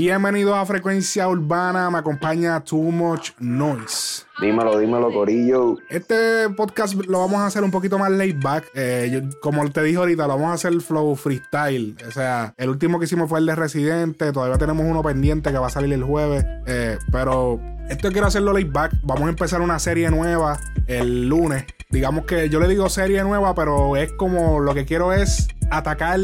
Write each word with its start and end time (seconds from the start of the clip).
Bienvenidos 0.00 0.56
a 0.56 0.64
Frecuencia 0.64 1.26
Urbana, 1.26 1.90
me 1.90 1.98
acompaña 1.98 2.62
Too 2.62 2.92
Much 2.92 3.30
Noise. 3.40 4.22
Dímelo, 4.40 4.78
dímelo, 4.78 5.12
Corillo. 5.12 5.76
Este 5.90 6.48
podcast 6.50 6.94
lo 6.94 7.18
vamos 7.18 7.40
a 7.40 7.46
hacer 7.46 7.64
un 7.64 7.72
poquito 7.72 7.98
más 7.98 8.12
laid 8.12 8.40
back. 8.40 8.70
Eh, 8.74 9.28
como 9.42 9.68
te 9.72 9.82
dije 9.82 9.96
ahorita, 9.96 10.28
lo 10.28 10.34
vamos 10.34 10.50
a 10.50 10.52
hacer 10.52 10.80
flow 10.82 11.16
freestyle. 11.16 11.96
O 12.06 12.12
sea, 12.12 12.54
el 12.58 12.68
último 12.68 13.00
que 13.00 13.06
hicimos 13.06 13.28
fue 13.28 13.40
el 13.40 13.46
de 13.46 13.56
Residente. 13.56 14.30
Todavía 14.30 14.56
tenemos 14.56 14.86
uno 14.86 15.02
pendiente 15.02 15.50
que 15.50 15.58
va 15.58 15.66
a 15.66 15.70
salir 15.70 15.92
el 15.92 16.04
jueves. 16.04 16.46
Eh, 16.66 16.96
pero 17.10 17.60
esto 17.90 18.12
quiero 18.12 18.28
hacerlo 18.28 18.52
laid 18.52 18.70
back. 18.70 18.92
Vamos 19.02 19.26
a 19.26 19.30
empezar 19.30 19.60
una 19.60 19.80
serie 19.80 20.12
nueva 20.12 20.60
el 20.86 21.28
lunes. 21.28 21.64
Digamos 21.90 22.24
que 22.24 22.48
yo 22.48 22.60
le 22.60 22.68
digo 22.68 22.88
serie 22.88 23.24
nueva, 23.24 23.52
pero 23.56 23.96
es 23.96 24.12
como 24.12 24.60
lo 24.60 24.74
que 24.74 24.84
quiero 24.84 25.12
es 25.12 25.48
atacar 25.72 26.20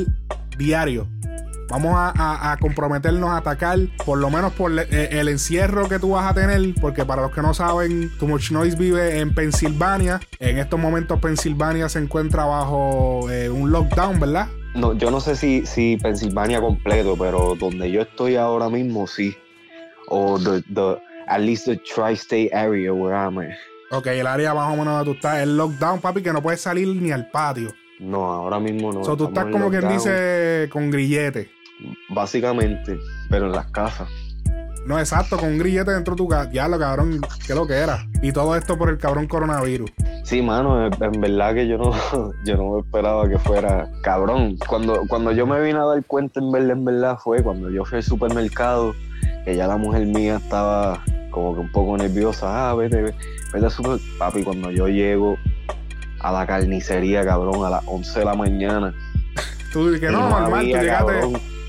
diario. 0.56 1.08
Vamos 1.68 1.92
a, 1.96 2.56
comprometernos 2.60 3.30
a 3.30 3.38
atacar, 3.38 3.78
por 4.04 4.18
lo 4.18 4.30
menos 4.30 4.52
por 4.52 4.70
eh, 4.78 5.08
el 5.12 5.28
encierro 5.28 5.88
que 5.88 5.98
tú 5.98 6.10
vas 6.10 6.30
a 6.30 6.34
tener, 6.34 6.60
porque 6.80 7.04
para 7.04 7.22
los 7.22 7.32
que 7.32 7.42
no 7.42 7.54
saben, 7.54 8.10
Too 8.18 8.28
Much 8.28 8.50
Noise 8.50 8.76
vive 8.76 9.18
en 9.18 9.34
Pensilvania. 9.34 10.20
En 10.38 10.58
estos 10.58 10.78
momentos 10.78 11.18
Pensilvania 11.20 11.88
se 11.88 12.00
encuentra 12.00 12.44
bajo 12.44 13.30
eh, 13.30 13.48
un 13.48 13.70
lockdown, 13.70 14.20
¿verdad? 14.20 14.48
No, 14.74 14.92
yo 14.92 15.10
no 15.10 15.20
sé 15.20 15.36
si, 15.36 15.64
si 15.66 15.96
Pensilvania 15.96 16.60
completo, 16.60 17.16
pero 17.18 17.54
donde 17.54 17.90
yo 17.90 18.02
estoy 18.02 18.36
ahora 18.36 18.68
mismo 18.68 19.06
sí. 19.06 19.36
O 20.08 20.38
the, 20.38 20.62
the, 20.74 20.98
at 21.28 21.40
least 21.40 21.64
the 21.64 21.76
tri-state 21.76 22.50
area 22.52 22.92
where 22.92 23.16
I'm 23.16 23.38
at. 23.38 23.54
Ok, 23.90 24.08
el 24.08 24.26
área 24.26 24.52
más 24.54 24.72
o 24.72 24.76
menos 24.76 24.94
donde 24.94 25.04
tú 25.04 25.12
estás, 25.12 25.40
el 25.40 25.56
lockdown, 25.56 26.00
papi, 26.00 26.22
que 26.22 26.32
no 26.32 26.42
puedes 26.42 26.60
salir 26.60 26.88
ni 26.88 27.10
al 27.10 27.30
patio. 27.30 27.72
No, 28.00 28.24
ahora 28.24 28.58
mismo 28.58 28.92
no. 28.92 29.00
O 29.00 29.04
sea, 29.04 29.16
tú 29.16 29.26
estás 29.26 29.46
como 29.46 29.70
quien 29.70 29.88
dice 29.88 30.68
con 30.70 30.90
grillete. 30.90 31.50
Básicamente, 32.10 32.98
pero 33.28 33.46
en 33.46 33.52
las 33.52 33.70
casas. 33.70 34.08
No, 34.86 34.98
exacto, 34.98 35.38
con 35.38 35.48
un 35.48 35.58
grillete 35.58 35.92
dentro 35.92 36.14
de 36.14 36.18
tu 36.18 36.28
casa. 36.28 36.50
Ya 36.52 36.68
lo 36.68 36.78
cabrón, 36.78 37.20
que 37.46 37.54
lo 37.54 37.66
que 37.66 37.74
era. 37.74 38.06
Y 38.20 38.32
todo 38.32 38.54
esto 38.54 38.76
por 38.76 38.90
el 38.90 38.98
cabrón 38.98 39.26
coronavirus. 39.26 39.90
Sí, 40.24 40.42
mano, 40.42 40.86
en 40.86 41.20
verdad 41.20 41.54
que 41.54 41.66
yo 41.66 41.78
no, 41.78 41.92
yo 42.44 42.56
no 42.56 42.80
esperaba 42.80 43.26
que 43.28 43.38
fuera 43.38 43.90
cabrón. 44.02 44.58
Cuando, 44.68 45.02
cuando 45.08 45.32
yo 45.32 45.46
me 45.46 45.60
vine 45.62 45.78
a 45.78 45.84
dar 45.84 46.04
cuenta, 46.04 46.40
en 46.40 46.52
verdad, 46.52 46.72
en 46.72 46.84
verdad, 46.84 47.18
fue 47.18 47.42
cuando 47.42 47.70
yo 47.70 47.84
fui 47.86 47.96
al 47.96 48.02
supermercado, 48.02 48.94
que 49.46 49.56
ya 49.56 49.66
la 49.66 49.78
mujer 49.78 50.06
mía 50.06 50.36
estaba 50.36 51.02
como 51.30 51.54
que 51.54 51.60
un 51.60 51.72
poco 51.72 51.96
nerviosa. 51.96 52.70
Ah, 52.70 52.74
vete, 52.74 53.00
vete, 53.00 53.16
vete 53.54 53.70
super... 53.70 53.98
Papi, 54.18 54.42
cuando 54.42 54.70
yo 54.70 54.86
llego 54.88 55.38
a 56.20 56.30
la 56.30 56.46
carnicería, 56.46 57.24
cabrón, 57.24 57.64
a 57.64 57.70
las 57.70 57.82
11 57.86 58.18
de 58.18 58.24
la 58.24 58.34
mañana. 58.34 58.94
Tú 59.72 59.90
que 59.98 60.10
no, 60.10 60.28
normal, 60.28 60.60
tú 60.60 60.66
llegaste, 60.66 61.20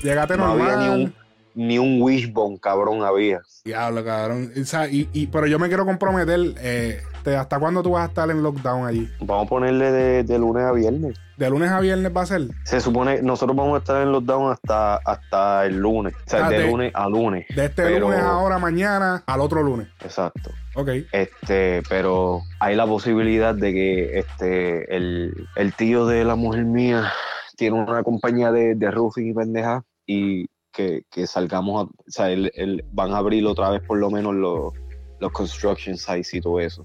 llegaste 0.06 0.36
no 0.36 0.46
normal. 0.48 0.70
Había 0.70 0.86
ni 0.88 1.02
un, 1.02 1.14
ni 1.54 1.78
un 1.78 2.02
wishbone, 2.02 2.58
cabrón, 2.58 3.02
había. 3.02 3.40
Diablo, 3.64 4.04
cabrón. 4.04 4.52
y, 4.90 5.08
y, 5.12 5.26
pero 5.26 5.46
yo 5.46 5.58
me 5.58 5.68
quiero 5.68 5.84
comprometer. 5.84 6.54
Eh, 6.58 7.00
¿Hasta 7.34 7.58
cuándo 7.58 7.82
tú 7.82 7.90
vas 7.90 8.04
a 8.04 8.06
estar 8.06 8.30
en 8.30 8.42
lockdown 8.42 8.86
allí? 8.86 9.10
Vamos 9.20 9.46
a 9.46 9.48
ponerle 9.48 9.90
de, 9.90 10.22
de, 10.22 10.38
lunes 10.38 10.62
a 10.62 10.70
viernes. 10.70 11.18
¿De 11.36 11.50
lunes 11.50 11.70
a 11.70 11.80
viernes 11.80 12.12
va 12.16 12.22
a 12.22 12.26
ser? 12.26 12.42
Se 12.62 12.80
supone, 12.80 13.20
nosotros 13.20 13.56
vamos 13.56 13.74
a 13.74 13.78
estar 13.78 14.00
en 14.00 14.12
lockdown 14.12 14.52
hasta, 14.52 14.96
hasta 14.96 15.66
el 15.66 15.76
lunes. 15.76 16.14
O 16.14 16.30
sea, 16.30 16.46
ah, 16.46 16.50
de, 16.50 16.70
lunes 16.70 16.92
a 16.94 17.08
lunes. 17.08 17.46
De 17.54 17.64
este 17.64 17.98
lunes 17.98 18.20
ahora, 18.20 18.58
mañana, 18.58 19.24
al 19.26 19.40
otro 19.40 19.62
lunes. 19.62 19.88
Exacto. 20.04 20.50
Ok. 20.76 20.88
Este, 21.10 21.82
pero 21.88 22.42
hay 22.60 22.76
la 22.76 22.86
posibilidad 22.86 23.54
de 23.54 23.72
que 23.72 24.18
este, 24.20 24.94
el, 24.96 25.48
el 25.56 25.72
tío 25.72 26.06
de 26.06 26.24
la 26.24 26.36
mujer 26.36 26.64
mía 26.64 27.12
tiene 27.56 27.76
una 27.76 28.04
compañía 28.04 28.52
de, 28.52 28.76
de 28.76 28.90
roofing 28.90 29.30
y 29.30 29.34
pendeja 29.34 29.82
y 30.06 30.46
que, 30.72 31.02
que 31.10 31.26
salgamos, 31.26 31.82
a, 31.82 31.84
o 31.84 31.92
sea, 32.06 32.30
el, 32.30 32.84
van 32.92 33.12
a 33.12 33.18
abrir 33.18 33.46
otra 33.46 33.70
vez 33.70 33.82
por 33.82 33.98
lo 33.98 34.10
menos 34.10 34.34
los, 34.34 34.72
los 35.20 35.32
construction 35.32 35.96
sites 35.96 36.34
y 36.34 36.40
todo 36.40 36.60
eso. 36.60 36.84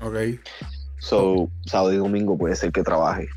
Ok. 0.00 0.16
So, 0.98 1.48
sábado 1.66 1.92
y 1.92 1.96
domingo 1.96 2.36
puede 2.36 2.56
ser 2.56 2.72
que 2.72 2.82
trabaje. 2.82 3.28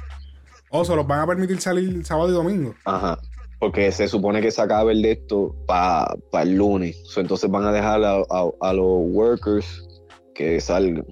¿O 0.70 0.80
oh, 0.80 0.86
se 0.86 0.96
los 0.96 1.06
van 1.06 1.20
a 1.20 1.28
permitir 1.28 1.62
salir 1.62 2.04
sábado 2.04 2.30
y 2.30 2.34
domingo? 2.34 2.74
Ajá. 2.86 3.20
Porque 3.60 3.92
se 3.92 4.08
supone 4.08 4.42
que 4.42 4.52
se 4.52 4.62
acaba 4.62 4.92
el 4.92 5.02
de 5.02 5.12
esto 5.12 5.56
para 5.66 6.18
el 6.42 6.56
lunes. 6.56 6.98
entonces 7.16 7.50
van 7.50 7.64
a 7.64 7.72
dejar 7.72 8.04
a, 8.04 8.24
a 8.60 8.74
los 8.74 9.02
workers 9.12 9.88
que 10.34 10.60
salgan. 10.60 11.06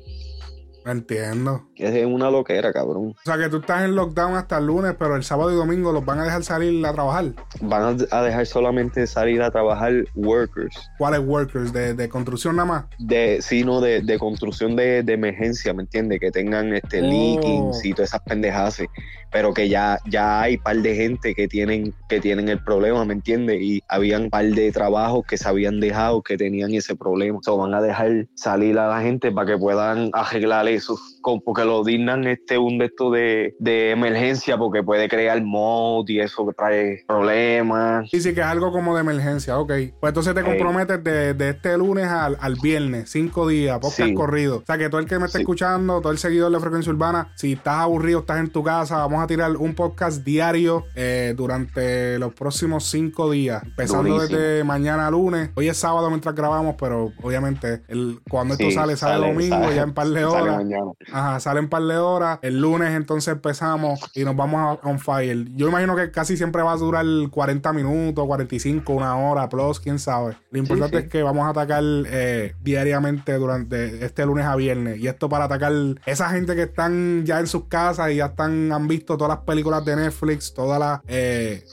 Entiendo. 0.86 1.70
Es 1.82 2.06
una 2.06 2.30
loquera, 2.30 2.72
cabrón. 2.72 3.16
O 3.18 3.26
sea, 3.26 3.38
que 3.38 3.50
tú 3.50 3.58
estás 3.58 3.84
en 3.84 3.96
lockdown 3.96 4.36
hasta 4.36 4.60
el 4.60 4.68
lunes, 4.68 4.96
pero 5.00 5.16
el 5.16 5.24
sábado 5.24 5.52
y 5.52 5.56
domingo 5.56 5.92
los 5.92 6.06
van 6.06 6.20
a 6.20 6.26
dejar 6.26 6.44
salir 6.44 6.86
a 6.86 6.94
trabajar. 6.94 7.26
Van 7.60 7.98
a 8.12 8.22
dejar 8.22 8.46
solamente 8.46 9.08
salir 9.08 9.42
a 9.42 9.50
trabajar 9.50 9.92
workers. 10.14 10.76
¿Cuáles 11.00 11.22
workers? 11.22 11.74
¿De, 11.74 12.08
construcción 12.08 12.58
nada 12.58 12.68
más? 12.68 12.86
De, 13.00 13.40
sí, 13.42 13.64
no, 13.64 13.82
de, 13.82 14.02
de 14.02 14.20
construcción 14.20 14.76
de, 14.76 15.00
emergencia, 15.00 15.74
¿me 15.74 15.82
entiendes? 15.82 16.20
Que 16.20 16.30
tengan 16.30 16.74
este 16.74 17.02
oh. 17.04 17.72
y 17.84 17.94
todas 17.94 18.10
esas 18.10 18.22
pendejas. 18.22 18.84
Pero 19.32 19.54
que 19.54 19.68
ya, 19.68 19.98
ya 20.06 20.42
hay 20.42 20.58
par 20.58 20.78
de 20.78 20.96
gente 20.96 21.34
que 21.34 21.48
tienen, 21.48 21.96
que 22.10 22.20
tienen 22.20 22.50
el 22.50 22.64
problema, 22.64 23.04
¿me 23.06 23.14
entiendes? 23.14 23.60
Y 23.62 23.82
habían 23.88 24.30
par 24.30 24.46
de 24.46 24.72
trabajos 24.72 25.26
que 25.26 25.38
se 25.38 25.48
habían 25.48 25.80
dejado 25.80 26.22
que 26.22 26.38
tenían 26.38 26.74
ese 26.74 26.96
problema. 26.96 27.40
O 27.40 27.44
sea, 27.44 27.54
van 27.54 27.74
a 27.74 27.82
dejar 27.82 28.28
salir 28.36 28.78
a 28.78 28.88
la 28.88 29.02
gente 29.02 29.32
para 29.32 29.52
que 29.52 29.58
puedan 29.58 30.12
arreglar 30.14 30.68
eso, 30.68 31.00
porque 31.44 31.71
lo 31.72 31.84
dignan 31.86 32.28
este 32.28 32.58
un 32.58 32.78
de 32.78 32.86
esto 32.86 33.12
de, 33.12 33.56
emergencia, 33.92 34.58
porque 34.58 34.84
puede 34.84 35.08
crear 35.08 35.42
mod 35.42 36.08
y 36.10 36.20
eso 36.20 36.46
que 36.46 36.54
trae 36.54 37.04
problemas. 37.08 38.10
Sí, 38.10 38.20
sí, 38.20 38.34
que 38.34 38.42
es 38.42 38.46
algo 38.46 38.72
como 38.72 38.94
de 38.94 39.02
emergencia, 39.02 39.58
ok. 39.58 39.72
Pues 40.00 40.10
entonces 40.12 40.36
te 40.36 40.44
comprometes 40.44 41.04
de, 41.04 41.50
este 41.50 41.78
lunes 41.78 42.08
al, 42.08 42.56
viernes, 42.62 43.10
cinco 43.10 43.48
días, 43.48 43.80
podcast 43.80 44.14
corrido. 44.14 44.58
O 44.58 44.66
sea, 44.66 44.78
que 44.78 44.90
todo 44.90 45.00
el 45.00 45.08
que 45.08 45.18
me 45.18 45.26
está 45.26 45.40
escuchando, 45.40 46.02
todo 46.02 46.12
el 46.12 46.18
seguidor 46.18 46.52
de 46.52 46.60
Frecuencia 46.60 46.92
Urbana, 46.92 47.32
si 47.36 47.54
estás 47.54 47.76
aburrido, 47.76 48.20
estás 48.20 48.40
en 48.40 48.50
tu 48.50 48.64
casa, 48.64 48.98
vamos 48.98 49.24
a 49.24 49.28
tirar 49.28 49.56
un 49.56 49.74
podcast 49.74 50.24
diario 50.24 50.86
eh, 50.96 51.34
durante 51.36 52.20
los 52.20 52.34
próximos 52.34 52.86
cinco 52.86 53.32
días, 53.32 53.64
empezando 53.64 54.20
desde 54.20 54.64
mañana 54.64 55.10
lunes. 55.10 55.52
Hoy 55.56 55.70
es 55.70 55.78
sábado 55.78 56.10
mientras 56.10 56.36
grabamos, 56.36 56.76
pero 56.78 57.14
obviamente 57.24 57.82
el, 57.88 58.20
cuando 58.30 58.56
esto 58.56 58.70
sale, 58.72 58.98
sale, 58.98 59.26
domingo, 59.26 59.72
ya 59.72 59.84
en 59.84 59.94
par 59.94 60.08
de 60.08 60.26
horas. 60.26 60.64
Ajá, 61.12 61.40
sale 61.40 61.61
en 61.62 61.70
par 61.70 61.84
de 61.84 61.98
horas. 61.98 62.40
El 62.42 62.60
lunes 62.60 62.92
entonces 62.92 63.34
empezamos 63.34 64.00
y 64.14 64.24
nos 64.24 64.36
vamos 64.36 64.60
a 64.62 64.88
on 64.88 65.00
fire. 65.00 65.48
Yo 65.56 65.70
imagino 65.70 65.96
que 65.96 66.12
casi 66.12 66.36
siempre 66.38 66.62
va 66.62 66.74
a 66.74 66.78
durar 66.78 67.06
40 67.30 67.74
minutos, 67.74 68.26
45, 68.26 68.94
una 68.94 69.16
hora, 69.16 69.48
plus, 69.50 69.80
quién 69.80 70.00
sabe. 70.00 70.38
Lo 70.52 70.60
importante 70.60 70.98
es 70.98 71.08
que 71.08 71.24
vamos 71.24 71.46
a 71.46 71.50
atacar 71.50 71.84
eh, 71.84 72.56
diariamente 72.62 73.34
durante 73.36 74.06
este 74.06 74.26
lunes 74.26 74.46
a 74.46 74.56
viernes. 74.56 75.00
Y 75.00 75.08
esto 75.08 75.30
para 75.30 75.46
atacar 75.46 75.72
esa 76.06 76.30
gente 76.30 76.56
que 76.56 76.64
están 76.64 77.26
ya 77.26 77.40
en 77.40 77.48
sus 77.48 77.66
casas 77.66 78.12
y 78.12 78.16
ya 78.16 78.28
están, 78.28 78.72
han 78.72 78.88
visto 78.88 79.18
todas 79.18 79.38
las 79.38 79.46
películas 79.46 79.86
de 79.86 79.96
Netflix, 79.96 80.54
todas 80.54 80.80
las... 80.80 81.00
Eh, 81.08 81.64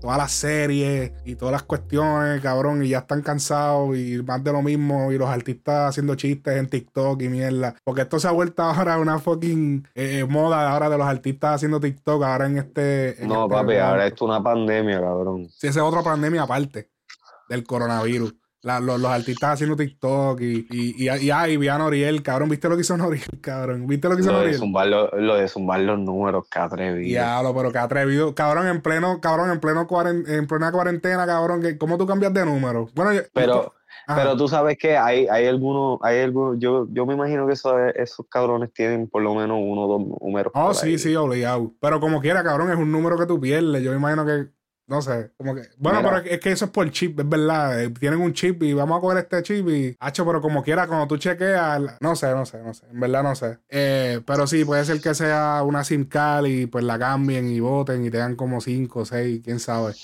todas 0.00 0.18
las 0.18 0.32
series 0.32 1.12
y 1.24 1.34
todas 1.36 1.52
las 1.52 1.62
cuestiones, 1.62 2.40
cabrón, 2.40 2.82
y 2.84 2.88
ya 2.88 2.98
están 2.98 3.22
cansados 3.22 3.96
y 3.96 4.22
más 4.22 4.42
de 4.42 4.52
lo 4.52 4.62
mismo, 4.62 5.12
y 5.12 5.18
los 5.18 5.28
artistas 5.28 5.90
haciendo 5.90 6.14
chistes 6.14 6.56
en 6.56 6.68
TikTok 6.68 7.20
y 7.22 7.28
mierda. 7.28 7.74
Porque 7.84 8.02
esto 8.02 8.18
se 8.18 8.28
ha 8.28 8.32
vuelto 8.32 8.62
ahora 8.64 8.98
una 8.98 9.18
fucking 9.18 9.86
eh, 9.94 10.24
moda 10.28 10.70
ahora 10.70 10.88
de 10.88 10.98
los 10.98 11.06
artistas 11.06 11.56
haciendo 11.56 11.80
TikTok 11.80 12.22
ahora 12.22 12.46
en 12.46 12.58
este... 12.58 13.16
no, 13.22 13.44
este 13.44 13.54
papi, 13.54 13.76
ahora 13.76 14.06
esto 14.06 14.24
es 14.24 14.30
una 14.30 14.42
pandemia, 14.42 15.00
cabrón. 15.00 15.48
Sí, 15.48 15.66
esa 15.66 15.80
es 15.80 15.86
otra 15.86 16.02
pandemia 16.02 16.42
aparte 16.42 16.90
del 17.48 17.64
coronavirus 17.64 18.34
los, 18.62 19.04
artistas 19.04 19.54
haciendo 19.54 19.76
TikTok 19.76 20.40
y, 20.40 20.66
y, 20.70 21.08
y, 21.08 21.30
y, 21.30 21.56
vi 21.56 21.68
a 21.68 21.78
Noriel, 21.78 22.22
cabrón. 22.22 22.50
¿Viste 22.50 22.68
lo 22.68 22.76
que 22.76 22.82
hizo 22.82 22.96
Noriel, 22.96 23.24
cabrón? 23.40 23.86
¿Viste 23.86 24.08
lo 24.08 24.16
que 24.16 24.22
hizo 24.22 24.32
lo 24.32 24.38
Noriel? 24.38 24.52
De 24.52 24.58
zumbar 24.58 24.86
lo, 24.86 25.36
de 25.36 25.48
zumbar 25.48 25.80
los 25.80 25.98
números, 25.98 26.46
qué 26.50 26.58
atrevido. 26.58 27.08
Diablo, 27.08 27.54
pero 27.54 27.72
qué 27.72 27.78
atrevido. 27.78 28.34
Cabrón, 28.34 28.68
en 28.68 28.82
pleno, 28.82 29.20
cabrón, 29.20 29.50
en 29.50 29.60
pleno 29.60 29.86
en 30.26 30.46
plena 30.46 30.72
cuarentena, 30.72 31.26
cabrón. 31.26 31.62
¿Cómo 31.78 31.96
tú 31.96 32.06
cambias 32.06 32.34
de 32.34 32.44
número? 32.44 32.88
Bueno, 32.94 33.20
pero, 33.32 33.72
pero 34.06 34.36
tú 34.36 34.46
sabes 34.46 34.76
que 34.78 34.96
hay, 34.96 35.26
hay 35.26 35.46
algunos, 35.46 35.98
hay 36.02 36.20
algunos, 36.20 36.56
yo, 36.58 36.86
yo 36.90 37.06
me 37.06 37.14
imagino 37.14 37.46
que 37.46 37.54
esos, 37.54 37.74
esos 37.94 38.26
cabrones 38.28 38.72
tienen 38.74 39.08
por 39.08 39.22
lo 39.22 39.34
menos 39.34 39.58
uno 39.60 39.82
o 39.82 39.98
dos 39.98 40.20
números. 40.20 40.52
Oh, 40.54 40.74
sí, 40.74 40.98
sí, 40.98 41.16
obligado. 41.16 41.72
Pero 41.80 41.98
como 42.00 42.20
quiera, 42.20 42.42
cabrón, 42.42 42.70
es 42.70 42.76
un 42.76 42.92
número 42.92 43.16
que 43.16 43.26
tú 43.26 43.40
pierdes. 43.40 43.82
Yo 43.82 43.90
me 43.92 43.96
imagino 43.96 44.26
que 44.26 44.48
no 44.90 45.00
sé, 45.00 45.30
como 45.36 45.54
que. 45.54 45.62
Bueno, 45.78 46.00
pero 46.02 46.16
es 46.16 46.40
que 46.40 46.50
eso 46.50 46.64
es 46.64 46.70
por 46.72 46.90
chip, 46.90 47.20
es 47.20 47.28
verdad. 47.28 47.80
Eh, 47.80 47.90
tienen 47.90 48.20
un 48.20 48.32
chip 48.32 48.60
y 48.64 48.72
vamos 48.74 48.98
a 48.98 49.00
coger 49.00 49.18
este 49.18 49.40
chip 49.44 49.68
y. 49.68 49.96
Hacho, 50.00 50.26
pero 50.26 50.42
como 50.42 50.64
quiera, 50.64 50.88
cuando 50.88 51.06
tú 51.06 51.16
chequeas. 51.16 51.80
No 52.00 52.16
sé, 52.16 52.32
no 52.32 52.44
sé, 52.44 52.58
no 52.58 52.74
sé. 52.74 52.86
En 52.90 52.98
verdad 52.98 53.22
no 53.22 53.36
sé. 53.36 53.58
Eh, 53.68 54.20
pero 54.26 54.48
sí, 54.48 54.64
puede 54.64 54.84
ser 54.84 55.00
que 55.00 55.14
sea 55.14 55.62
una 55.64 55.84
SIM 55.84 56.06
card 56.06 56.46
y 56.46 56.66
pues 56.66 56.82
la 56.82 56.98
cambien 56.98 57.48
y 57.48 57.60
voten 57.60 58.04
y 58.04 58.10
tengan 58.10 58.34
como 58.34 58.60
5 58.60 58.98
o 58.98 59.04
6, 59.04 59.42
quién 59.44 59.60
sabe. 59.60 59.94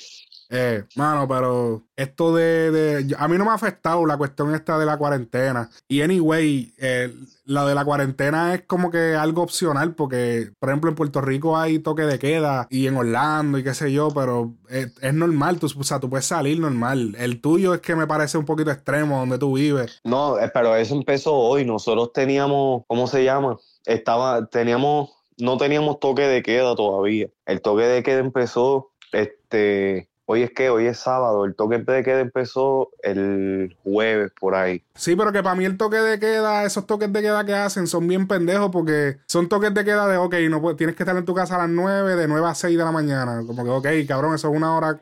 Eh, 0.48 0.84
mano, 0.94 1.26
pero 1.28 1.82
esto 1.96 2.34
de, 2.34 3.14
A 3.18 3.28
mí 3.28 3.38
no 3.38 3.44
me 3.44 3.50
ha 3.50 3.54
afectado 3.54 4.04
la 4.06 4.16
cuestión 4.16 4.54
esta 4.54 4.78
de 4.78 4.86
la 4.86 4.96
cuarentena. 4.96 5.70
Y 5.88 6.02
anyway, 6.02 6.72
eh, 6.78 7.12
la 7.44 7.64
de 7.64 7.74
la 7.74 7.84
cuarentena 7.84 8.54
es 8.54 8.62
como 8.62 8.90
que 8.90 9.14
algo 9.14 9.42
opcional 9.42 9.94
porque, 9.94 10.50
por 10.58 10.68
ejemplo, 10.68 10.90
en 10.90 10.96
Puerto 10.96 11.20
Rico 11.20 11.56
hay 11.56 11.78
toque 11.78 12.02
de 12.02 12.18
queda 12.18 12.66
y 12.70 12.86
en 12.86 12.96
Orlando 12.96 13.58
y 13.58 13.64
qué 13.64 13.72
sé 13.72 13.92
yo, 13.92 14.08
pero 14.14 14.54
es, 14.68 15.14
normal, 15.14 15.58
tú, 15.58 15.66
o 15.66 15.84
sea, 15.84 16.00
tú 16.00 16.10
puedes 16.10 16.26
salir 16.26 16.58
normal. 16.60 17.14
El 17.18 17.40
tuyo 17.40 17.74
es 17.74 17.80
que 17.80 17.96
me 17.96 18.06
parece 18.06 18.36
un 18.36 18.44
poquito 18.44 18.70
extremo 18.70 19.18
donde 19.18 19.38
tú 19.38 19.54
vives. 19.54 20.00
No, 20.04 20.38
eh, 20.38 20.50
pero 20.52 20.76
eso 20.76 20.94
empezó 20.94 21.34
hoy. 21.34 21.64
Nosotros 21.64 22.12
teníamos, 22.12 22.82
¿cómo 22.86 23.06
se 23.06 23.24
llama? 23.24 23.58
Estaba, 23.84 24.46
teníamos, 24.46 25.10
no 25.38 25.56
teníamos 25.56 26.00
toque 26.00 26.22
de 26.22 26.42
queda 26.42 26.74
todavía. 26.74 27.28
El 27.46 27.62
toque 27.62 27.84
de 27.84 28.02
queda 28.02 28.18
empezó, 28.18 28.90
este, 29.12 30.08
Hoy 30.28 30.42
es 30.42 30.50
que 30.50 30.70
hoy 30.70 30.86
es 30.86 30.98
sábado, 30.98 31.44
el 31.44 31.54
toque 31.54 31.78
de 31.78 32.02
queda 32.02 32.18
empezó 32.18 32.90
el 33.04 33.76
jueves 33.84 34.32
por 34.38 34.56
ahí. 34.56 34.82
Sí, 34.96 35.14
pero 35.14 35.30
que 35.30 35.40
para 35.40 35.54
mí 35.54 35.64
el 35.64 35.76
toque 35.76 35.98
de 35.98 36.18
queda, 36.18 36.64
esos 36.64 36.84
toques 36.84 37.12
de 37.12 37.22
queda 37.22 37.46
que 37.46 37.54
hacen 37.54 37.86
son 37.86 38.08
bien 38.08 38.26
pendejos 38.26 38.70
porque 38.72 39.18
son 39.26 39.48
toques 39.48 39.72
de 39.72 39.84
queda 39.84 40.08
de, 40.08 40.16
ok, 40.16 40.34
no 40.50 40.74
tienes 40.74 40.96
que 40.96 41.04
estar 41.04 41.16
en 41.16 41.24
tu 41.24 41.32
casa 41.32 41.54
a 41.54 41.58
las 41.58 41.68
9, 41.68 42.16
de 42.16 42.26
9 42.26 42.44
a 42.44 42.56
6 42.56 42.76
de 42.76 42.84
la 42.84 42.90
mañana. 42.90 43.44
Como 43.46 43.62
que, 43.62 43.70
ok, 43.70 44.08
cabrón, 44.08 44.34
eso 44.34 44.50
es 44.50 44.56
una 44.56 44.76
hora 44.76 45.00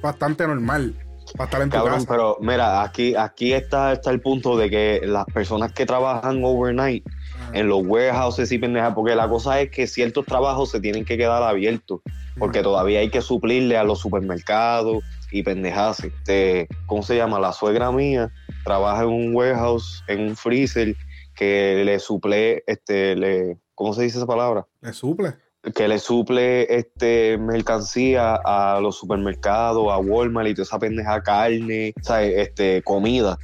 bastante 0.00 0.46
normal. 0.46 0.94
Para 1.36 1.44
estar 1.44 1.62
en 1.62 1.70
tu 1.70 1.76
cabrón, 1.76 2.04
pero 2.08 2.38
mira, 2.40 2.82
aquí, 2.82 3.16
aquí 3.16 3.52
está, 3.52 3.92
está 3.92 4.10
el 4.10 4.20
punto 4.20 4.56
de 4.56 4.70
que 4.70 5.00
las 5.04 5.24
personas 5.26 5.72
que 5.72 5.84
trabajan 5.84 6.44
overnight 6.44 7.04
en 7.52 7.68
los 7.68 7.84
warehouses 7.84 8.50
y 8.52 8.58
pendejas, 8.58 8.94
porque 8.94 9.16
la 9.16 9.28
cosa 9.28 9.60
es 9.60 9.70
que 9.70 9.88
ciertos 9.88 10.26
trabajos 10.26 10.70
se 10.70 10.80
tienen 10.80 11.04
que 11.04 11.16
quedar 11.16 11.42
abiertos, 11.42 12.00
porque 12.38 12.62
todavía 12.62 13.00
hay 13.00 13.10
que 13.10 13.20
suplirle 13.20 13.76
a 13.76 13.84
los 13.84 14.00
supermercados 14.00 15.02
y 15.30 15.42
pendejas. 15.42 16.04
Este, 16.04 16.68
¿Cómo 16.86 17.02
se 17.02 17.16
llama? 17.16 17.38
La 17.38 17.52
suegra 17.52 17.92
mía 17.92 18.30
trabaja 18.64 19.02
en 19.02 19.08
un 19.08 19.34
warehouse, 19.34 20.02
en 20.08 20.20
un 20.20 20.36
freezer, 20.36 20.96
que 21.34 21.82
le 21.84 21.98
suple, 21.98 22.62
este, 22.66 23.16
le, 23.16 23.58
¿cómo 23.74 23.94
se 23.94 24.02
dice 24.02 24.18
esa 24.18 24.26
palabra? 24.26 24.66
Le 24.82 24.92
suple. 24.92 25.34
Que 25.74 25.88
le 25.88 25.98
suple 25.98 26.74
este 26.74 27.38
mercancía 27.38 28.34
a 28.44 28.80
los 28.80 28.96
supermercados, 28.96 29.90
a 29.90 29.98
Walmart 29.98 30.48
y 30.48 30.54
toda 30.54 30.64
esa 30.64 30.78
pendeja 30.78 31.22
carne, 31.22 31.92
¿sabes? 32.02 32.34
Este, 32.36 32.82
comida. 32.82 33.38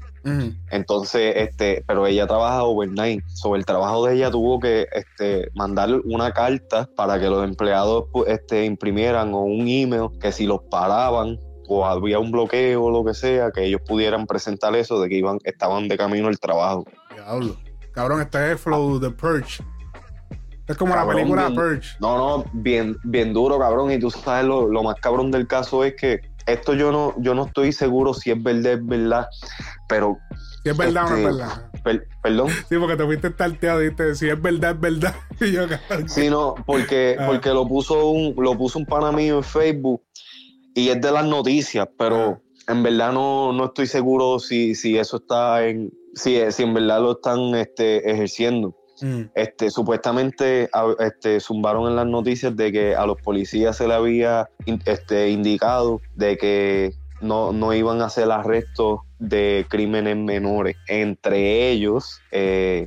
Entonces, 0.70 1.34
este, 1.36 1.84
pero 1.86 2.06
ella 2.06 2.26
trabaja 2.26 2.64
overnight. 2.64 3.24
Sobre 3.28 3.60
el 3.60 3.66
trabajo 3.66 4.06
de 4.06 4.16
ella 4.16 4.30
tuvo 4.30 4.58
que 4.58 4.86
este, 4.92 5.50
mandar 5.54 5.90
una 6.04 6.32
carta 6.32 6.88
para 6.96 7.20
que 7.20 7.28
los 7.28 7.44
empleados 7.44 8.06
este, 8.26 8.64
imprimieran 8.64 9.32
o 9.34 9.42
un 9.42 9.68
email 9.68 10.08
que 10.20 10.32
si 10.32 10.46
los 10.46 10.62
paraban 10.70 11.38
o 11.68 11.86
había 11.86 12.18
un 12.18 12.30
bloqueo 12.30 12.84
o 12.84 12.90
lo 12.90 13.04
que 13.04 13.14
sea, 13.14 13.50
que 13.50 13.64
ellos 13.64 13.80
pudieran 13.86 14.26
presentar 14.26 14.74
eso 14.74 15.00
de 15.00 15.08
que 15.08 15.16
iban, 15.16 15.38
estaban 15.44 15.88
de 15.88 15.96
camino 15.96 16.28
al 16.28 16.38
trabajo. 16.38 16.84
Diablo. 17.14 17.56
Cabrón, 17.92 18.20
este 18.20 18.52
es 18.52 18.60
Flow 18.60 19.00
The 19.00 19.10
Purge. 19.10 19.64
Es 20.66 20.76
como 20.76 20.94
la 20.96 21.06
película 21.06 21.48
Purge. 21.48 21.96
No, 22.00 22.18
no, 22.18 22.44
bien, 22.52 22.96
bien 23.04 23.32
duro, 23.32 23.58
cabrón. 23.58 23.92
Y 23.92 23.98
tú 23.98 24.10
sabes, 24.10 24.44
lo, 24.44 24.68
lo 24.68 24.82
más 24.82 24.96
cabrón 24.96 25.30
del 25.30 25.46
caso 25.46 25.84
es 25.84 25.94
que 25.94 26.20
esto 26.46 26.74
yo 26.74 26.92
no, 26.92 27.14
yo 27.18 27.34
no 27.34 27.46
estoy 27.46 27.72
seguro 27.72 28.14
si 28.14 28.30
es 28.30 28.42
verdad, 28.42 28.74
es 28.74 28.86
verdad, 28.86 29.26
pero... 29.88 30.18
Si 30.62 30.70
es 30.70 30.76
verdad 30.76 31.06
o 31.06 31.10
no 31.10 31.16
es 31.16 31.20
este, 31.20 31.32
verdad. 31.32 31.70
¿Perdón? 32.22 32.48
Sí, 32.68 32.76
porque 32.78 32.96
te 32.96 33.04
fuiste 33.04 33.30
tarteado, 33.30 33.80
¿viste? 33.80 34.14
Si 34.14 34.28
es 34.28 34.40
verdad, 34.40 34.72
es 34.72 34.80
verdad. 34.80 35.14
sí, 36.08 36.28
no, 36.28 36.54
porque, 36.66 37.16
ah. 37.18 37.26
porque 37.26 37.50
lo 37.50 37.66
puso 37.66 38.10
un, 38.10 38.34
lo 38.36 38.56
puso 38.56 38.78
un 38.78 38.86
pana 38.86 39.12
mío 39.12 39.38
en 39.38 39.44
Facebook 39.44 40.02
y 40.74 40.88
es 40.88 41.00
de 41.00 41.12
las 41.12 41.24
noticias, 41.24 41.88
pero 41.96 42.42
ah. 42.66 42.72
en 42.72 42.82
verdad 42.82 43.12
no, 43.12 43.52
no 43.52 43.66
estoy 43.66 43.86
seguro 43.86 44.38
si, 44.38 44.74
si 44.74 44.98
eso 44.98 45.18
está 45.18 45.64
en, 45.66 45.92
si, 46.14 46.40
si 46.50 46.62
en 46.64 46.74
verdad 46.74 47.00
lo 47.00 47.12
están 47.12 47.54
este, 47.54 48.10
ejerciendo. 48.10 48.76
Mm. 49.00 49.22
Este, 49.34 49.70
supuestamente 49.70 50.68
este, 50.98 51.40
zumbaron 51.40 51.88
en 51.88 51.96
las 51.96 52.06
noticias 52.06 52.56
de 52.56 52.72
que 52.72 52.94
a 52.94 53.06
los 53.06 53.20
policías 53.20 53.76
se 53.76 53.86
le 53.86 53.94
había 53.94 54.48
este, 54.84 55.30
indicado 55.30 56.00
de 56.14 56.36
que 56.36 56.92
no, 57.20 57.52
no 57.52 57.72
iban 57.72 58.00
a 58.02 58.06
hacer 58.06 58.30
arrestos 58.30 59.00
de 59.18 59.66
crímenes 59.68 60.16
menores, 60.16 60.76
entre 60.88 61.70
ellos 61.70 62.20
eh, 62.30 62.86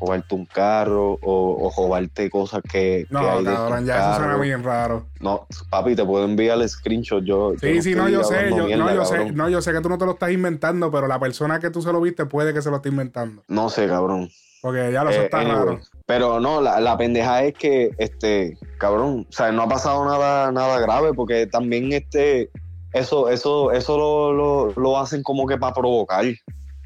robarte 0.00 0.34
un 0.34 0.46
carro 0.46 1.18
o, 1.22 1.72
robarte 1.76 2.30
cosas 2.30 2.62
que, 2.62 3.06
no, 3.10 3.20
hay 3.20 3.44
cabrón, 3.44 3.86
ya 3.86 3.98
eso 3.98 4.18
suena 4.18 4.36
bien 4.36 4.62
raro. 4.62 5.06
No, 5.20 5.46
papi, 5.70 5.94
te 5.94 6.04
puedo 6.04 6.24
enviar 6.24 6.60
el 6.60 6.68
screenshot. 6.68 7.24
Yo, 7.24 7.52
sí, 7.60 7.82
sí, 7.82 7.94
no, 7.94 8.08
yo 8.08 8.24
sé, 8.24 8.50
yo, 8.50 8.76
no, 8.76 8.94
yo 8.94 9.04
sé, 9.04 9.32
no, 9.32 9.48
yo 9.48 9.60
sé 9.60 9.72
que 9.72 9.80
tú 9.80 9.88
no 9.88 9.98
te 9.98 10.04
lo 10.04 10.12
estás 10.12 10.30
inventando, 10.30 10.90
pero 10.90 11.06
la 11.06 11.18
persona 11.18 11.58
que 11.58 11.70
tú 11.70 11.82
se 11.82 11.92
lo 11.92 12.00
viste 12.00 12.26
puede 12.26 12.54
que 12.54 12.62
se 12.62 12.70
lo 12.70 12.76
esté 12.76 12.88
inventando. 12.88 13.42
No 13.48 13.70
sé, 13.70 13.86
cabrón. 13.88 14.28
Porque 14.60 14.90
ya 14.92 15.04
lo 15.04 15.10
eh, 15.10 15.24
está 15.24 15.44
raro. 15.44 15.80
Pero 16.06 16.40
no, 16.40 16.60
la, 16.60 16.80
la, 16.80 16.96
pendeja 16.96 17.44
es 17.44 17.54
que, 17.54 17.90
este, 17.98 18.58
cabrón, 18.78 19.26
o 19.28 19.32
sea, 19.32 19.52
no 19.52 19.62
ha 19.62 19.68
pasado 19.68 20.04
nada, 20.04 20.50
nada 20.50 20.80
grave, 20.80 21.14
porque 21.14 21.46
también 21.46 21.92
este, 21.92 22.50
eso, 22.92 23.28
eso, 23.28 23.70
eso 23.72 23.98
lo, 23.98 24.32
lo, 24.32 24.72
lo 24.74 24.98
hacen 24.98 25.22
como 25.22 25.46
que 25.46 25.58
para 25.58 25.74
provocar. 25.74 26.24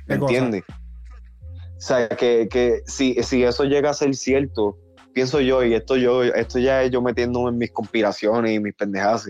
¿Me 0.07 0.17
entiendes? 0.17 0.65
O 1.83 1.85
sea, 1.85 2.09
que, 2.09 2.49
que 2.49 2.83
si, 2.87 3.21
si 3.25 3.43
eso 3.43 3.65
llega 3.65 3.91
a 3.91 3.95
ser 3.95 4.15
cierto, 4.15 4.79
pienso 5.13 5.41
yo, 5.41 5.65
y 5.65 5.75
esto 5.75 5.97
yo, 5.97 6.23
esto 6.23 6.61
ya 6.61 6.85
es 6.85 6.93
yo 6.93 7.03
metiéndome 7.03 7.49
en 7.49 7.59
mis 7.59 7.73
conspiraciones 7.73 8.53
y 8.53 8.61
mis 8.61 8.75
pendejas. 8.75 9.29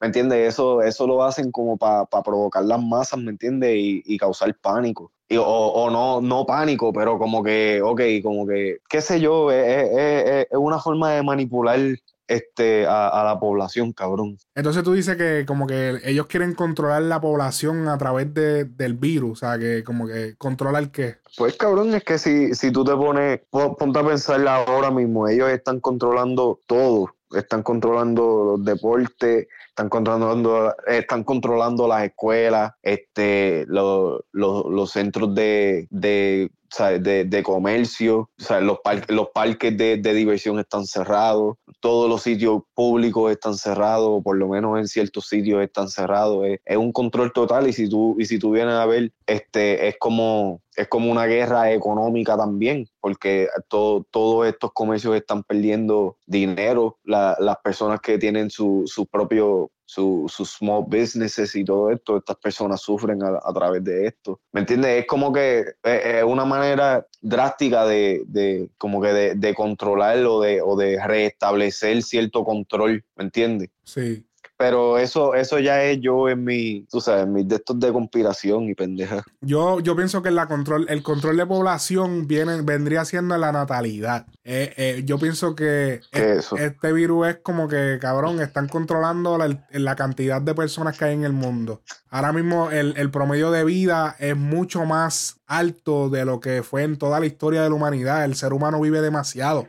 ¿Me 0.00 0.08
entiendes? 0.08 0.48
Eso, 0.48 0.82
eso 0.82 1.06
lo 1.06 1.22
hacen 1.22 1.52
como 1.52 1.76
para 1.76 2.04
provocar 2.06 2.64
las 2.64 2.82
masas, 2.82 3.20
¿me 3.20 3.30
entiendes? 3.30 3.76
Y, 3.76 4.02
y 4.04 4.18
causar 4.18 4.52
pánico 4.60 5.12
o, 5.38 5.90
no, 5.90 6.20
no 6.20 6.44
pánico, 6.46 6.92
pero 6.92 7.18
como 7.18 7.42
que, 7.42 7.80
ok, 7.82 8.00
como 8.22 8.46
que, 8.46 8.78
qué 8.88 9.00
sé 9.00 9.20
yo, 9.20 9.50
es, 9.50 10.46
una 10.50 10.78
forma 10.78 11.12
de 11.12 11.22
manipular 11.22 11.78
este, 12.26 12.86
a, 12.86 13.22
la 13.24 13.38
población, 13.38 13.92
cabrón. 13.92 14.38
Entonces 14.54 14.82
tú 14.82 14.92
dices 14.92 15.16
que 15.16 15.44
como 15.46 15.66
que 15.66 16.00
ellos 16.04 16.26
quieren 16.26 16.54
controlar 16.54 17.02
la 17.02 17.20
población 17.20 17.88
a 17.88 17.98
través 17.98 18.32
del 18.32 18.94
virus, 18.94 19.32
o 19.32 19.46
sea, 19.46 19.58
que 19.58 19.84
como 19.84 20.06
que 20.06 20.34
controlar 20.36 20.90
qué. 20.90 21.16
Pues 21.36 21.56
cabrón, 21.56 21.94
es 21.94 22.04
que 22.04 22.18
si, 22.18 22.54
si 22.54 22.70
tú 22.70 22.84
te 22.84 22.92
pones, 22.92 23.40
ponte 23.50 23.98
a 23.98 24.06
pensar 24.06 24.46
ahora 24.46 24.90
mismo, 24.90 25.28
ellos 25.28 25.50
están 25.50 25.80
controlando 25.80 26.60
todo, 26.66 27.14
están 27.32 27.62
controlando 27.62 28.56
los 28.56 28.64
deportes, 28.64 29.48
están 29.68 29.88
controlando, 29.88 30.74
están 30.86 31.24
controlando 31.24 31.88
las 31.88 32.04
escuelas, 32.04 32.72
este, 32.82 33.64
los, 33.68 34.22
los, 34.32 34.90
centros 34.90 35.34
de, 35.34 35.86
de, 35.90 36.50
de, 36.78 37.42
comercio, 37.42 38.30
los, 38.60 38.78
parques, 38.80 39.14
los 39.14 39.28
parques 39.28 39.76
de, 39.76 39.96
diversión 39.98 40.58
están 40.58 40.86
cerrados, 40.86 41.56
todos 41.80 42.08
los 42.08 42.22
sitios 42.22 42.62
públicos 42.74 43.30
están 43.30 43.54
cerrados, 43.54 44.08
o 44.08 44.22
por 44.22 44.36
lo 44.36 44.48
menos 44.48 44.78
en 44.78 44.86
ciertos 44.86 45.28
sitios 45.28 45.62
están 45.62 45.88
cerrados. 45.88 46.46
Es, 46.64 46.76
un 46.76 46.92
control 46.92 47.32
total 47.32 47.68
y 47.68 47.72
si 47.72 47.88
tú, 47.88 48.16
y 48.18 48.24
si 48.24 48.38
tú 48.38 48.52
vienes 48.52 48.74
a 48.74 48.86
ver, 48.86 49.12
este, 49.26 49.88
es 49.88 49.96
como 49.98 50.62
es 50.74 50.88
como 50.88 51.12
una 51.12 51.26
guerra 51.26 51.70
económica 51.70 52.36
también, 52.36 52.88
porque 53.00 53.48
todo, 53.68 54.06
todos 54.10 54.46
estos 54.46 54.72
comercios 54.72 55.14
están 55.14 55.42
perdiendo 55.42 56.16
dinero, 56.26 56.98
las 57.04 57.56
personas 57.62 58.00
que 58.00 58.16
tienen 58.16 58.48
su, 58.48 58.84
su 58.86 59.06
propio 59.06 59.70
sus 59.92 60.56
small 60.58 60.84
businesses 60.86 61.54
y 61.54 61.64
todo 61.64 61.90
esto, 61.90 62.18
estas 62.18 62.36
personas 62.36 62.80
sufren 62.80 63.22
a, 63.22 63.52
través 63.52 63.84
de 63.84 64.06
esto. 64.06 64.40
¿Me 64.52 64.60
entiendes? 64.60 65.00
Es 65.00 65.06
como 65.06 65.32
que 65.32 65.64
es 65.82 66.24
una 66.24 66.44
manera 66.44 67.06
drástica 67.20 67.84
de, 67.86 68.22
de 68.26 68.70
como 68.78 69.00
que 69.00 69.12
de, 69.12 69.34
de 69.34 69.54
controlarlo 69.54 70.40
de, 70.40 70.62
o 70.62 70.76
de 70.76 70.98
restablecer 71.04 72.02
cierto 72.02 72.44
control, 72.44 73.04
¿me 73.16 73.24
entiendes? 73.24 73.70
Sí. 73.84 74.24
Pero 74.62 74.96
eso, 74.96 75.34
eso 75.34 75.58
ya 75.58 75.82
es 75.82 75.98
yo 76.00 76.28
en 76.28 76.44
mi, 76.44 76.86
tú 76.88 77.00
sabes, 77.00 77.24
en 77.24 77.32
mis 77.32 77.48
de 77.48 77.56
estos 77.56 77.80
de 77.80 77.92
conspiración 77.92 78.68
y 78.68 78.76
pendeja. 78.76 79.24
Yo, 79.40 79.80
yo 79.80 79.96
pienso 79.96 80.22
que 80.22 80.30
la 80.30 80.46
control, 80.46 80.86
el 80.88 81.02
control 81.02 81.36
de 81.36 81.44
población 81.44 82.28
viene, 82.28 82.62
vendría 82.62 83.04
siendo 83.04 83.36
la 83.38 83.50
natalidad. 83.50 84.24
Eh, 84.44 84.72
eh, 84.76 85.02
yo 85.04 85.18
pienso 85.18 85.56
que 85.56 86.00
este 86.12 86.92
virus 86.92 87.26
es 87.26 87.36
como 87.38 87.66
que, 87.66 87.98
cabrón, 88.00 88.40
están 88.40 88.68
controlando 88.68 89.36
la, 89.36 89.96
cantidad 89.96 90.40
de 90.40 90.54
personas 90.54 90.96
que 90.96 91.06
hay 91.06 91.14
en 91.14 91.24
el 91.24 91.32
mundo. 91.32 91.82
Ahora 92.08 92.32
mismo 92.32 92.70
el, 92.70 92.94
el, 92.96 93.10
promedio 93.10 93.50
de 93.50 93.64
vida 93.64 94.14
es 94.20 94.36
mucho 94.36 94.84
más 94.84 95.40
alto 95.48 96.08
de 96.08 96.24
lo 96.24 96.38
que 96.38 96.62
fue 96.62 96.84
en 96.84 96.98
toda 96.98 97.18
la 97.18 97.26
historia 97.26 97.64
de 97.64 97.68
la 97.68 97.74
humanidad. 97.74 98.24
El 98.24 98.36
ser 98.36 98.52
humano 98.52 98.80
vive 98.80 99.00
demasiado. 99.00 99.66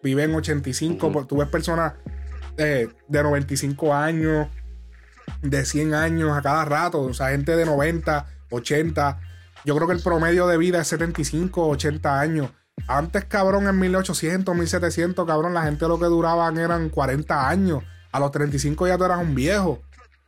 Vive 0.00 0.22
en 0.22 0.34
85, 0.36 1.26
tú 1.26 1.38
ves 1.38 1.48
personas 1.48 1.94
de 2.58 3.22
95 3.22 3.94
años, 3.94 4.48
de 5.42 5.64
100 5.64 5.94
años 5.94 6.36
a 6.36 6.42
cada 6.42 6.64
rato, 6.64 7.00
o 7.02 7.14
sea, 7.14 7.28
gente 7.28 7.56
de 7.56 7.64
90, 7.64 8.26
80. 8.50 9.20
Yo 9.64 9.76
creo 9.76 9.86
que 9.86 9.94
el 9.94 10.02
promedio 10.02 10.46
de 10.46 10.58
vida 10.58 10.80
es 10.80 10.88
75, 10.88 11.68
80 11.68 12.20
años. 12.20 12.50
Antes, 12.86 13.24
cabrón, 13.24 13.66
en 13.68 13.78
1800, 13.78 14.54
1700, 14.54 15.26
cabrón, 15.26 15.54
la 15.54 15.62
gente 15.62 15.86
lo 15.88 15.98
que 15.98 16.06
duraban 16.06 16.58
eran 16.58 16.90
40 16.90 17.48
años. 17.48 17.82
A 18.12 18.20
los 18.20 18.30
35 18.30 18.86
ya 18.86 18.96
tú 18.96 19.04
eras 19.04 19.20
un 19.20 19.34
viejo. 19.34 19.80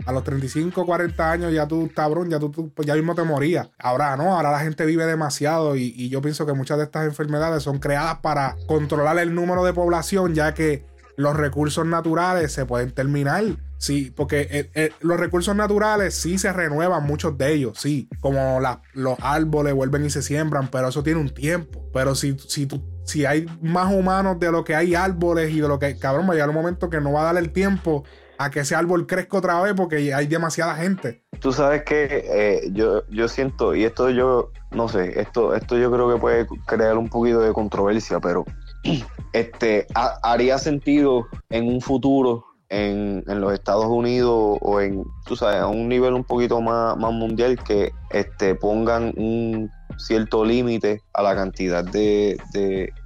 A 0.06 0.12
los 0.12 0.25
35, 0.25 0.87
40 0.87 1.30
años 1.30 1.52
ya 1.52 1.68
tú, 1.68 1.90
cabrón, 1.94 2.30
ya 2.30 2.38
tú, 2.38 2.72
pues 2.75 2.87
ya 2.87 2.94
mismo 2.94 3.14
te 3.14 3.22
morías. 3.22 3.68
Ahora 3.78 4.16
no, 4.16 4.34
ahora 4.34 4.50
la 4.50 4.60
gente 4.60 4.87
vive 4.87 5.04
demasiado 5.04 5.76
y 5.76 6.08
yo 6.08 6.22
pienso 6.22 6.46
que 6.46 6.54
muchas 6.54 6.78
de 6.78 6.84
estas 6.84 7.04
enfermedades 7.04 7.62
son 7.62 7.78
creadas 7.78 8.18
para 8.20 8.56
controlar 8.66 9.18
el 9.18 9.34
número 9.34 9.62
de 9.62 9.75
población, 9.75 10.34
ya 10.34 10.54
que 10.54 10.89
los 11.20 11.36
recursos 11.36 11.84
naturales 11.86 12.50
se 12.52 12.64
pueden 12.64 12.92
terminar. 12.92 13.44
Sí, 13.76 14.12
porque 14.14 14.48
eh, 14.50 14.70
eh, 14.74 14.90
los 15.00 15.20
recursos 15.20 15.54
naturales 15.54 16.14
sí 16.14 16.38
se 16.38 16.52
renuevan, 16.52 17.04
muchos 17.04 17.36
de 17.36 17.52
ellos, 17.52 17.78
sí. 17.78 18.08
Como 18.20 18.58
los 18.94 19.18
árboles 19.20 19.74
vuelven 19.74 20.04
y 20.06 20.10
se 20.10 20.22
siembran, 20.22 20.68
pero 20.68 20.88
eso 20.88 21.02
tiene 21.02 21.20
un 21.20 21.28
tiempo. 21.28 21.84
Pero 21.92 22.14
si, 22.14 22.38
si, 22.38 22.68
si 23.04 23.26
hay 23.26 23.46
más 23.60 23.92
humanos 23.92 24.40
de 24.40 24.50
lo 24.50 24.64
que 24.64 24.74
hay 24.74 24.94
árboles 24.94 25.50
y 25.50 25.60
de 25.60 25.68
lo 25.68 25.78
que, 25.78 25.98
cabrón, 25.98 26.26
va 26.26 26.30
a 26.30 26.34
llegar 26.34 26.48
un 26.48 26.54
momento 26.54 26.88
que 26.88 27.00
no 27.00 27.12
va 27.12 27.22
a 27.22 27.32
dar 27.32 27.36
el 27.36 27.52
tiempo 27.52 28.04
a 28.38 28.50
que 28.50 28.60
ese 28.60 28.74
árbol 28.74 29.06
crezca 29.06 29.36
otra 29.36 29.60
vez 29.60 29.74
porque 29.74 30.14
hay 30.14 30.26
demasiada 30.26 30.74
gente. 30.76 31.22
Tú 31.40 31.52
sabes 31.52 31.82
que 31.82 32.24
eh, 32.26 32.70
yo, 32.72 33.06
yo 33.08 33.28
siento, 33.28 33.74
y 33.74 33.84
esto 33.84 34.08
yo, 34.08 34.52
no 34.70 34.88
sé, 34.88 35.20
esto, 35.20 35.54
esto 35.54 35.76
yo 35.76 35.90
creo 35.90 36.14
que 36.14 36.18
puede 36.18 36.46
crear 36.66 36.96
un 36.96 37.10
poquito 37.10 37.40
de 37.40 37.52
controversia, 37.52 38.20
pero 38.20 38.46
este, 39.32 39.87
haría 39.94 40.58
sentido 40.58 41.26
en 41.50 41.68
un 41.68 41.80
futuro 41.80 42.44
en, 42.70 43.25
los 43.26 43.52
Estados 43.52 43.87
Unidos 43.87 44.58
o 44.60 44.80
en, 44.80 45.04
tú 45.26 45.37
sabes, 45.37 45.60
a 45.60 45.66
un 45.66 45.88
nivel 45.88 46.14
un 46.14 46.25
poquito 46.25 46.60
más, 46.60 46.96
más 46.96 47.12
mundial 47.12 47.58
que 47.62 47.92
este, 48.10 48.54
pongan 48.54 49.12
un 49.16 49.70
cierto 49.99 50.44
límite 50.44 51.02
a 51.12 51.22
la 51.22 51.34
cantidad 51.34 51.84
de, 51.84 52.38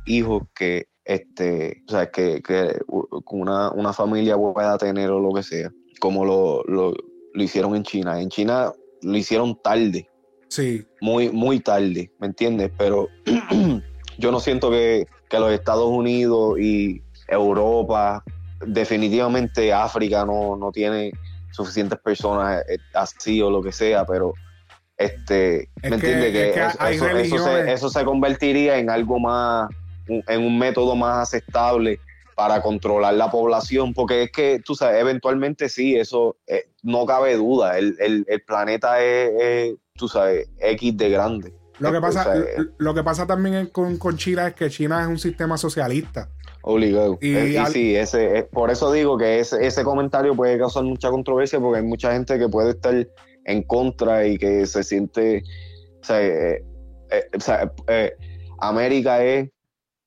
hijos 0.07 0.43
que 0.55 0.87
este, 1.05 1.83
o 1.89 1.91
sea, 1.91 2.11
que, 2.11 2.41
una, 3.31 3.71
una, 3.73 3.93
familia 3.93 4.37
pueda 4.37 4.79
tener 4.79 5.11
o 5.11 5.21
lo 5.21 5.35
que 5.35 5.43
sea, 5.43 5.71
como 6.01 6.25
lo, 6.25 6.63
lo, 6.65 6.95
lo, 7.35 7.43
hicieron 7.43 7.75
en 7.77 7.83
China. 7.83 8.21
En 8.21 8.31
China 8.31 8.73
lo 9.03 9.17
hicieron 9.17 9.61
tarde. 9.63 10.09
Sí. 10.49 10.83
Muy, 11.03 11.31
muy 11.31 11.61
tarde, 11.61 12.11
¿me 12.21 12.29
entiendes? 12.29 12.71
Pero 12.79 13.09
yo 14.19 14.31
no 14.31 14.41
siento 14.41 14.71
que, 14.71 15.07
que 15.35 15.41
los 15.41 15.53
Estados 15.53 15.89
Unidos 15.89 16.59
y 16.59 17.03
Europa, 17.29 18.23
definitivamente 18.65 19.73
África 19.73 20.25
no, 20.25 20.57
no 20.57 20.71
tiene 20.71 21.13
suficientes 21.51 21.99
personas 21.99 22.65
eh, 22.69 22.79
así 22.95 23.41
o 23.41 23.51
lo 23.51 23.63
que 23.63 23.73
sea, 23.73 24.05
pero 24.05 24.35
este, 24.97 25.69
¿me 25.83 25.97
entiendes? 25.97 26.33
Que, 26.33 27.73
eso, 27.73 27.91
se, 27.91 28.05
convertiría 28.05 28.79
en 28.79 28.91
algo 28.91 29.19
más, 29.19 29.69
en 30.07 30.43
un 30.43 30.59
método 30.59 30.95
más 30.95 31.29
aceptable 31.29 31.99
para 32.37 32.63
controlar 32.63 33.15
la 33.15 33.31
población, 33.31 33.93
porque 33.93 34.25
es 34.25 34.33
que, 34.33 34.61
tú 34.65 34.75
sabes, 34.75 35.01
eventualmente 35.01 35.69
sí, 35.69 35.97
eso 35.97 36.37
eh, 36.47 36.69
no 36.83 37.07
cabe 37.07 37.37
duda, 37.37 37.79
el, 37.79 38.25
planeta 38.47 39.03
es, 39.03 39.75
tú 39.95 40.09
sabes, 40.09 40.49
X 40.59 40.97
de 40.97 41.11
grande. 41.11 41.64
Lo 41.79 41.93
que 41.93 42.01
pasa, 42.01 42.35
lo 42.79 42.95
que 42.95 43.03
pasa 43.03 43.27
también 43.27 43.67
con, 43.67 43.97
con, 43.99 44.17
China 44.17 44.49
es 44.49 44.55
que 44.55 44.71
China 44.71 45.03
es 45.03 45.09
un 45.09 45.19
sistema 45.19 45.57
socialista. 45.59 46.29
Obligado. 46.67 47.19
Y, 47.21 47.35
sí, 47.71 47.95
ese, 47.95 48.39
eh, 48.39 48.43
por 48.45 48.71
eso 48.71 48.91
digo 48.91 49.19
que 49.19 49.39
ese, 49.39 49.67
ese 49.67 49.85
comentario 49.85 50.35
puede 50.35 50.59
causar 50.59 50.83
mucha 50.85 51.11
controversia 51.11 51.61
porque 51.61 51.81
hay 51.81 51.85
mucha 51.85 52.13
gente 52.13 52.39
que 52.39 52.49
puede 52.49 52.71
estar 52.71 53.07
en 53.45 53.63
contra 53.65 54.27
y 54.27 54.39
que 54.39 54.67
se 54.67 54.83
siente. 54.83 55.45
O 56.01 56.05
sea, 56.05 56.23
eh, 56.23 56.65
eh, 57.89 58.13
América 58.59 59.23
es 59.23 59.51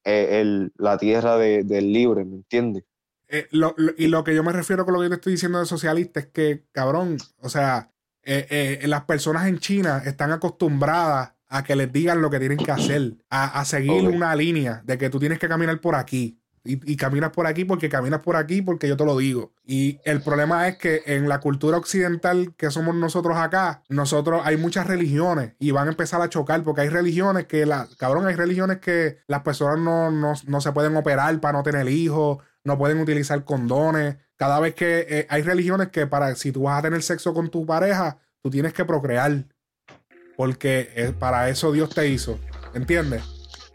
el, 0.04 0.72
la 0.78 0.98
tierra 0.98 1.38
del 1.38 1.94
libre, 1.94 2.26
¿me 2.26 2.38
entiendes? 2.38 2.84
y 3.30 4.08
lo 4.08 4.24
que 4.24 4.34
yo 4.34 4.42
me 4.42 4.54
refiero 4.54 4.86
con 4.86 4.94
lo 4.94 5.02
que 5.02 5.10
te 5.10 5.16
estoy 5.16 5.34
diciendo 5.34 5.60
de 5.60 5.66
socialista 5.66 6.22
es 6.22 6.28
que, 6.28 6.64
cabrón, 6.72 7.18
o 7.42 7.50
sea, 7.50 7.92
las 8.24 9.04
personas 9.04 9.48
en 9.48 9.60
China 9.60 10.02
están 10.06 10.32
acostumbradas 10.32 11.37
a 11.50 11.64
que 11.64 11.76
les 11.76 11.92
digan 11.92 12.22
lo 12.22 12.30
que 12.30 12.40
tienen 12.40 12.58
que 12.58 12.72
hacer, 12.72 13.16
a, 13.30 13.64
seguir 13.66 14.08
una 14.08 14.36
línea 14.36 14.82
de 14.86 14.98
que 14.98 15.10
tú 15.10 15.20
tienes 15.20 15.40
que 15.40 15.48
caminar 15.48 15.80
por 15.80 15.96
aquí. 15.96 16.40
Y, 16.70 16.98
caminas 16.98 17.30
por 17.30 17.48
aquí 17.48 17.64
porque 17.64 17.88
caminas 17.88 18.20
por 18.20 18.36
aquí 18.36 18.62
porque 18.62 18.90
yo 18.90 18.98
te 18.98 19.06
lo 19.06 19.18
digo. 19.18 19.54
Y 19.66 20.02
el 20.04 20.22
problema 20.22 20.68
es 20.68 20.78
que 20.78 21.02
en 21.06 21.30
la 21.30 21.40
cultura 21.40 21.78
occidental 21.78 22.54
que 22.58 22.72
somos 22.72 22.94
nosotros 22.94 23.38
acá, 23.38 23.84
nosotros 23.88 24.42
hay 24.44 24.58
muchas 24.58 24.86
religiones 24.86 25.54
y 25.60 25.72
van 25.72 25.88
a 25.88 25.92
empezar 25.92 26.22
a 26.22 26.28
chocar 26.28 26.64
porque 26.64 26.82
hay 26.82 26.90
religiones 26.90 27.46
que, 27.46 27.66
la, 27.66 27.88
cabrón, 27.98 28.28
hay 28.28 28.36
religiones 28.36 28.80
que 28.80 29.20
las 29.28 29.44
personas 29.44 29.80
no, 29.80 30.12
no, 30.12 30.62
se 30.62 30.72
pueden 30.74 30.98
operar 30.98 31.40
para 31.40 31.58
no 31.58 31.64
tener 31.64 31.88
hijos, 31.88 32.40
no 32.66 32.78
pueden 32.78 33.00
utilizar 33.00 33.46
condones. 33.46 34.18
Cada 34.36 34.60
vez 34.60 34.76
que 34.76 35.06
eh, 35.10 35.28
hay 35.30 35.44
religiones 35.44 35.88
que 35.88 36.06
para 36.06 36.36
si 36.36 36.52
tú 36.52 36.64
vas 36.64 36.80
a 36.80 36.82
tener 36.82 37.02
sexo 37.02 37.34
con 37.34 37.50
tu 37.50 37.66
pareja, 37.66 38.18
tú 38.42 38.50
tienes 38.50 38.74
que 38.74 38.84
procrear 38.84 39.46
porque 40.38 40.92
eh, 40.96 41.14
para 41.18 41.50
eso 41.50 41.74
Dios 41.74 41.90
te 41.90 42.08
hizo. 42.08 42.40
¿Entiendes? 42.74 43.24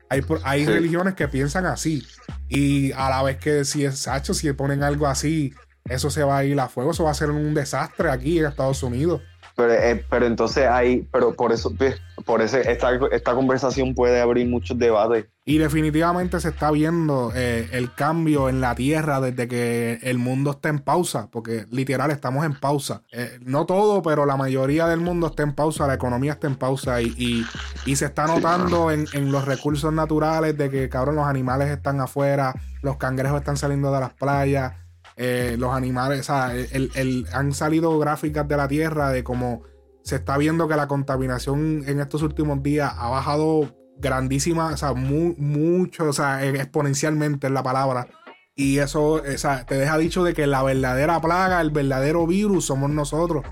Hay, 0.09 0.23
hay 0.45 0.64
religiones 0.64 1.14
que 1.14 1.28
piensan 1.28 1.66
así. 1.66 2.07
Y 2.49 2.92
a 2.92 3.11
la 3.11 3.23
vez 3.23 3.38
que 3.38 3.64
si 3.64 3.85
es 3.85 3.99
sacho, 3.99 4.33
si 4.33 4.50
ponen 4.52 4.83
algo 4.83 5.07
así, 5.07 5.52
eso 5.85 6.09
se 6.09 6.23
va 6.23 6.38
a 6.38 6.45
ir 6.45 6.59
a 6.61 6.69
fuego, 6.69 6.92
eso 6.92 7.04
va 7.04 7.11
a 7.11 7.14
ser 7.14 7.31
un 7.31 7.52
desastre 7.54 8.11
aquí 8.11 8.38
en 8.38 8.47
Estados 8.47 8.83
Unidos. 8.83 9.21
Pero, 9.56 9.73
eh, 9.73 10.04
pero 10.09 10.26
entonces 10.26 10.66
hay, 10.66 11.06
pero 11.12 11.35
por 11.35 11.52
eso, 11.52 11.73
pues, 11.76 12.00
por 12.25 12.40
eso 12.40 12.59
esta, 12.59 12.90
esta 13.11 13.35
conversación 13.35 13.94
puede 13.94 14.21
abrir 14.21 14.47
muchos 14.49 14.78
debates. 14.78 15.26
Y 15.44 15.59
definitivamente 15.59 16.38
se 16.38 16.50
está 16.50 16.71
viendo 16.71 17.32
eh, 17.35 17.68
el 17.73 17.92
cambio 17.92 18.49
en 18.49 18.61
la 18.61 18.76
Tierra 18.76 19.21
desde 19.21 19.49
que 19.49 19.99
el 20.02 20.18
mundo 20.18 20.52
está 20.52 20.68
en 20.68 20.78
pausa, 20.78 21.28
porque 21.32 21.66
literal 21.71 22.12
estamos 22.12 22.44
en 22.44 22.54
pausa. 22.54 23.02
Eh, 23.11 23.38
no 23.40 23.66
todo, 23.66 24.02
pero 24.02 24.25
la 24.25 24.37
mayoría 24.37 24.87
del 24.87 25.00
mundo 25.00 25.26
está 25.26 25.42
en 25.42 25.54
pausa, 25.54 25.87
la 25.88 25.94
economía 25.94 26.32
está 26.32 26.47
en 26.47 26.54
pausa 26.54 27.02
y, 27.02 27.44
y, 27.85 27.97
se 27.97 28.06
está 28.06 28.26
notando 28.26 28.90
en, 28.92 29.06
en, 29.12 29.32
los 29.32 29.44
recursos 29.44 29.92
naturales 29.92 30.56
de 30.56 30.71
que, 30.71 30.88
cabrón, 30.88 31.16
los 31.16 31.26
animales 31.26 31.68
están 31.71 32.00
afuera, 32.00 32.54
los 32.80 32.97
cangrejos 32.97 33.40
están 33.40 33.56
saliendo 33.56 33.92
de 33.92 34.00
las 34.00 34.14
playas 34.14 34.75
eh, 35.16 35.57
los 35.59 35.75
animales, 35.75 36.21
o 36.21 36.23
sea, 36.23 36.54
el, 36.54 37.26
han 37.33 37.52
salido 37.52 37.99
gráficas 37.99 38.47
de 38.49 38.57
la 38.57 38.69
Tierra 38.69 39.11
de 39.11 39.23
cómo 39.23 39.62
se 40.02 40.16
está 40.16 40.37
viendo 40.37 40.69
que 40.69 40.76
la 40.76 40.88
contaminación 40.88 41.85
en 41.87 42.00
estos 42.00 42.23
últimos 42.23 42.62
días 42.62 42.92
ha 42.97 43.09
bajado 43.09 43.76
grandísima, 43.99 44.73
o 44.73 44.76
sea, 44.76 44.95
mucho, 44.95 46.04
o 46.09 46.12
sea, 46.12 46.45
exponencialmente 46.45 47.47
es 47.47 47.52
la 47.52 47.62
palabra. 47.62 48.09
Y 48.54 48.78
eso, 48.78 49.14
o 49.14 49.38
sea, 49.38 49.64
te 49.64 49.76
deja 49.76 49.97
dicho 49.97 50.25
de 50.25 50.35
que 50.35 50.47
la 50.47 50.62
verdadera 50.62 51.21
plaga, 51.21 51.61
el 51.61 51.71
verdadero 51.71 52.26
virus 52.26 52.66
somos 52.66 52.90
nosotros. 52.90 53.45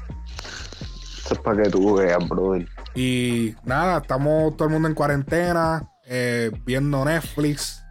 Eso 1.24 1.34
es 1.34 1.40
para 1.40 1.62
que 1.62 1.70
tú 1.70 1.94
veas, 1.96 2.28
brother. 2.28 2.68
Y 2.94 3.54
nada, 3.64 3.98
estamos 3.98 4.56
todo 4.56 4.68
el 4.68 4.74
mundo 4.74 4.88
en 4.88 4.94
cuarentena, 4.94 5.88
eh, 6.06 6.50
viendo 6.64 7.04
Netflix. 7.04 7.82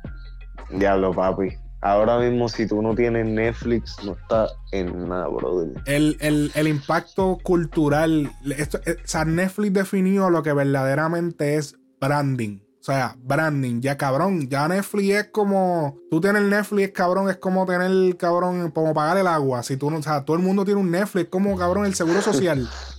Diablo, 0.70 1.14
papi. 1.14 1.58
Ahora 1.82 2.20
mismo, 2.20 2.50
si 2.50 2.68
tú 2.68 2.82
no 2.82 2.94
tienes 2.94 3.26
Netflix, 3.26 3.96
no 4.04 4.14
está 4.14 4.50
en 4.72 5.08
nada, 5.08 5.28
brother. 5.28 5.82
El, 5.86 6.68
impacto 6.68 7.38
cultural. 7.42 8.32
Esto, 8.58 8.80
eh, 8.86 8.98
o 9.04 9.08
sea, 9.08 9.24
Netflix 9.24 9.74
definió 9.74 10.30
lo 10.30 10.44
que 10.44 10.52
verdaderamente 10.52 11.56
es 11.56 11.78
branding. 12.02 12.60
O 12.82 12.84
sea, 12.84 13.16
branding. 13.20 13.80
Ya 13.82 13.98
cabrón, 13.98 14.50
ya 14.50 14.68
Netflix 14.68 15.10
es 15.10 15.30
como. 15.32 15.98
Tú 16.12 16.20
tienes 16.20 16.42
Netflix, 16.44 16.92
cabrón, 16.92 17.30
es 17.30 17.38
como 17.38 17.66
tener, 17.66 18.18
cabrón, 18.18 18.72
como 18.72 18.94
pagar 18.94 19.18
el 19.18 19.28
agua. 19.28 19.64
Si 19.64 19.78
tú 19.78 19.90
no, 19.90 19.98
o 19.98 20.04
sea, 20.04 20.26
todo 20.26 20.36
el 20.36 20.44
mundo 20.44 20.66
tiene 20.66 20.82
un 20.82 20.92
Netflix, 20.92 21.30
como 21.30 21.58
cabrón, 21.58 21.86
el 21.86 21.96
seguro 21.96 22.22
social. 22.22 22.68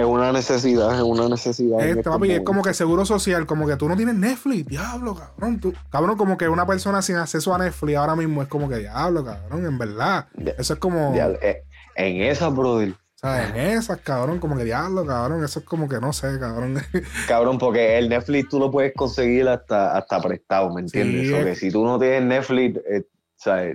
Es 0.00 0.06
una 0.06 0.32
necesidad, 0.32 0.94
es 0.96 1.02
una 1.02 1.28
necesidad. 1.28 1.78
Este, 1.86 2.02
papi, 2.04 2.32
es 2.32 2.40
como 2.40 2.62
que 2.62 2.72
seguro 2.72 3.04
social, 3.04 3.44
como 3.44 3.66
que 3.66 3.76
tú 3.76 3.86
no 3.86 3.96
tienes 3.96 4.14
Netflix, 4.14 4.66
diablo, 4.66 5.14
cabrón. 5.14 5.60
Tú, 5.60 5.74
cabrón, 5.90 6.16
como 6.16 6.38
que 6.38 6.48
una 6.48 6.66
persona 6.66 7.02
sin 7.02 7.16
acceso 7.16 7.54
a 7.54 7.58
Netflix 7.58 7.98
ahora 7.98 8.16
mismo 8.16 8.40
es 8.40 8.48
como 8.48 8.66
que 8.66 8.78
diablo, 8.78 9.22
cabrón, 9.22 9.66
en 9.66 9.76
verdad. 9.76 10.26
Eso 10.56 10.72
es 10.72 10.78
como. 10.78 11.14
Eh, 11.14 11.64
en 11.96 12.22
esa, 12.22 12.48
brother. 12.48 12.92
O 12.92 13.18
sea, 13.20 13.48
en 13.50 13.56
esas, 13.56 13.98
cabrón, 13.98 14.38
como 14.38 14.56
que 14.56 14.64
diablo, 14.64 15.04
cabrón, 15.04 15.44
eso 15.44 15.58
es 15.58 15.66
como 15.66 15.86
que 15.86 16.00
no 16.00 16.14
sé, 16.14 16.38
cabrón. 16.38 16.80
Cabrón, 17.28 17.58
porque 17.58 17.98
el 17.98 18.08
Netflix 18.08 18.48
tú 18.48 18.58
lo 18.58 18.70
puedes 18.70 18.94
conseguir 18.94 19.46
hasta, 19.46 19.98
hasta 19.98 20.22
prestado, 20.22 20.72
¿me 20.72 20.80
entiendes? 20.80 21.30
o 21.30 21.44
que 21.44 21.54
si 21.54 21.70
tú 21.70 21.84
no 21.84 21.98
tienes 21.98 22.22
Netflix, 22.22 22.80
eh, 22.88 23.04
sea, 23.42 23.74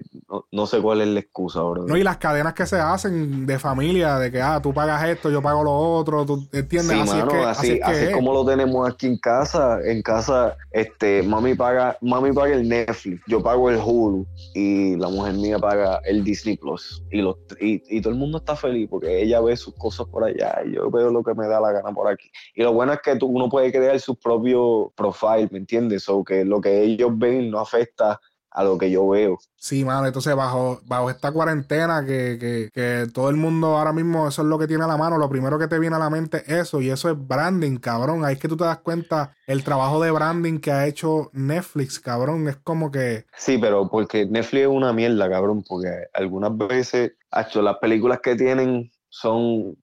no, 0.52 0.68
sé 0.68 0.80
cuál 0.80 1.02
es 1.02 1.08
la 1.08 1.20
excusa, 1.20 1.62
bro. 1.64 1.88
No, 1.88 1.98
y 1.98 2.04
las 2.04 2.18
cadenas 2.18 2.54
que 2.54 2.68
se 2.68 2.78
hacen 2.78 3.48
de 3.48 3.58
familia, 3.58 4.20
de 4.20 4.32
que, 4.32 4.40
ah, 4.40 4.60
tú 4.62 4.74
pagas 4.74 5.04
esto, 5.10 5.32
yo 5.32 5.42
pago 5.42 5.64
lo 5.64 5.74
otro, 5.74 6.24
¿tú 6.24 6.48
entiendes? 6.54 7.00
así, 7.00 7.18
es 7.18 7.26
que, 7.26 7.38
así, 7.38 7.80
así, 7.82 8.14
como 8.14 8.32
lo 8.32 8.46
tenemos 8.46 8.88
aquí 8.88 9.08
en 9.08 9.18
casa. 9.18 9.80
En 9.84 10.04
casa, 10.04 10.56
este, 10.70 11.24
mami 11.24 11.56
paga, 11.56 11.98
mami 12.02 12.32
paga 12.32 12.54
el 12.54 12.70
Netflix, 12.70 13.22
yo 13.28 13.42
pago 13.42 13.72
el 13.72 13.78
Hulu 13.78 14.28
y 14.54 14.98
la 14.98 15.10
mujer 15.10 15.34
mía 15.34 15.58
paga 15.58 16.00
el 16.06 16.24
Disney 16.24 16.58
Plus. 16.58 17.04
Y, 17.10 17.22
los, 17.22 17.38
y, 17.60 18.02
todo 18.02 18.14
el 18.14 18.20
mundo 18.20 18.38
está 18.38 18.56
feliz 18.56 18.88
porque 18.88 19.24
ella 19.24 19.42
ve 19.42 19.58
sus 19.58 19.74
cosas 19.76 20.06
por 20.06 20.24
allá 20.24 20.62
y 20.64 20.76
yo 20.76 20.92
veo 20.92 21.10
lo 21.10 21.24
que 21.24 21.34
me 21.34 21.48
da 21.48 21.60
la 21.60 21.72
gana 21.72 21.92
por 21.92 22.08
aquí. 22.08 22.30
Y 22.54 22.62
lo 22.62 22.72
bueno 22.74 22.94
es 22.94 23.00
que 23.02 23.16
tú, 23.16 23.26
uno 23.26 23.50
puede 23.50 23.72
crear 23.72 24.00
su 24.00 24.16
propio 24.16 24.94
profile, 24.96 25.50
¿me 25.52 25.58
entiendes? 25.58 26.08
O 26.08 26.24
que 26.24 26.46
lo 26.46 26.62
que 26.62 26.84
ellos 26.84 27.12
ven 27.18 27.50
no 27.50 27.60
afecta 27.60 28.20
a 28.56 28.64
lo 28.64 28.78
que 28.78 28.90
yo 28.90 29.08
veo. 29.10 29.38
Sí, 29.58 29.84
mano, 29.84 30.08
entonces 30.08 30.34
bajo, 30.34 30.80
bajo 30.86 31.10
esta 31.10 31.32
cuarentena 31.32 32.06
que, 32.06 32.38
que, 32.40 32.70
que, 32.74 33.08
todo 33.14 33.30
el 33.30 33.36
mundo 33.36 33.78
ahora 33.78 33.92
mismo 33.92 34.30
eso 34.30 34.44
es 34.44 34.48
lo 34.48 34.58
que 34.58 34.68
tiene 34.68 34.86
a 34.86 34.88
la 34.88 34.96
mano, 34.96 35.18
lo 35.18 35.30
primero 35.30 35.60
que 35.60 35.68
te 35.68 35.78
viene 35.78 35.98
a 35.98 36.00
la 36.00 36.10
mente 36.10 36.38
es 36.48 36.52
eso 36.62 36.82
y 36.82 36.90
eso 36.90 37.10
es 37.10 37.18
branding, 37.28 37.78
cabrón. 37.78 38.24
Ahí 38.24 38.36
es 38.36 38.40
que 38.40 38.48
tú 38.48 38.56
te 38.56 38.64
das 38.64 38.78
cuenta 38.78 39.36
el 39.46 39.64
trabajo 39.64 40.02
de 40.02 40.12
branding 40.12 40.60
que 40.60 40.72
ha 40.72 40.88
hecho 40.88 41.30
Netflix, 41.34 42.00
cabrón, 42.00 42.48
es 42.48 42.56
como 42.56 42.92
que... 42.92 43.26
Sí, 43.36 43.58
pero 43.58 43.90
porque 43.90 44.26
Netflix 44.26 44.64
es 44.64 44.70
una 44.70 44.94
mierda, 44.94 45.30
cabrón, 45.30 45.64
porque 45.68 45.90
algunas 46.14 46.56
veces, 46.58 47.12
hecho 47.36 47.62
las 47.62 47.78
películas 47.80 48.22
que 48.24 48.36
tienen 48.36 48.90
son 49.10 49.76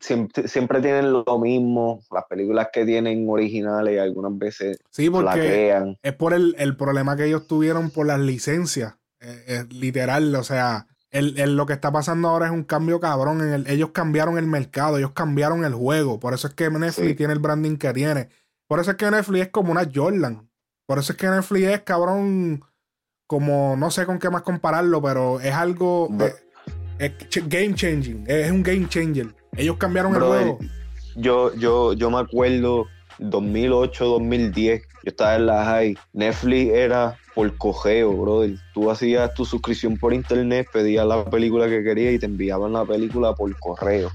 siempre, 0.00 0.80
tienen 0.80 1.12
lo 1.12 1.38
mismo. 1.38 2.00
Las 2.10 2.24
películas 2.24 2.68
que 2.72 2.84
tienen 2.84 3.28
originales 3.28 4.00
algunas 4.00 4.36
veces 4.36 4.78
sí, 4.90 5.10
porque 5.10 5.96
Es 6.02 6.12
por 6.14 6.34
el, 6.34 6.76
problema 6.76 7.16
que 7.16 7.26
ellos 7.26 7.46
tuvieron 7.46 7.90
por 7.90 8.06
las 8.06 8.20
licencias. 8.20 8.94
Eh, 9.20 9.64
literal, 9.70 10.34
o 10.34 10.42
sea, 10.42 10.86
el, 11.12 11.56
lo 11.56 11.66
que 11.66 11.74
está 11.74 11.92
pasando 11.92 12.28
ahora 12.28 12.46
es 12.46 12.52
un 12.52 12.64
cambio 12.64 12.98
cabrón. 12.98 13.40
En 13.42 13.52
el, 13.52 13.66
ellos 13.68 13.90
cambiaron 13.90 14.38
el 14.38 14.46
mercado, 14.46 14.98
ellos 14.98 15.12
cambiaron 15.12 15.64
el 15.64 15.74
juego. 15.74 16.18
Por 16.18 16.34
eso 16.34 16.48
es 16.48 16.54
que 16.54 16.70
Netflix 16.70 17.16
tiene 17.16 17.34
el 17.34 17.38
branding 17.38 17.76
que 17.76 17.92
tiene. 17.92 18.28
Por 18.66 18.80
eso 18.80 18.92
es 18.92 18.96
que 18.96 19.10
Netflix 19.10 19.46
es 19.46 19.50
como 19.50 19.70
una 19.70 19.88
Jordan. 19.92 20.48
Por 20.86 20.98
eso 20.98 21.12
es 21.12 21.18
que 21.18 21.28
Netflix 21.28 21.66
es 21.68 21.82
cabrón. 21.82 22.64
Como 23.26 23.76
no 23.76 23.90
sé 23.90 24.04
con 24.06 24.18
qué 24.18 24.28
más 24.28 24.42
compararlo, 24.42 25.00
pero 25.00 25.40
es 25.40 25.54
algo. 25.54 26.08
es 26.98 27.48
game 27.48 27.74
changing. 27.74 28.24
Es 28.26 28.50
un 28.50 28.62
game 28.62 28.88
changer. 28.88 29.41
Ellos 29.56 29.76
cambiaron 29.76 30.14
el 30.14 30.22
juego. 30.22 30.58
Yo, 31.14 31.54
yo, 31.54 31.92
yo 31.92 32.10
me 32.10 32.18
acuerdo 32.18 32.86
2008, 33.18 34.04
2010, 34.04 34.82
yo 34.82 34.88
estaba 35.04 35.36
en 35.36 35.46
la 35.46 35.64
high. 35.64 35.98
Netflix 36.14 36.72
era 36.72 37.18
por 37.34 37.54
cogeo, 37.58 38.12
brother. 38.12 38.56
Tú 38.72 38.90
hacías 38.90 39.34
tu 39.34 39.44
suscripción 39.44 39.98
por 39.98 40.14
internet, 40.14 40.68
pedías 40.72 41.06
la 41.06 41.24
película 41.26 41.68
que 41.68 41.84
querías 41.84 42.14
y 42.14 42.18
te 42.18 42.26
enviaban 42.26 42.72
la 42.72 42.86
película 42.86 43.34
por 43.34 43.54
correo. 43.58 44.10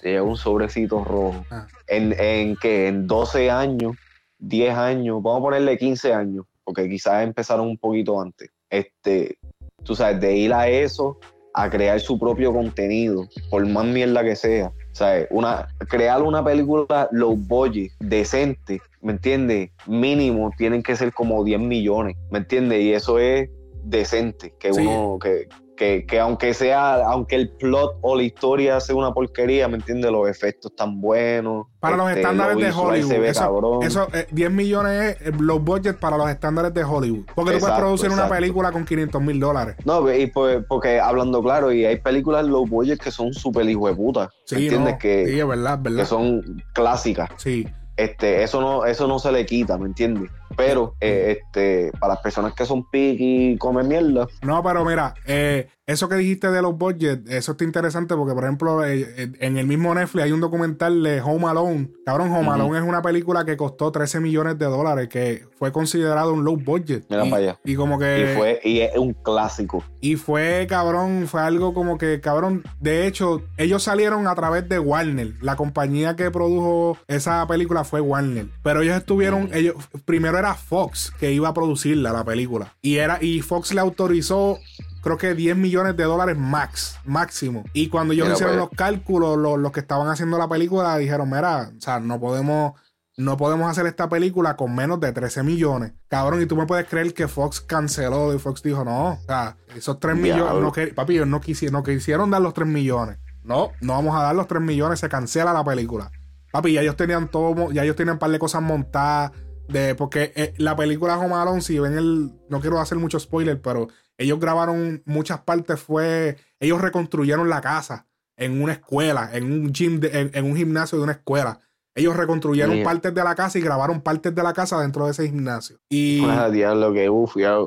Te 0.00 0.20
un 0.20 0.36
sobrecito 0.36 1.04
rojo. 1.04 1.44
Ah. 1.50 1.66
En, 1.86 2.14
en 2.18 2.56
que 2.56 2.88
en 2.88 3.06
12 3.06 3.50
años, 3.50 3.94
10 4.38 4.74
años, 4.74 5.22
vamos 5.22 5.40
a 5.40 5.42
ponerle 5.42 5.76
15 5.76 6.14
años, 6.14 6.46
porque 6.64 6.88
quizás 6.88 7.24
empezaron 7.24 7.66
un 7.66 7.76
poquito 7.76 8.18
antes. 8.20 8.50
Este, 8.70 9.38
tú 9.84 9.94
sabes, 9.94 10.20
de 10.20 10.34
ir 10.34 10.54
a 10.54 10.68
eso 10.68 11.18
a 11.58 11.68
crear 11.68 11.98
su 11.98 12.16
propio 12.16 12.52
contenido, 12.52 13.26
por 13.50 13.66
más 13.66 13.84
mierda 13.84 14.22
que 14.22 14.36
sea. 14.36 14.68
O 14.68 14.94
sea, 14.94 15.26
una, 15.30 15.66
crear 15.88 16.22
una 16.22 16.44
película 16.44 17.08
low 17.10 17.34
budget, 17.34 17.90
decente, 17.98 18.80
¿me 19.02 19.12
entiendes? 19.12 19.70
Mínimo 19.84 20.52
tienen 20.56 20.84
que 20.84 20.94
ser 20.94 21.12
como 21.12 21.42
10 21.42 21.58
millones, 21.58 22.16
¿me 22.30 22.38
entiendes? 22.38 22.80
Y 22.80 22.92
eso 22.92 23.18
es 23.18 23.50
decente, 23.82 24.54
que 24.60 24.70
uno, 24.70 25.18
que, 25.20 25.48
que, 25.78 26.20
aunque 26.20 26.54
sea, 26.54 26.96
aunque 27.06 27.36
el 27.36 27.50
plot 27.50 27.98
o 28.00 28.16
la 28.16 28.24
historia 28.24 28.80
sea 28.80 28.96
una 28.96 29.12
porquería, 29.12 29.68
¿me 29.68 29.76
entiendes? 29.76 30.10
Los 30.10 30.28
efectos 30.28 30.74
tan 30.74 31.00
buenos. 31.00 31.66
Para 31.78 31.96
los 31.96 32.08
este, 32.08 32.20
estándares 32.20 32.56
de 32.56 32.70
Hollywood. 32.72 33.84
eso, 33.84 34.08
10 34.32 34.46
eh, 34.46 34.50
millones 34.50 35.16
es 35.20 35.40
los 35.40 35.62
budgets 35.62 35.98
para 35.98 36.16
los 36.16 36.28
estándares 36.28 36.74
de 36.74 36.82
Hollywood. 36.82 37.26
Porque 37.34 37.52
tú 37.52 37.60
puedes 37.60 37.78
producir 37.78 38.10
una 38.10 38.28
película 38.28 38.72
con 38.72 38.84
500 38.84 39.22
mil 39.22 39.38
dólares. 39.38 39.76
No, 39.84 40.12
y 40.12 40.26
pues, 40.26 40.64
porque 40.68 40.98
hablando 40.98 41.42
claro, 41.42 41.72
y 41.72 41.84
hay 41.84 41.96
películas 42.00 42.46
low 42.46 42.66
budget 42.66 43.00
que 43.00 43.12
son 43.12 43.32
súper 43.32 43.68
hijo 43.68 43.86
de 43.88 43.94
puta. 43.94 44.30
Sí, 44.46 44.64
¿Entiendes? 44.64 44.96
que, 44.98 45.26
sí, 45.28 45.38
es 45.38 45.46
verdad, 45.46 45.78
verdad. 45.80 46.00
Que 46.00 46.06
son 46.06 46.62
clásicas. 46.72 47.30
Sí. 47.36 47.66
Este, 47.98 48.44
eso 48.44 48.60
no, 48.60 48.84
eso 48.84 49.08
no 49.08 49.18
se 49.18 49.32
le 49.32 49.44
quita, 49.44 49.76
¿me 49.76 49.86
entiendes? 49.86 50.30
Pero 50.56 50.94
eh, 51.00 51.40
este, 51.40 51.90
para 51.98 52.14
las 52.14 52.22
personas 52.22 52.54
que 52.54 52.64
son 52.64 52.88
piqui 52.88 53.50
y 53.50 53.58
comen 53.58 53.88
mierda. 53.88 54.28
No, 54.42 54.62
pero 54.62 54.84
mira, 54.84 55.14
eh, 55.26 55.68
eso 55.88 56.06
que 56.10 56.16
dijiste 56.16 56.50
de 56.50 56.60
los 56.60 56.76
budgets, 56.76 57.30
eso 57.30 57.52
está 57.52 57.64
interesante 57.64 58.14
porque, 58.14 58.34
por 58.34 58.44
ejemplo, 58.44 58.84
eh, 58.84 59.06
eh, 59.16 59.32
en 59.40 59.56
el 59.56 59.66
mismo 59.66 59.94
Netflix 59.94 60.24
hay 60.24 60.32
un 60.32 60.40
documental 60.40 61.02
de 61.02 61.22
Home 61.22 61.46
Alone. 61.46 61.88
Cabrón, 62.04 62.30
Home 62.30 62.50
Alone 62.50 62.78
es 62.78 62.84
una 62.84 63.00
película 63.00 63.46
que 63.46 63.56
costó 63.56 63.90
13 63.90 64.20
millones 64.20 64.58
de 64.58 64.66
dólares, 64.66 65.08
que 65.08 65.46
fue 65.58 65.72
considerado 65.72 66.34
un 66.34 66.44
low 66.44 66.58
budget. 66.58 67.06
Mira 67.08 67.24
y, 67.24 67.30
para 67.30 67.42
allá. 67.42 67.60
Y 67.64 67.74
como 67.74 67.98
que. 67.98 68.20
Y 68.20 68.36
fue, 68.36 68.60
y 68.62 68.80
es 68.80 68.98
un 68.98 69.14
clásico. 69.14 69.82
Y 70.02 70.16
fue, 70.16 70.66
cabrón, 70.68 71.26
fue 71.26 71.40
algo 71.40 71.72
como 71.72 71.96
que, 71.96 72.20
cabrón. 72.20 72.64
De 72.80 73.06
hecho, 73.06 73.42
ellos 73.56 73.82
salieron 73.82 74.26
a 74.26 74.34
través 74.34 74.68
de 74.68 74.78
Warner. 74.78 75.36
La 75.40 75.56
compañía 75.56 76.16
que 76.16 76.30
produjo 76.30 76.98
esa 77.06 77.46
película 77.46 77.84
fue 77.84 78.02
Warner. 78.02 78.48
Pero 78.62 78.82
ellos 78.82 78.98
estuvieron, 78.98 79.48
ellos, 79.54 79.74
primero 80.04 80.38
era 80.38 80.52
Fox 80.52 81.14
que 81.18 81.32
iba 81.32 81.48
a 81.48 81.54
producirla, 81.54 82.12
la 82.12 82.24
película. 82.24 82.74
Y 82.82 82.96
era, 82.96 83.16
y 83.22 83.40
Fox 83.40 83.72
le 83.72 83.80
autorizó 83.80 84.58
creo 85.02 85.16
que 85.16 85.34
10 85.34 85.56
millones 85.56 85.96
de 85.96 86.04
dólares 86.04 86.36
max, 86.36 86.98
máximo. 87.04 87.64
Y 87.72 87.88
cuando 87.88 88.14
ellos 88.14 88.28
hicieron 88.28 88.56
pues. 88.56 88.68
los 88.68 88.76
cálculos, 88.76 89.38
los, 89.38 89.72
que 89.72 89.80
estaban 89.80 90.08
haciendo 90.08 90.38
la 90.38 90.48
película 90.48 90.96
dijeron, 90.96 91.30
mira, 91.30 91.70
o 91.76 91.80
sea, 91.80 92.00
no 92.00 92.20
podemos, 92.20 92.72
no 93.16 93.36
podemos 93.36 93.70
hacer 93.70 93.86
esta 93.86 94.08
película 94.08 94.56
con 94.56 94.74
menos 94.74 95.00
de 95.00 95.12
13 95.12 95.42
millones. 95.42 95.92
Cabrón, 96.08 96.42
y 96.42 96.46
tú 96.46 96.56
me 96.56 96.66
puedes 96.66 96.86
creer 96.86 97.14
que 97.14 97.28
Fox 97.28 97.60
canceló 97.60 98.34
y 98.34 98.38
Fox 98.38 98.62
dijo, 98.62 98.84
no, 98.84 99.12
o 99.12 99.20
sea, 99.26 99.56
esos 99.74 99.98
3 100.00 100.16
millones, 100.16 100.62
no, 100.62 100.72
que, 100.72 100.88
papi, 100.88 101.14
ellos 101.14 101.28
no 101.28 101.40
quisieron, 101.40 101.74
no 101.74 101.82
quisieron 101.82 102.30
dar 102.30 102.42
los 102.42 102.54
3 102.54 102.68
millones. 102.68 103.18
No, 103.42 103.70
no 103.80 103.94
vamos 103.94 104.14
a 104.16 104.22
dar 104.22 104.34
los 104.34 104.46
3 104.46 104.60
millones, 104.60 105.00
se 105.00 105.08
cancela 105.08 105.52
la 105.52 105.64
película. 105.64 106.10
Papi, 106.52 106.72
ya 106.72 106.80
ellos 106.80 106.96
tenían 106.96 107.28
todo, 107.28 107.72
ya 107.72 107.84
ellos 107.84 107.96
tenían 107.96 108.14
un 108.14 108.18
par 108.18 108.30
de 108.30 108.38
cosas 108.38 108.62
montadas. 108.62 109.32
De, 109.68 109.94
porque 109.94 110.32
eh, 110.34 110.54
la 110.56 110.74
película 110.74 111.18
Home 111.18 111.34
Alone, 111.34 111.60
si 111.60 111.78
ven 111.78 111.96
el. 111.96 112.32
No 112.48 112.60
quiero 112.60 112.80
hacer 112.80 112.98
mucho 112.98 113.20
spoiler, 113.20 113.60
pero 113.60 113.88
ellos 114.16 114.40
grabaron 114.40 115.02
muchas 115.04 115.40
partes, 115.40 115.80
fue. 115.80 116.36
Ellos 116.58 116.80
reconstruyeron 116.80 117.48
la 117.48 117.60
casa 117.60 118.06
en 118.36 118.62
una 118.62 118.72
escuela, 118.72 119.30
en 119.32 119.52
un 119.52 119.72
gym, 119.72 120.00
en, 120.02 120.44
un 120.44 120.56
gimnasio 120.56 120.98
de 120.98 121.04
una 121.04 121.12
escuela. 121.12 121.60
Ellos 121.94 122.16
reconstruyeron 122.16 122.82
partes 122.84 123.12
de 123.12 123.24
la 123.24 123.34
casa 123.34 123.58
y 123.58 123.60
grabaron 123.60 124.00
partes 124.00 124.32
de 124.32 124.42
la 124.42 124.52
casa 124.52 124.80
dentro 124.80 125.04
de 125.04 125.10
ese 125.10 125.26
gimnasio. 125.26 125.78
Y. 125.90 126.24
Ah, 126.24 126.48
diablo, 126.48 126.92
que 126.92 127.10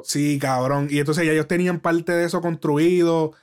Sí, 0.04 0.40
cabrón. 0.40 0.88
Y 0.90 1.00
entonces 1.00 1.26
ya 1.26 1.34
ellos 1.34 1.48
tenían 1.48 1.80
parte 1.80 2.14
de 2.14 2.26
eso 2.26 2.42
construido. 2.42 3.34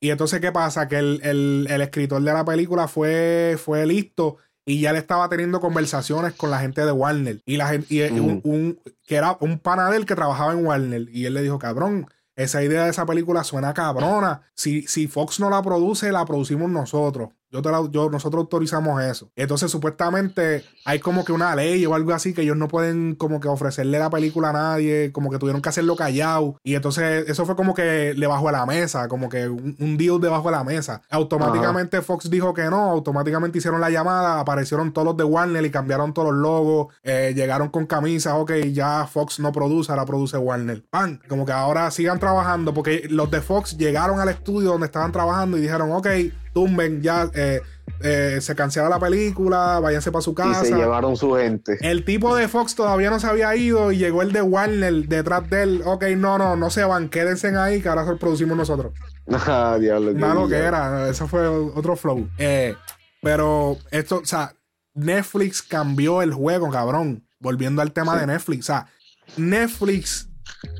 Y 0.00 0.10
entonces, 0.10 0.40
¿qué 0.40 0.50
pasa? 0.50 0.88
Que 0.88 0.98
el, 0.98 1.66
escritor 1.80 2.22
de 2.22 2.32
la 2.32 2.44
película 2.44 2.88
fue, 2.88 3.56
fue 3.62 3.84
listo 3.86 4.38
y 4.68 4.80
ya 4.80 4.92
le 4.92 4.98
estaba 4.98 5.30
teniendo 5.30 5.62
conversaciones 5.62 6.34
con 6.34 6.50
la 6.50 6.58
gente 6.58 6.84
de 6.84 6.92
Warner. 6.92 7.40
Y 7.46 7.56
la 7.56 7.68
gente, 7.68 7.86
y 7.88 8.02
un, 8.10 8.78
que 9.06 9.16
era 9.16 9.38
un 9.40 9.58
panadel 9.58 10.04
que 10.04 10.14
trabajaba 10.14 10.52
en 10.52 10.66
Warner. 10.66 11.08
Y 11.10 11.24
él 11.24 11.32
le 11.32 11.40
dijo, 11.40 11.58
cabrón, 11.58 12.06
esa 12.36 12.62
idea 12.62 12.84
de 12.84 12.90
esa 12.90 13.06
película 13.06 13.44
suena 13.44 13.72
cabrona. 13.72 14.42
Si, 14.52 14.86
si 14.86 15.08
Fox 15.08 15.40
no 15.40 15.48
la 15.48 15.62
produce, 15.62 16.12
la 16.12 16.26
producimos 16.26 16.68
nosotros. 16.68 17.30
Yo 17.50 17.62
te 17.62 17.70
yo, 17.90 18.10
nosotros 18.10 18.42
autorizamos 18.42 19.02
eso. 19.02 19.30
Entonces, 19.34 19.70
supuestamente, 19.70 20.64
hay 20.84 20.98
como 20.98 21.24
que 21.24 21.32
una 21.32 21.54
ley 21.54 21.84
o 21.86 21.94
algo 21.94 22.12
así 22.12 22.34
que 22.34 22.42
ellos 22.42 22.56
no 22.56 22.68
pueden 22.68 23.14
como 23.14 23.40
que 23.40 23.48
ofrecerle 23.48 23.98
la 23.98 24.10
película 24.10 24.50
a 24.50 24.52
nadie, 24.52 25.12
como 25.12 25.30
que 25.30 25.38
tuvieron 25.38 25.62
que 25.62 25.70
hacerlo 25.70 25.96
callado. 25.96 26.56
Y 26.62 26.74
entonces, 26.74 27.28
eso 27.28 27.46
fue 27.46 27.56
como 27.56 27.74
que 27.74 28.14
le 28.14 28.26
bajó 28.26 28.50
a 28.50 28.52
la 28.52 28.66
mesa, 28.66 29.08
como 29.08 29.28
que 29.28 29.48
un, 29.48 29.96
deal 29.96 30.20
debajo 30.20 30.50
de 30.50 30.56
la 30.56 30.64
mesa. 30.64 31.02
Automáticamente 31.10 32.02
Fox 32.02 32.28
dijo 32.30 32.52
que 32.52 32.64
no, 32.64 32.90
automáticamente 32.90 33.58
hicieron 33.58 33.80
la 33.80 33.90
llamada, 33.90 34.40
aparecieron 34.40 34.92
todos 34.92 35.06
los 35.06 35.16
de 35.16 35.24
Warner 35.24 35.64
y 35.64 35.70
cambiaron 35.70 36.12
todos 36.12 36.32
los 36.32 36.40
logos, 36.40 36.94
eh, 37.02 37.32
llegaron 37.34 37.68
con 37.70 37.86
camisas, 37.86 38.34
ok, 38.36 38.52
ya 38.72 39.06
Fox 39.06 39.40
no 39.40 39.52
produce, 39.52 39.90
ahora 39.90 40.04
produce 40.04 40.36
Warner. 40.36 40.84
Pan, 40.90 41.20
como 41.28 41.46
que 41.46 41.52
ahora 41.52 41.90
sigan 41.90 42.18
trabajando, 42.18 42.74
porque 42.74 43.06
los 43.08 43.30
de 43.30 43.40
Fox 43.40 43.76
llegaron 43.76 44.20
al 44.20 44.28
estudio 44.28 44.70
donde 44.70 44.86
estaban 44.86 45.12
trabajando 45.12 45.56
y 45.56 45.62
dijeron, 45.62 45.90
ok, 45.92 46.06
tumben 46.58 47.00
ya. 47.02 47.30
Eh, 47.34 47.60
eh, 48.00 48.38
se 48.40 48.54
cancela 48.54 48.88
la 48.88 48.98
película, 48.98 49.78
váyanse 49.80 50.10
para 50.10 50.22
su 50.22 50.34
casa. 50.34 50.64
Y 50.64 50.68
se 50.68 50.74
llevaron 50.74 51.16
su 51.16 51.34
gente. 51.34 51.78
El 51.80 52.04
tipo 52.04 52.34
de 52.34 52.48
Fox 52.48 52.74
todavía 52.74 53.10
no 53.10 53.20
se 53.20 53.28
había 53.28 53.54
ido 53.54 53.92
y 53.92 53.98
llegó 53.98 54.22
el 54.22 54.32
de 54.32 54.42
Warner 54.42 55.06
detrás 55.06 55.48
de 55.50 55.62
él. 55.62 55.82
Ok, 55.84 56.04
no, 56.16 56.36
no, 56.36 56.56
no 56.56 56.70
se 56.70 56.84
van, 56.84 57.08
quédense 57.08 57.56
ahí 57.56 57.80
que 57.80 57.88
ahora 57.88 58.04
lo 58.04 58.18
producimos 58.18 58.56
nosotros. 58.56 58.92
Ah, 59.30 59.76
diablo. 59.78 60.14
Malo 60.14 60.48
que 60.48 60.56
era, 60.56 61.08
eso 61.08 61.28
fue 61.28 61.46
otro 61.46 61.96
flow. 61.96 62.28
Eh, 62.38 62.74
pero 63.22 63.76
esto, 63.90 64.20
o 64.22 64.24
sea, 64.24 64.54
Netflix 64.94 65.62
cambió 65.62 66.22
el 66.22 66.32
juego, 66.32 66.70
cabrón. 66.70 67.26
Volviendo 67.38 67.82
al 67.82 67.92
tema 67.92 68.18
de 68.18 68.26
Netflix. 68.26 68.64
O 68.64 68.72
sea, 68.72 68.86
Netflix 69.36 70.30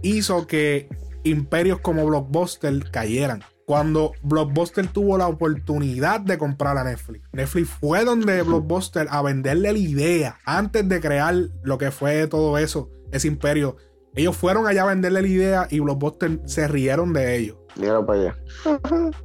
hizo 0.03 0.47
que 0.47 0.89
imperios 1.25 1.81
como 1.81 2.07
Blockbuster 2.07 2.91
cayeran 2.91 3.45
cuando 3.69 4.13
Blockbuster 4.23 4.87
tuvo 4.87 5.19
la 5.19 5.29
oportunidad 5.29 6.21
de 6.21 6.39
comprar 6.39 6.79
a 6.79 6.85
Netflix. 6.85 7.29
Netflix 7.35 7.69
fue 7.69 8.03
donde 8.03 8.41
Blockbuster 8.41 9.07
a 9.11 9.21
venderle 9.21 9.71
la 9.75 9.79
idea 9.79 10.39
antes 10.47 10.89
de 10.89 10.99
crear 11.03 11.35
lo 11.63 11.77
que 11.77 11.91
fue 11.91 12.27
todo 12.29 12.57
eso, 12.57 12.89
ese 13.13 13.29
imperio. 13.29 13.77
Ellos 14.15 14.35
fueron 14.39 14.67
allá 14.67 14.85
a 14.85 14.87
venderle 14.87 15.21
la 15.21 15.29
idea 15.29 15.69
y 15.71 15.81
Blockbuster 15.81 16.41
se 16.47 16.67
rieron 16.67 17.13
de 17.13 17.37
ellos. 17.37 17.59
Mira 17.77 18.05
para 18.07 18.21
allá. 18.21 18.37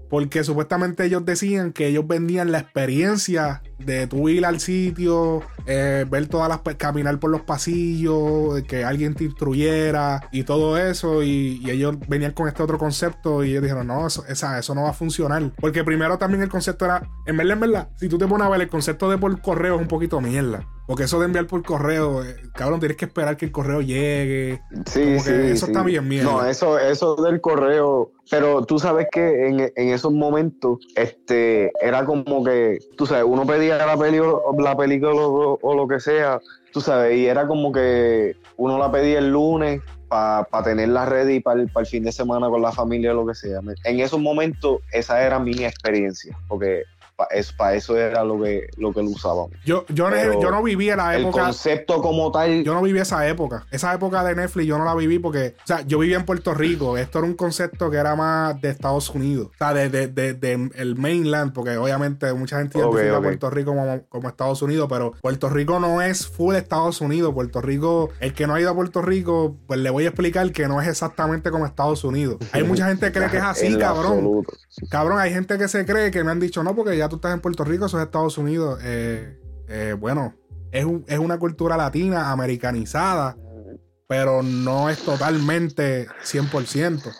Porque 0.10 0.44
supuestamente 0.44 1.06
ellos 1.06 1.24
decían 1.24 1.72
que 1.72 1.88
ellos 1.88 2.06
vendían 2.06 2.52
la 2.52 2.60
experiencia 2.60 3.64
de 3.86 4.08
tú 4.08 4.30
ir 4.30 4.46
al 4.46 4.60
sitio, 4.60 5.42
eh, 5.66 6.06
ver 6.10 6.28
todas 6.28 6.50
las, 6.50 6.62
caminar 6.76 7.20
por 7.20 7.30
los 7.30 7.42
pasillos, 7.42 8.62
que 8.64 8.84
alguien 8.84 9.14
te 9.14 9.26
instruyera 9.26 10.28
y 10.32 10.44
todo 10.44 10.78
eso. 10.78 11.24
Y, 11.24 11.62
ellos 11.74 11.98
venían 12.08 12.34
con 12.34 12.48
este 12.48 12.62
otro 12.62 12.78
concepto 12.78 13.44
y 13.44 13.52
ellos 13.52 13.64
dijeron, 13.64 13.88
no, 13.88 14.06
eso, 14.06 14.24
eso 14.28 14.76
no 14.76 14.84
va 14.84 14.90
a 14.90 14.94
funcionar. 14.94 15.52
Porque 15.60 15.84
primero 15.84 16.18
también 16.18 16.44
el 16.44 16.50
concepto 16.50 16.86
era, 16.86 17.08
en 17.26 17.38
verdad, 17.38 17.54
en 17.54 17.60
verdad, 17.60 17.90
si 17.98 18.10
tú 18.10 18.18
te 18.18 18.28
pones 18.28 18.46
a 18.46 18.50
ver 18.50 18.62
el 18.62 18.70
concepto 18.70 19.10
de 19.10 19.18
por 19.18 19.40
correo 19.42 19.76
es 19.76 19.82
un 19.82 19.88
poquito 19.88 20.22
mierda. 20.22 20.68
Porque 20.86 21.04
eso 21.04 21.18
de 21.20 21.26
enviar 21.26 21.48
por 21.48 21.64
correo, 21.64 22.26
eh, 22.26 22.36
cabrón, 22.54 22.80
tienes 22.80 22.98
que 22.98 23.06
esperar 23.06 23.38
que 23.38 23.46
el 23.46 23.52
correo 23.52 23.82
llegue. 23.82 24.62
Sí, 24.86 25.18
sí. 25.20 25.32
Eso 25.32 25.68
está 25.68 25.82
bien 25.82 26.08
mierda. 26.08 26.30
No, 26.30 26.46
eso, 26.46 26.78
eso 26.78 27.16
del 27.16 27.40
correo. 27.40 28.12
Pero 28.30 28.66
tú 28.66 28.80
sabes 28.80 29.08
que 29.12 29.48
en, 29.48 29.72
esos 29.76 30.12
momentos, 30.12 30.80
este, 30.96 31.72
era 31.82 32.06
como 32.06 32.44
que, 32.44 32.80
tú 32.98 33.06
sabes, 33.06 33.24
uno 33.26 33.46
pedía 33.46 33.78
la, 33.78 33.86
la 33.86 34.78
película 34.78 35.12
o, 35.14 35.76
lo 35.76 35.88
que 35.88 36.00
sea, 36.00 36.40
tú 36.72 36.82
sabes, 36.82 37.18
y 37.18 37.28
era 37.28 37.48
como 37.48 37.72
que 37.72 38.36
uno 38.58 38.78
la 38.78 38.92
pedía 38.92 39.20
el 39.20 39.32
lunes 39.32 39.82
para 40.08 40.44
pa 40.46 40.64
tenerla 40.64 41.06
ready 41.06 41.40
para 41.42 41.62
el, 41.62 41.72
el 41.76 41.86
fin 41.86 42.04
de 42.04 42.12
semana 42.12 42.50
con 42.50 42.62
la 42.62 42.72
familia 42.72 43.12
o 43.12 43.16
lo 43.16 43.26
que 43.26 43.36
sea. 43.36 43.60
En 43.84 44.00
esos 44.00 44.20
momentos, 44.20 44.80
esa 44.92 45.24
era 45.24 45.40
mi 45.40 45.64
experiencia, 45.64 46.38
porque 46.48 46.84
para 47.16 47.76
eso 47.76 47.98
era 47.98 48.24
lo 48.24 48.42
que, 48.42 48.68
lo 48.78 48.94
que 48.94 49.02
lo 49.02 49.10
usábamos. 49.10 49.52
Yo, 49.66 49.86
yo, 49.90 50.10
yo 50.10 50.52
no 50.52 50.64
vivía 50.64 50.96
la 50.96 51.18
época. 51.18 51.40
El 51.40 51.46
concepto 51.46 52.02
como 52.02 52.32
tal. 52.32 52.64
Yo 52.64 52.74
no 52.74 52.82
viví 52.82 53.00
esa 53.00 53.28
época. 53.28 53.66
Esa 53.72 53.94
época 53.94 54.24
de 54.24 54.36
Netflix 54.36 54.68
yo 54.68 54.78
no 54.78 54.86
la 54.86 54.96
viví 54.96 55.20
porque, 55.20 55.56
o 55.64 55.68
sea, 55.68 55.82
yo 55.82 56.00
vivía 56.00 56.18
en 56.18 56.26
Puerto 56.26 56.54
Rico. 56.54 56.98
Esto 56.98 57.20
era 57.20 57.28
un 57.28 57.36
concepto 57.36 57.90
que 57.92 57.98
era 57.98 58.16
más 58.16 58.60
de 58.62 58.70
Estados 58.70 59.10
Unidos. 59.10 59.50
O 59.54 59.58
sea, 59.58 59.74
de, 59.74 59.90
de, 59.90 60.34
de, 60.34 60.70
el 60.76 60.96
mainland, 60.96 61.54
porque 61.54 61.78
obviamente 61.78 62.34
mucha 62.34 62.60
gente 62.60 62.80
identifica 62.80 63.22
Puerto 63.22 63.50
Rico 63.50 63.72
como, 63.72 64.02
como, 64.10 64.30
Estados 64.30 64.62
Unidos, 64.62 64.88
pero 64.90 65.14
Puerto 65.22 65.50
Rico 65.50 65.80
no 65.80 66.02
es 66.02 66.28
full 66.28 66.56
Estados 66.56 67.02
Unidos. 67.02 67.34
Puerto 67.34 67.62
Rico, 67.62 68.10
el 68.20 68.34
que 68.34 68.48
no 68.48 68.56
ha 68.56 68.62
ido 68.62 68.72
a 68.72 68.76
Puerto 68.76 69.02
Rico, 69.02 69.58
pues 69.68 69.80
le 69.80 69.90
voy 69.90 70.06
a 70.06 70.10
explicar 70.10 70.52
que 70.52 70.68
no 70.68 70.82
es 70.82 70.88
exactamente 70.88 71.52
como 71.52 71.66
Estados 71.66 72.04
Unidos. 72.04 72.38
Hay 72.52 72.64
mucha 72.64 72.88
gente 72.88 73.08
que 73.08 73.12
cree 73.12 73.30
que 73.30 73.38
es 73.38 73.44
así, 73.44 73.78
cabrón. 73.78 74.44
Cabrón, 74.90 75.20
hay 75.20 75.32
gente 75.32 75.58
que 75.58 75.68
se 75.68 75.86
cree 75.86 76.12
que 76.12 76.24
me 76.24 76.32
han 76.32 76.40
dicho, 76.40 76.64
no, 76.64 76.76
porque 76.76 76.98
ya 76.98 77.03
tú 77.10 77.16
estás 77.16 77.34
en 77.34 77.42
Puerto 77.42 77.64
Rico, 77.64 77.86
eso 77.86 77.98
es 78.00 78.06
Estados 78.06 78.38
Unidos. 78.38 78.80
Eh, 78.84 79.40
eh, 79.68 79.96
bueno, 79.98 80.36
es, 80.72 80.86
es 81.08 81.20
una 81.20 81.38
cultura 81.38 81.78
latina, 81.78 82.32
americanizada, 82.32 83.38
pero 84.08 84.44
no 84.44 84.90
es 84.90 85.04
totalmente 85.04 86.08
100%. 86.24 87.12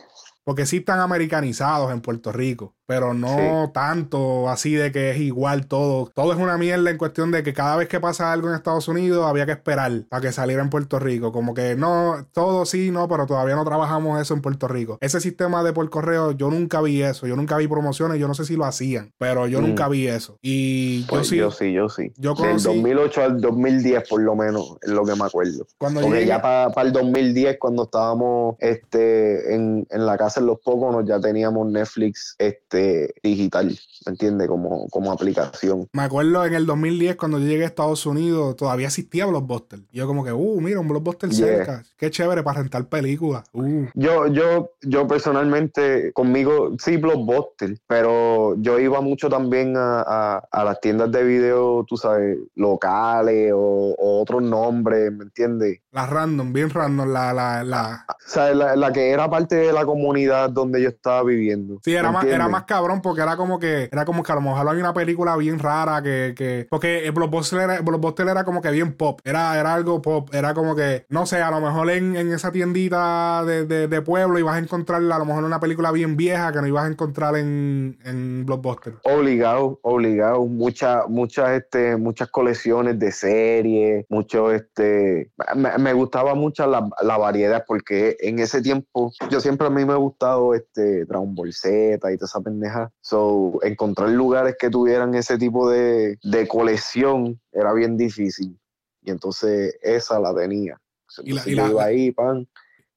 Porque 0.44 0.66
sí 0.66 0.78
están 0.78 1.00
americanizados 1.00 1.92
en 1.92 2.02
Puerto 2.02 2.32
Rico 2.32 2.76
pero 2.86 3.14
no 3.14 3.72
tanto 3.74 4.50
así 4.50 4.74
de 4.74 4.92
que 4.92 5.12
es 5.12 5.18
igual 5.18 5.68
todo. 5.68 6.12
Todo 6.14 6.34
es 6.34 6.40
una 6.40 6.58
mierda 6.58 6.90
en 6.90 6.98
cuestión 6.98 7.32
de 7.32 7.44
que 7.44 7.54
cada 7.54 7.76
vez 7.76 7.88
que 7.88 8.00
pasa 8.00 8.32
algo 8.32 8.50
en 8.50 8.56
Estados 8.56 8.88
Unidos 8.88 9.26
había 9.26 9.46
que 9.46 9.54
esperar 9.54 9.92
para 10.10 10.22
que 10.22 10.32
saliera 10.32 10.62
en 10.62 10.70
Puerto 10.70 11.00
Rico. 11.00 11.32
Como 11.32 11.54
que 11.54 11.76
no, 11.76 12.28
todo 12.34 12.66
sí, 12.66 12.92
no, 12.92 13.08
pero 13.08 13.26
todavía 13.26 13.56
no 13.56 13.66
trabajamos 13.66 14.22
eso 14.22 14.34
en 14.34 14.42
Puerto 14.42 14.68
Rico. 14.68 14.98
Ese 15.02 15.20
sistema 15.20 15.64
de 15.64 15.74
por 15.74 15.90
correo, 15.90 16.32
yo 16.32 16.50
nunca 16.50 16.82
vi 16.82 17.02
eso. 17.02 17.28
Yo 17.28 17.36
nunca 17.36 17.58
vi 17.58 17.68
promociones, 17.68 18.20
yo 18.20 18.28
no 18.28 18.34
sé 18.34 18.46
si 18.46 18.56
lo 18.56 18.66
hacían, 18.66 19.12
pero 19.18 19.48
yo 19.48 19.62
mm. 19.62 19.68
nunca 19.68 19.88
vi 19.88 20.08
eso. 20.08 20.38
Y 20.42 21.02
yo 21.02 21.08
pues 21.08 21.28
sí. 21.28 21.38
Yo 21.38 21.52
sí, 21.52 21.74
yo 21.74 21.90
sí. 21.90 22.12
Yo 22.18 22.34
Del 22.36 22.62
2008 22.62 23.24
al 23.24 23.42
2010, 23.42 24.10
por 24.10 24.22
lo 24.22 24.36
menos, 24.36 24.78
es 24.82 24.90
lo 24.90 25.06
que 25.06 25.16
me 25.16 25.26
acuerdo. 25.26 25.66
Cuando 25.78 26.02
Porque 26.02 26.26
ya 26.26 26.42
para 26.42 26.82
el 26.82 26.92
2010, 26.92 27.58
cuando 27.60 27.84
estábamos 27.84 28.56
este, 28.60 29.56
en, 29.56 29.86
en 29.90 30.06
la 30.06 30.18
casa 30.18 30.40
en 30.40 30.48
Los 30.48 30.60
Pocos, 30.60 31.06
ya 31.06 31.20
teníamos 31.20 31.68
Netflix. 31.68 32.36
Este, 32.38 32.73
este, 32.74 33.14
digital, 33.24 33.78
¿me 34.06 34.12
entiendes? 34.12 34.48
Como, 34.48 34.88
como 34.90 35.12
aplicación. 35.12 35.88
Me 35.94 36.04
acuerdo 36.04 36.46
en 36.46 36.54
el 36.54 36.66
2010 36.66 37.16
cuando 37.16 37.40
yo 37.40 37.46
llegué 37.46 37.64
a 37.64 37.68
Estados 37.68 38.06
Unidos, 38.06 38.56
todavía 38.56 38.88
existía 38.88 39.26
Blockbuster. 39.26 39.80
Yo 39.92 40.08
como 40.08 40.24
que, 40.24 40.32
uh, 40.32 40.62
mira, 40.62 40.80
un 40.80 40.88
Blockbuster 40.88 41.34
cerca. 41.34 41.84
Qué 41.98 42.10
chévere 42.10 42.44
para 42.44 42.62
rentar 42.62 42.86
películas. 42.88 43.44
Uh. 43.54 43.86
Yo, 43.94 44.28
yo, 44.28 44.72
yo 44.82 45.08
personalmente, 45.08 46.12
conmigo, 46.14 46.76
sí, 46.80 46.98
Blockbuster, 46.98 47.78
pero 47.88 48.56
yo 48.58 48.80
iba 48.80 49.02
mucho 49.02 49.30
también 49.30 49.74
a, 49.78 50.42
las 50.52 50.80
tiendas 50.82 51.12
de 51.12 51.24
video, 51.24 51.86
tú 51.88 51.98
sabes, 51.98 52.38
locales 52.56 53.52
o, 53.54 53.96
otros 53.98 54.42
nombres, 54.42 55.12
¿me 55.12 55.24
entiendes? 55.24 55.80
La 55.92 56.06
random, 56.06 56.54
bien 56.54 56.70
random, 56.70 57.12
la, 57.12 57.34
la, 57.34 57.64
la... 57.64 58.06
O 58.08 58.30
sea, 58.30 58.54
la, 58.54 58.94
que 58.94 59.10
era 59.10 59.30
parte 59.30 59.56
de 59.56 59.74
la 59.74 59.86
comunidad 59.86 60.50
donde 60.50 60.82
yo 60.82 60.90
estaba 60.90 61.24
viviendo. 61.24 61.80
Sí, 61.84 61.94
era 61.94 62.12
más, 62.12 62.26
era 62.26 62.48
más 62.48 62.64
cabrón 62.64 63.02
porque 63.02 63.22
era 63.22 63.36
como 63.38 63.60
que 63.60 63.90
era 63.94 64.06
como 64.06 64.24
que 64.24 64.32
a 64.32 64.36
lo 64.36 64.42
mejor 64.42 64.68
había 64.68 64.82
una 64.82 64.94
película 64.94 65.38
bien 65.38 65.60
rara 65.60 66.02
que, 66.02 66.34
que 66.36 66.66
porque 66.68 67.06
el 67.06 67.12
blockbuster 67.12 67.60
era, 67.60 67.82
blockbuster 67.82 68.28
era 68.28 68.44
como 68.44 68.60
que 68.60 68.72
bien 68.72 68.94
pop, 68.94 69.20
era, 69.24 69.60
era 69.60 69.72
algo 69.76 70.02
pop, 70.02 70.34
era 70.34 70.56
como 70.56 70.76
que, 70.76 71.06
no 71.10 71.28
sé, 71.28 71.44
a 71.44 71.52
lo 71.52 71.62
mejor 71.62 71.92
en, 71.92 72.16
en 72.16 72.34
esa 72.34 72.52
tiendita 72.52 73.46
de, 73.46 73.66
de, 73.66 74.02
pueblo 74.02 74.40
ibas 74.40 74.56
a 74.56 74.60
encontrar 74.60 75.00
a 75.00 75.20
lo 75.20 75.26
mejor 75.26 75.44
una 75.44 75.60
película 75.60 75.92
bien 75.92 76.18
vieja 76.18 76.52
que 76.52 76.60
no 76.60 76.66
ibas 76.66 76.86
a 76.86 76.88
encontrar 76.88 77.36
en, 77.36 78.00
en 78.04 78.48
blockbuster. 78.48 78.96
Obligado, 79.04 79.80
obligado, 79.84 80.44
muchas, 80.48 81.08
muchas, 81.08 81.52
este, 81.52 81.96
muchas 81.96 82.30
colecciones 82.30 82.98
de 82.98 83.12
series, 83.12 84.06
mucho, 84.10 84.52
este, 84.52 85.32
me, 85.56 85.94
gustaba 85.94 86.34
mucho 86.34 86.66
la, 86.66 86.90
la, 87.04 87.18
variedad 87.18 87.64
porque 87.68 88.18
en 88.22 88.40
ese 88.40 88.64
tiempo, 88.64 89.12
yo 89.30 89.40
siempre 89.40 89.68
a 89.68 89.70
mí 89.70 89.86
me 89.86 89.94
ha 89.94 89.98
gustado 89.98 90.56
este 90.56 91.06
Dragon 91.06 91.36
Ball 91.36 91.54
Z 91.54 92.12
y 92.12 92.18
toda 92.18 92.26
esa 92.26 92.92
So, 93.02 93.60
encontrar 93.84 94.10
lugares 94.10 94.56
que 94.58 94.70
tuvieran 94.70 95.14
ese 95.16 95.38
tipo 95.38 95.70
de, 95.70 96.18
colección 96.48 97.40
era 97.52 97.74
bien 97.74 97.98
difícil. 97.98 98.58
Y 99.02 99.12
entonces 99.12 99.78
esa 99.82 100.20
la 100.20 100.34
tenía. 100.34 100.80
y 101.24 101.34
la, 101.34 101.50
iba 101.50 101.84
ahí, 101.84 102.12
pan, 102.12 102.48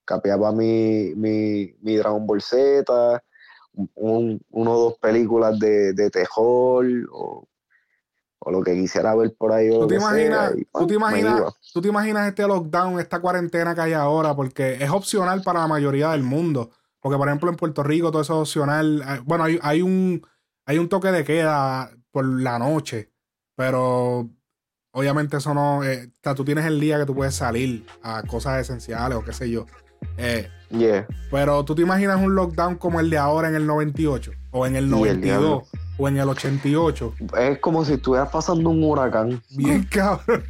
capeaba 0.05 0.53
mi, 0.53 1.13
mi, 1.17 1.75
mi 1.81 1.97
Dragon 1.97 2.25
Ball 2.25 2.41
Z, 2.41 3.23
un, 3.95 4.41
uno 4.51 4.73
o 4.73 4.81
dos 4.81 4.99
películas 4.99 5.59
de, 5.59 5.93
de 5.93 6.11
terror 6.11 6.87
o, 7.11 7.47
lo 8.49 8.63
que 8.63 8.75
quisiera 8.75 9.13
ver 9.17 9.35
por 9.37 9.53
ahí. 9.53 9.71
¿Tú 9.71 9.89
te, 9.89 9.97
imaginas, 9.97 10.53
¿tú, 10.73 10.87
te 10.87 10.95
imaginas, 10.95 11.53
¿Tú 11.73 11.83
te 11.83 11.89
imaginas 11.89 12.29
este 12.29 12.47
lockdown, 12.47 13.01
esta 13.01 13.21
cuarentena 13.21 13.75
que 13.75 13.81
hay 13.81 13.93
ahora? 13.93 14.37
Porque 14.37 14.75
es 14.75 14.89
opcional 14.89 15.43
para 15.43 15.59
la 15.59 15.67
mayoría 15.67 16.11
del 16.11 16.23
mundo. 16.23 16.71
Porque, 17.01 17.19
por 17.19 17.29
ejemplo, 17.29 17.51
en 17.51 17.57
Puerto 17.57 17.83
Rico 17.83 18.11
todo 18.11 18.23
eso 18.23 18.35
es 18.35 18.49
opcional. 18.49 19.03
Ah, 19.05 19.21
bueno, 19.25 19.45
hay, 19.45 19.83
un, 19.83 20.25
hay 20.67 20.79
un 20.79 20.89
toque 20.89 21.09
de 21.13 21.25
queda 21.25 21.91
por 22.11 22.27
la 22.27 22.59
noche, 22.59 23.11
pero 23.55 24.29
obviamente 24.93 25.39
eso 25.39 25.55
no... 25.55 25.85
Eh, 25.85 26.11
o 26.13 26.19
sea, 26.23 26.35
tú 26.35 26.45
tienes 26.45 26.67
el 26.67 26.81
día 26.81 26.99
que 26.99 27.07
tú 27.07 27.15
puedes 27.15 27.35
salir 27.35 27.87
a 28.03 28.23
cosas 28.25 28.61
esenciales 28.61 29.17
o 29.17 29.25
qué 29.25 29.33
sé 29.33 29.49
yo. 29.49 29.67
Eh, 30.19 30.51
Pero 31.31 31.65
tú 31.65 31.75
te 31.75 31.83
imaginas 31.83 32.21
un 32.21 32.35
lockdown 32.35 32.77
como 32.77 33.01
el 33.01 33.09
de 33.09 33.19
ahora 33.19 33.49
en 33.49 33.55
el 33.55 33.67
98 33.67 34.33
o 34.51 34.67
en 34.67 34.77
el 34.77 34.91
92 34.91 35.69
o 35.99 36.09
en 36.09 36.19
el 36.19 36.29
88. 36.29 37.15
Es 37.39 37.59
como 37.59 37.85
si 37.85 37.95
estuvieras 37.95 38.31
pasando 38.31 38.71
un 38.71 38.83
huracán. 38.83 39.43
Bien, 39.51 39.85
cabrón. 39.91 40.43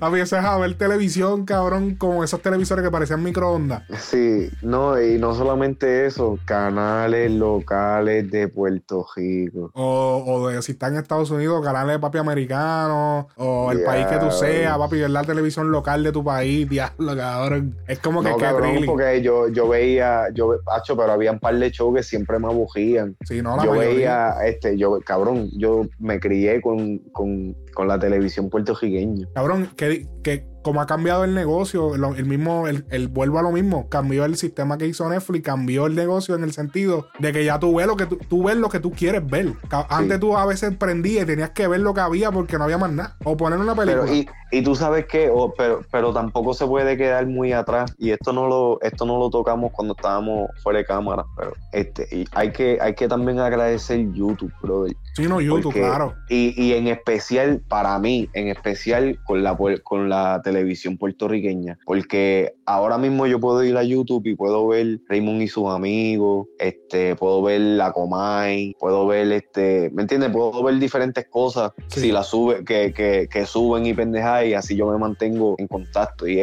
A 0.00 0.08
veces 0.08 0.44
a 0.44 0.56
ver 0.58 0.74
televisión, 0.74 1.44
cabrón, 1.44 1.96
como 1.96 2.24
esos 2.24 2.40
televisores 2.40 2.84
que 2.84 2.90
parecían 2.90 3.22
microondas. 3.22 3.82
Sí, 3.98 4.50
no, 4.62 5.00
y 5.00 5.18
no 5.18 5.34
solamente 5.34 6.06
eso, 6.06 6.38
canales 6.44 7.30
locales 7.32 8.30
de 8.30 8.48
Puerto 8.48 9.06
Rico. 9.14 9.70
O, 9.74 10.24
o 10.26 10.48
de 10.48 10.62
si 10.62 10.72
está 10.72 10.88
en 10.88 10.96
Estados 10.96 11.30
Unidos, 11.30 11.64
canales 11.64 11.96
de 11.96 11.98
papi 11.98 12.18
americano, 12.18 13.28
o 13.36 13.72
el 13.72 13.82
país 13.82 14.06
que 14.06 14.18
tú 14.18 14.30
seas, 14.30 14.76
papi, 14.76 15.00
ver 15.00 15.10
la 15.10 15.24
televisión 15.24 15.70
local 15.70 16.02
de 16.02 16.12
tu 16.12 16.24
país, 16.24 16.68
diablo, 16.68 17.16
cabrón. 17.16 17.76
Es 17.86 17.98
como 17.98 18.22
que 18.22 18.30
no, 18.30 18.36
cabrón, 18.36 18.82
porque 18.86 19.22
yo, 19.22 19.48
yo 19.48 19.68
veía, 19.68 20.28
yo, 20.32 20.60
hacho, 20.66 20.96
pero 20.96 21.12
había 21.12 21.32
un 21.32 21.38
par 21.38 21.56
de 21.56 21.70
shows 21.70 21.96
que 21.96 22.02
siempre 22.02 22.38
me 22.38 22.46
aburrían. 22.46 23.16
Sí, 23.24 23.42
no, 23.42 23.56
la 23.56 23.64
yo 23.64 23.72
veía, 23.72 24.36
este, 24.44 24.76
yo 24.76 24.85
cabrón, 25.04 25.50
yo 25.52 25.82
me 25.98 26.18
crié 26.20 26.60
con, 26.60 26.98
con, 27.12 27.54
con 27.74 27.88
la 27.88 27.98
televisión 27.98 28.50
puertorriqueña. 28.50 29.26
Cabrón, 29.34 29.70
que, 29.76 30.06
que 30.22 30.44
como 30.66 30.80
ha 30.80 30.86
cambiado 30.86 31.22
el 31.22 31.32
negocio, 31.32 31.94
el 31.94 32.24
mismo, 32.24 32.66
el, 32.66 33.06
vuelvo 33.06 33.38
a 33.38 33.42
lo 33.42 33.52
mismo, 33.52 33.88
cambió 33.88 34.24
el 34.24 34.36
sistema 34.36 34.76
que 34.76 34.88
hizo 34.88 35.08
Netflix, 35.08 35.44
cambió 35.44 35.86
el 35.86 35.94
negocio 35.94 36.34
en 36.34 36.42
el 36.42 36.52
sentido 36.52 37.06
de 37.20 37.30
que 37.30 37.44
ya 37.44 37.60
tú 37.60 37.76
ves 37.76 37.86
lo 37.86 37.96
que 37.96 38.06
tú, 38.06 38.42
ves 38.42 38.56
lo 38.56 38.68
que 38.68 38.80
tú 38.80 38.90
quieres 38.90 39.24
ver. 39.24 39.52
Antes 39.88 40.18
tú 40.18 40.36
a 40.36 40.44
veces 40.44 40.74
prendías 40.76 41.22
y 41.22 41.26
tenías 41.26 41.50
que 41.50 41.68
ver 41.68 41.78
lo 41.82 41.94
que 41.94 42.00
había 42.00 42.32
porque 42.32 42.58
no 42.58 42.64
había 42.64 42.78
más 42.78 42.90
nada. 42.90 43.16
O 43.22 43.36
poner 43.36 43.60
una 43.60 43.76
película. 43.76 44.12
y, 44.12 44.26
y, 44.50 44.62
tú 44.62 44.74
sabes 44.74 45.06
que, 45.06 45.30
pero, 45.56 45.82
pero 45.92 46.12
tampoco 46.12 46.52
se 46.52 46.66
puede 46.66 46.96
quedar 46.96 47.28
muy 47.28 47.52
atrás. 47.52 47.94
Y 47.96 48.10
esto 48.10 48.32
no 48.32 48.48
lo, 48.48 48.80
esto 48.82 49.06
no 49.06 49.20
lo 49.20 49.30
tocamos 49.30 49.70
cuando 49.70 49.94
estábamos 49.96 50.50
fuera 50.64 50.80
de 50.80 50.84
cámara, 50.84 51.24
pero 51.36 51.52
este, 51.70 52.08
y 52.10 52.24
hay 52.32 52.50
que, 52.50 52.78
hay 52.80 52.96
que 52.96 53.06
también 53.06 53.38
agradecer 53.38 54.04
YouTube, 54.12 54.52
brother. 54.60 54.96
Sí, 55.14 55.28
no, 55.28 55.40
YouTube, 55.40 55.74
claro. 55.74 56.14
Y, 56.28 56.60
y 56.60 56.72
en 56.72 56.88
especial, 56.88 57.62
para 57.68 57.96
mí, 58.00 58.28
en 58.32 58.48
especial 58.48 59.16
con 59.24 59.44
la 59.44 59.56
con 59.84 60.08
la 60.08 60.40
televisión 60.42 60.55
televisión 60.56 60.96
puertorriqueña, 60.96 61.78
porque 61.84 62.54
ahora 62.64 62.96
mismo 62.96 63.26
yo 63.26 63.38
puedo 63.38 63.62
ir 63.62 63.76
a 63.76 63.82
YouTube 63.82 64.26
y 64.26 64.34
puedo 64.34 64.66
ver 64.68 65.00
Raymond 65.08 65.42
y 65.42 65.48
sus 65.48 65.68
amigos, 65.68 66.46
este, 66.58 67.14
puedo 67.14 67.42
ver 67.42 67.60
la 67.60 67.92
Comay, 67.92 68.74
puedo 68.78 69.06
ver 69.06 69.30
este, 69.32 69.90
¿me 69.92 70.02
entiendes? 70.02 70.30
Puedo 70.30 70.62
ver 70.62 70.78
diferentes 70.78 71.26
cosas 71.28 71.72
si 71.88 72.10
las 72.10 72.28
sube, 72.28 72.64
que, 72.64 72.92
que, 72.92 73.28
que, 73.30 73.46
suben 73.46 73.84
y 73.86 73.92
pendejas 73.92 74.46
y 74.46 74.54
así 74.54 74.76
yo 74.76 74.90
me 74.90 74.98
mantengo 74.98 75.56
en 75.58 75.68
contacto. 75.68 76.26
Y 76.26 76.42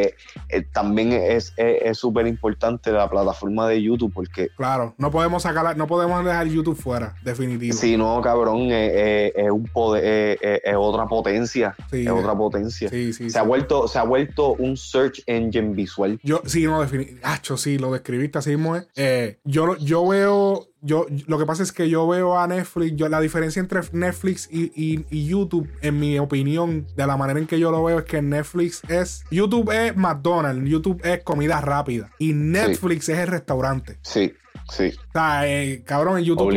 también 0.72 1.12
es 1.12 1.52
súper 1.92 2.26
importante 2.26 2.92
la 2.92 3.08
plataforma 3.10 3.68
de 3.68 3.82
YouTube 3.82 4.12
porque... 4.14 4.48
Claro, 4.56 4.94
no 4.96 5.10
podemos 5.10 5.42
sacar, 5.42 5.76
no 5.76 5.86
podemos 5.86 6.24
dejar 6.24 6.46
YouTube 6.46 6.76
fuera, 6.76 7.16
definitivo. 7.24 7.76
Sí, 7.76 7.96
no, 7.96 8.20
cabrón, 8.22 8.68
es 8.70 9.50
un 9.50 9.64
poder, 9.64 10.38
es 10.40 10.76
otra 10.76 11.06
potencia, 11.06 11.74
es 11.90 12.08
otra 12.08 12.36
potencia. 12.36 12.88
Sí, 12.88 13.12
sí, 13.12 13.28
se 13.28 13.38
ha 13.38 13.42
vuelto, 13.42 13.88
se 13.88 13.98
ha 13.98 14.03
vuelto 14.04 14.54
un 14.54 14.76
search 14.76 15.22
engine 15.26 15.74
visual. 15.74 16.18
Yo, 16.22 16.42
sí, 16.46 16.64
no, 16.64 16.80
definitivamente, 16.80 17.56
sí, 17.56 17.78
lo 17.78 17.92
describiste 17.92 18.38
así 18.38 18.50
mismo. 18.50 18.76
Eh, 18.96 19.38
yo, 19.44 19.76
yo 19.76 20.06
veo 20.06 20.68
yo, 20.84 21.06
lo 21.26 21.38
que 21.38 21.46
pasa 21.46 21.62
es 21.62 21.72
que 21.72 21.88
yo 21.88 22.06
veo 22.06 22.38
a 22.38 22.46
Netflix, 22.46 22.94
yo, 22.94 23.08
la 23.08 23.18
diferencia 23.18 23.58
entre 23.58 23.80
Netflix 23.92 24.48
y, 24.52 25.26
YouTube, 25.26 25.66
en 25.80 25.98
mi 25.98 26.18
opinión, 26.18 26.86
de 26.94 27.06
la 27.06 27.16
manera 27.16 27.40
en 27.40 27.46
que 27.46 27.58
yo 27.58 27.70
lo 27.70 27.82
veo, 27.82 28.00
es 28.00 28.04
que 28.04 28.20
Netflix 28.20 28.82
es, 28.88 29.24
YouTube 29.30 29.70
es 29.70 29.96
McDonald's, 29.96 30.68
YouTube 30.68 31.00
es 31.02 31.22
comida 31.22 31.62
rápida 31.62 32.10
y 32.18 32.34
Netflix 32.34 33.08
es 33.08 33.18
el 33.18 33.28
restaurante. 33.28 33.98
Sí. 34.02 34.34
Sí. 34.70 34.92
O 35.08 35.12
sea, 35.12 35.46
eh, 35.46 35.82
cabrón, 35.84 36.18
en 36.18 36.24
YouTube, 36.24 36.52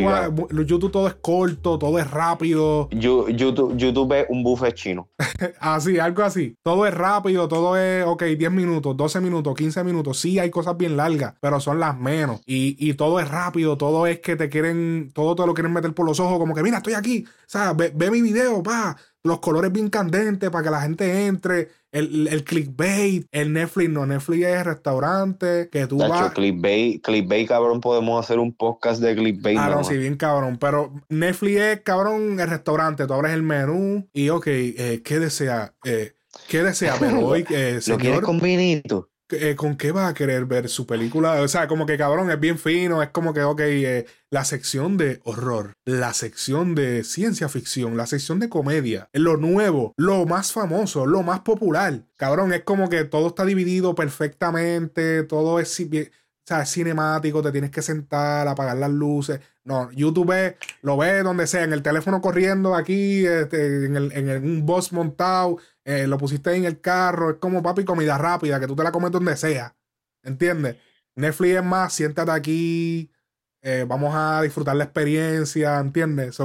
YouTube 0.65 0.91
todo 0.91 1.07
es 1.07 1.15
corto, 1.15 1.77
todo 1.77 1.99
es 1.99 2.10
rápido. 2.10 2.89
YouTube, 2.91 3.75
YouTube 3.75 4.13
es 4.13 4.25
un 4.29 4.43
buffet 4.43 4.73
chino. 4.73 5.10
así, 5.60 5.99
algo 5.99 6.23
así. 6.23 6.55
Todo 6.63 6.86
es 6.88 6.93
rápido, 6.93 7.47
todo 7.47 7.77
es, 7.77 8.05
ok, 8.05 8.23
10 8.23 8.51
minutos, 8.51 8.95
12 8.95 9.19
minutos, 9.19 9.55
15 9.55 9.83
minutos. 9.83 10.19
Sí, 10.19 10.39
hay 10.39 10.49
cosas 10.49 10.77
bien 10.77 10.95
largas, 10.95 11.33
pero 11.41 11.60
son 11.60 11.79
las 11.79 11.97
menos. 11.97 12.41
Y, 12.45 12.75
y 12.79 12.93
todo 12.93 13.19
es 13.19 13.29
rápido, 13.29 13.77
todo 13.77 14.07
es 14.07 14.19
que 14.19 14.36
te 14.36 14.49
quieren, 14.49 15.12
todo 15.13 15.36
te 15.36 15.45
lo 15.45 15.53
quieren 15.53 15.73
meter 15.73 15.93
por 15.93 16.05
los 16.05 16.19
ojos, 16.19 16.39
como 16.39 16.55
que 16.55 16.63
mira, 16.63 16.77
estoy 16.77 16.93
aquí. 16.93 17.25
O 17.27 17.49
sea, 17.49 17.73
ve, 17.73 17.91
ve 17.93 18.10
mi 18.10 18.21
video, 18.21 18.63
pa 18.63 18.95
los 19.27 19.39
colores 19.39 19.71
bien 19.71 19.89
candentes 19.89 20.49
para 20.49 20.63
que 20.63 20.71
la 20.71 20.81
gente 20.81 21.27
entre, 21.27 21.69
el, 21.97 22.27
el 22.27 22.43
clickbait, 22.43 23.27
el 23.31 23.53
Netflix, 23.53 23.89
no, 23.89 24.05
Netflix 24.05 24.45
es 24.45 24.65
restaurante, 24.65 25.69
que 25.71 25.88
tú 25.88 25.97
vas... 25.97 26.31
Clickbait, 26.33 27.01
clickbait, 27.01 27.47
cabrón, 27.47 27.81
podemos 27.81 28.23
hacer 28.23 28.39
un 28.39 28.53
podcast 28.53 29.01
de 29.01 29.15
clickbait. 29.15 29.57
Ah, 29.57 29.69
no, 29.69 29.83
sí, 29.83 29.97
bien 29.97 30.15
cabrón, 30.15 30.57
pero 30.57 30.93
Netflix 31.10 31.60
es, 31.60 31.81
cabrón, 31.81 32.39
el 32.39 32.49
restaurante, 32.49 33.07
tú 33.07 33.13
abres 33.13 33.33
el 33.33 33.43
menú 33.43 34.07
y, 34.13 34.29
ok, 34.29 34.47
eh, 34.47 35.01
¿qué 35.03 35.19
desea? 35.19 35.73
Eh, 35.83 36.13
¿Qué 36.47 36.63
desea 36.63 36.95
Pero 36.99 37.25
hoy, 37.25 37.45
eh, 37.49 37.81
señor? 37.81 37.99
¿Lo 37.99 38.03
quieres 38.03 38.21
con 38.21 38.39
vinito? 38.39 39.10
Eh, 39.30 39.56
¿con 39.58 39.76
qué 39.76 39.92
va 39.92 40.08
a 40.08 40.13
querer 40.13 40.46
ver 40.46 40.70
su 40.70 40.88
película? 40.88 41.42
O 41.42 41.48
sea, 41.50 41.68
como 41.68 41.86
que 41.86 41.98
cabrón, 41.98 42.32
es 42.32 42.40
bien 42.40 42.58
fino, 42.58 43.04
es 43.04 43.10
como 43.10 43.34
que, 43.34 43.44
ok, 43.44 43.60
eh, 43.60 44.06
la 44.30 44.46
sección 44.46 44.96
de 44.96 45.20
horror, 45.26 45.74
la 45.84 46.13
sección 46.13 46.76
de 46.76 47.04
ciencia 47.04 47.50
ficción, 47.50 47.98
la 47.98 48.08
sección 48.08 48.40
de 48.40 48.48
comedia, 48.48 49.10
lo 49.12 49.36
nuevo, 49.36 49.94
lo 49.98 50.26
más 50.26 50.54
famoso, 50.54 51.06
lo 51.06 51.24
más 51.24 51.42
popular. 51.42 52.06
Cabrón, 52.16 52.54
es 52.54 52.63
como 52.63 52.88
que 52.90 53.04
todo 53.04 53.28
está 53.28 53.44
dividido 53.44 53.96
perfectamente, 53.96 55.24
todo 55.24 55.60
es, 55.60 55.78
o 55.80 55.86
sea, 56.46 56.62
es 56.62 56.72
cinemático, 56.72 57.42
te 57.42 57.52
tienes 57.52 57.72
que 57.72 57.82
sentar, 57.82 58.48
apagar 58.48 58.78
las 58.78 58.92
luces. 58.92 59.42
No, 59.67 59.91
YouTube 59.91 60.56
lo 60.82 60.95
ves 60.95 61.25
donde 61.25 61.45
sea, 61.45 61.63
en 61.63 61.73
el 61.73 61.84
teléfono 61.84 62.21
corriendo 62.21 62.73
aquí, 62.73 63.25
este, 63.25 63.84
en, 63.86 63.97
el, 63.97 64.13
en 64.13 64.41
un 64.41 64.65
bus 64.65 64.93
montado 64.93 65.58
eh, 65.84 66.08
lo 66.08 66.17
pusiste 66.17 66.56
en 66.56 66.63
el 66.63 66.80
carro, 66.80 67.32
es 67.32 67.36
como 67.36 67.62
papi 67.62 67.84
comida 67.84 68.17
rápida, 68.17 68.62
que 68.62 68.67
tú 68.67 68.77
te 68.77 68.84
la 68.84 68.93
comes 68.93 69.12
donde 69.12 69.36
sea. 69.36 69.75
¿Entiendes? 70.23 70.77
Netflix 71.15 71.58
es 71.58 71.63
más, 71.65 71.93
siéntate 71.93 72.32
aquí, 72.32 73.12
eh, 73.63 73.86
vamos 73.88 74.13
a 74.15 74.41
disfrutar 74.41 74.76
la 74.76 74.86
experiencia, 74.86 75.80
¿entiendes? 75.80 76.38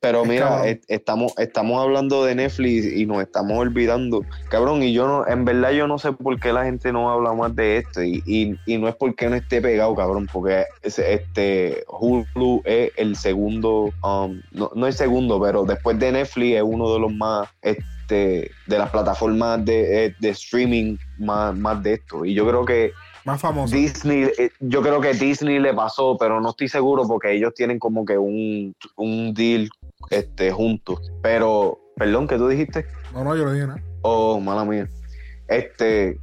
Pero 0.00 0.24
mira, 0.24 0.62
estamos, 0.88 1.32
estamos 1.38 1.80
hablando 1.82 2.24
de 2.24 2.34
Netflix 2.34 2.86
y 2.86 3.06
nos 3.06 3.22
estamos 3.22 3.58
olvidando, 3.58 4.24
cabrón, 4.48 4.82
y 4.82 4.92
yo 4.92 5.06
no, 5.06 5.26
en 5.26 5.44
verdad 5.44 5.70
yo 5.70 5.86
no 5.86 5.98
sé 5.98 6.12
por 6.12 6.40
qué 6.40 6.52
la 6.52 6.64
gente 6.64 6.92
no 6.92 7.10
habla 7.10 7.32
más 7.34 7.54
de 7.54 7.78
esto, 7.78 8.02
y, 8.02 8.58
no 8.66 8.88
es 8.88 8.96
porque 8.96 9.28
no 9.28 9.36
esté 9.36 9.60
pegado, 9.60 9.94
cabrón, 9.94 10.28
porque 10.32 10.64
este 10.82 11.84
Hulu 11.88 12.62
es 12.64 12.92
el 12.96 13.16
segundo, 13.16 13.92
um, 14.02 14.40
no, 14.52 14.70
no 14.74 14.86
el 14.86 14.94
segundo, 14.94 15.40
pero 15.40 15.64
después 15.64 15.98
de 15.98 16.12
Netflix 16.12 16.56
es 16.56 16.62
uno 16.62 16.92
de 16.92 16.98
los 16.98 17.12
más... 17.12 17.48
Este, 17.62 17.90
de 18.10 18.50
las 18.66 18.90
plataformas 18.90 19.64
de, 19.64 20.12
de 20.18 20.28
streaming 20.30 20.96
más, 21.18 21.56
más, 21.56 21.80
de 21.80 21.92
esto. 21.92 22.24
Y 22.24 22.34
yo 22.34 22.44
creo 22.44 22.64
que 22.64 22.92
más 23.24 23.40
famoso. 23.40 23.74
Disney, 23.74 24.30
eh, 24.38 24.50
yo 24.60 24.82
creo 24.82 25.00
que 25.00 25.14
Disney 25.14 25.58
le 25.58 25.74
pasó, 25.74 26.16
pero 26.18 26.40
no 26.40 26.50
estoy 26.50 26.68
seguro 26.68 27.06
porque 27.06 27.32
ellos 27.32 27.54
tienen 27.54 27.78
como 27.78 28.04
que 28.04 28.18
un, 28.18 28.74
un 28.96 29.34
deal 29.34 29.68
este, 30.10 30.50
juntos. 30.50 31.10
Pero, 31.22 31.78
perdón, 31.96 32.26
¿qué 32.26 32.36
tú 32.36 32.48
dijiste? 32.48 32.86
No, 33.12 33.24
no, 33.24 33.36
yo 33.36 33.44
no 33.44 33.52
dije 33.52 33.66
nada. 33.66 33.82
Oh, 34.02 34.40
mala 34.40 34.64
mía. 34.64 34.88
Este, 35.48 36.18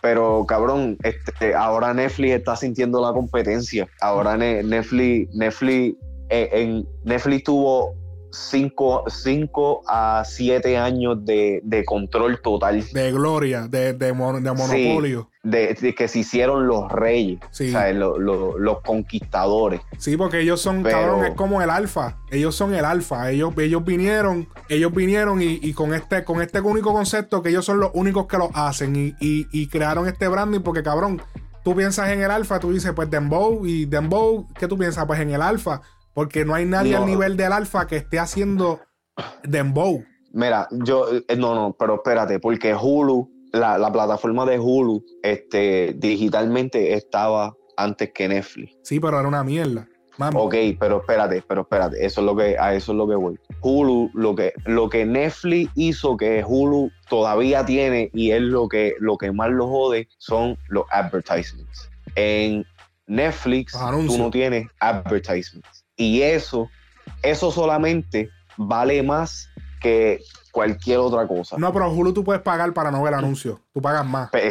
pero 0.00 0.44
cabrón, 0.46 0.96
este, 1.02 1.54
ahora 1.54 1.92
Netflix 1.94 2.34
está 2.34 2.56
sintiendo 2.56 3.00
la 3.00 3.12
competencia. 3.12 3.88
Ahora 4.00 4.36
Netflix, 4.36 5.34
Netflix, 5.34 5.96
eh, 6.30 6.48
en 6.52 6.86
Netflix 7.04 7.44
tuvo 7.44 7.94
5 8.32 9.82
a 9.86 10.22
7 10.24 10.78
años 10.78 11.24
de, 11.24 11.84
control 11.86 12.40
total. 12.40 12.84
De 12.92 13.12
gloria, 13.12 13.68
de, 13.68 13.92
de, 13.92 14.12
monopolio. 14.12 15.30
de, 15.42 15.94
que 15.96 16.08
se 16.08 16.20
hicieron 16.20 16.66
los 16.66 16.90
reyes, 16.90 17.40
los 17.88 18.80
conquistadores. 18.84 19.80
Sí, 19.98 20.16
porque 20.16 20.40
ellos 20.40 20.60
son, 20.60 20.82
cabrón, 20.82 21.24
es 21.24 21.34
como 21.34 21.62
el 21.62 21.70
alfa. 21.70 22.18
Ellos 22.30 22.54
son 22.54 22.74
el 22.74 22.84
alfa. 22.84 23.30
Ellos, 23.30 23.52
ellos 23.58 23.84
vinieron, 23.84 24.48
ellos 24.68 24.92
vinieron 24.92 25.40
y, 25.42 25.72
con 25.72 25.94
este 25.94 26.24
con 26.24 26.42
este 26.42 26.60
único 26.60 26.92
concepto 26.92 27.42
que 27.42 27.50
ellos 27.50 27.64
son 27.64 27.80
los 27.80 27.90
únicos 27.94 28.26
que 28.26 28.38
lo 28.38 28.50
hacen 28.54 28.96
y, 28.96 29.14
y 29.20 29.66
crearon 29.68 30.06
este 30.06 30.28
branding 30.28 30.60
porque, 30.60 30.82
cabrón, 30.82 31.22
tú 31.62 31.74
piensas 31.74 32.10
en 32.10 32.20
el 32.22 32.30
alfa, 32.30 32.58
tú 32.60 32.72
dices, 32.72 32.92
pues 32.94 33.10
Dembow 33.10 33.66
y 33.66 33.86
Dembow, 33.86 34.46
¿qué 34.58 34.66
tú 34.66 34.78
piensas? 34.78 35.04
Pues 35.06 35.20
en 35.20 35.30
el 35.30 35.42
alfa 35.42 35.82
porque 36.14 36.44
no 36.44 36.54
hay 36.54 36.66
nadie 36.66 36.96
al 36.96 37.06
nivel 37.06 37.36
del 37.36 37.52
alfa 37.52 37.86
que 37.86 37.96
esté 37.96 38.18
haciendo 38.18 38.80
Dembow. 39.42 40.04
Mira, 40.32 40.68
yo, 40.70 41.06
eh, 41.12 41.36
no, 41.36 41.54
no, 41.54 41.76
pero 41.78 41.96
espérate, 41.96 42.38
porque 42.38 42.74
Hulu, 42.74 43.28
la, 43.52 43.92
plataforma 43.92 44.46
de 44.46 44.58
Hulu, 44.58 45.04
este, 45.22 45.94
digitalmente 45.96 46.94
estaba 46.94 47.54
antes 47.76 48.12
que 48.12 48.28
Netflix. 48.28 48.76
Sí, 48.84 49.00
pero 49.00 49.18
era 49.18 49.28
una 49.28 49.42
mierda. 49.42 49.88
Ok, 50.34 50.54
pero 50.78 51.00
espérate, 51.00 51.42
pero 51.46 51.62
espérate, 51.62 52.04
eso 52.04 52.20
es 52.20 52.26
lo 52.26 52.36
que, 52.36 52.58
a 52.58 52.74
eso 52.74 52.92
es 52.92 52.98
lo 52.98 53.08
que 53.08 53.14
voy. 53.14 53.38
Hulu, 53.62 54.10
lo 54.12 54.34
que, 54.34 54.52
lo 54.66 54.90
que 54.90 55.06
Netflix 55.06 55.70
hizo 55.76 56.16
que 56.16 56.44
Hulu 56.46 56.90
todavía 57.08 57.64
tiene 57.64 58.10
y 58.12 58.32
es 58.32 58.42
lo 58.42 58.68
que, 58.68 58.94
lo 58.98 59.16
que 59.16 59.32
más 59.32 59.50
lo 59.50 59.68
jode 59.68 60.08
son 60.18 60.58
los 60.68 60.84
advertisements. 60.90 61.90
En 62.16 62.66
Netflix 63.06 63.72
tú 63.72 64.18
no 64.18 64.30
tienes 64.30 64.66
advertisements. 64.80 65.79
Y 66.00 66.22
eso, 66.22 66.70
eso 67.22 67.50
solamente 67.50 68.30
vale 68.56 69.02
más 69.02 69.50
que 69.82 70.20
cualquier 70.50 70.98
otra 70.98 71.28
cosa. 71.28 71.58
No, 71.58 71.72
pero 71.74 71.90
Hulu 71.90 72.14
tú 72.14 72.24
puedes 72.24 72.40
pagar 72.40 72.72
para 72.72 72.90
no 72.90 73.02
ver 73.02 73.12
anuncios. 73.12 73.58
Tú 73.74 73.82
pagas 73.82 74.06
más. 74.06 74.30
Pero, 74.32 74.50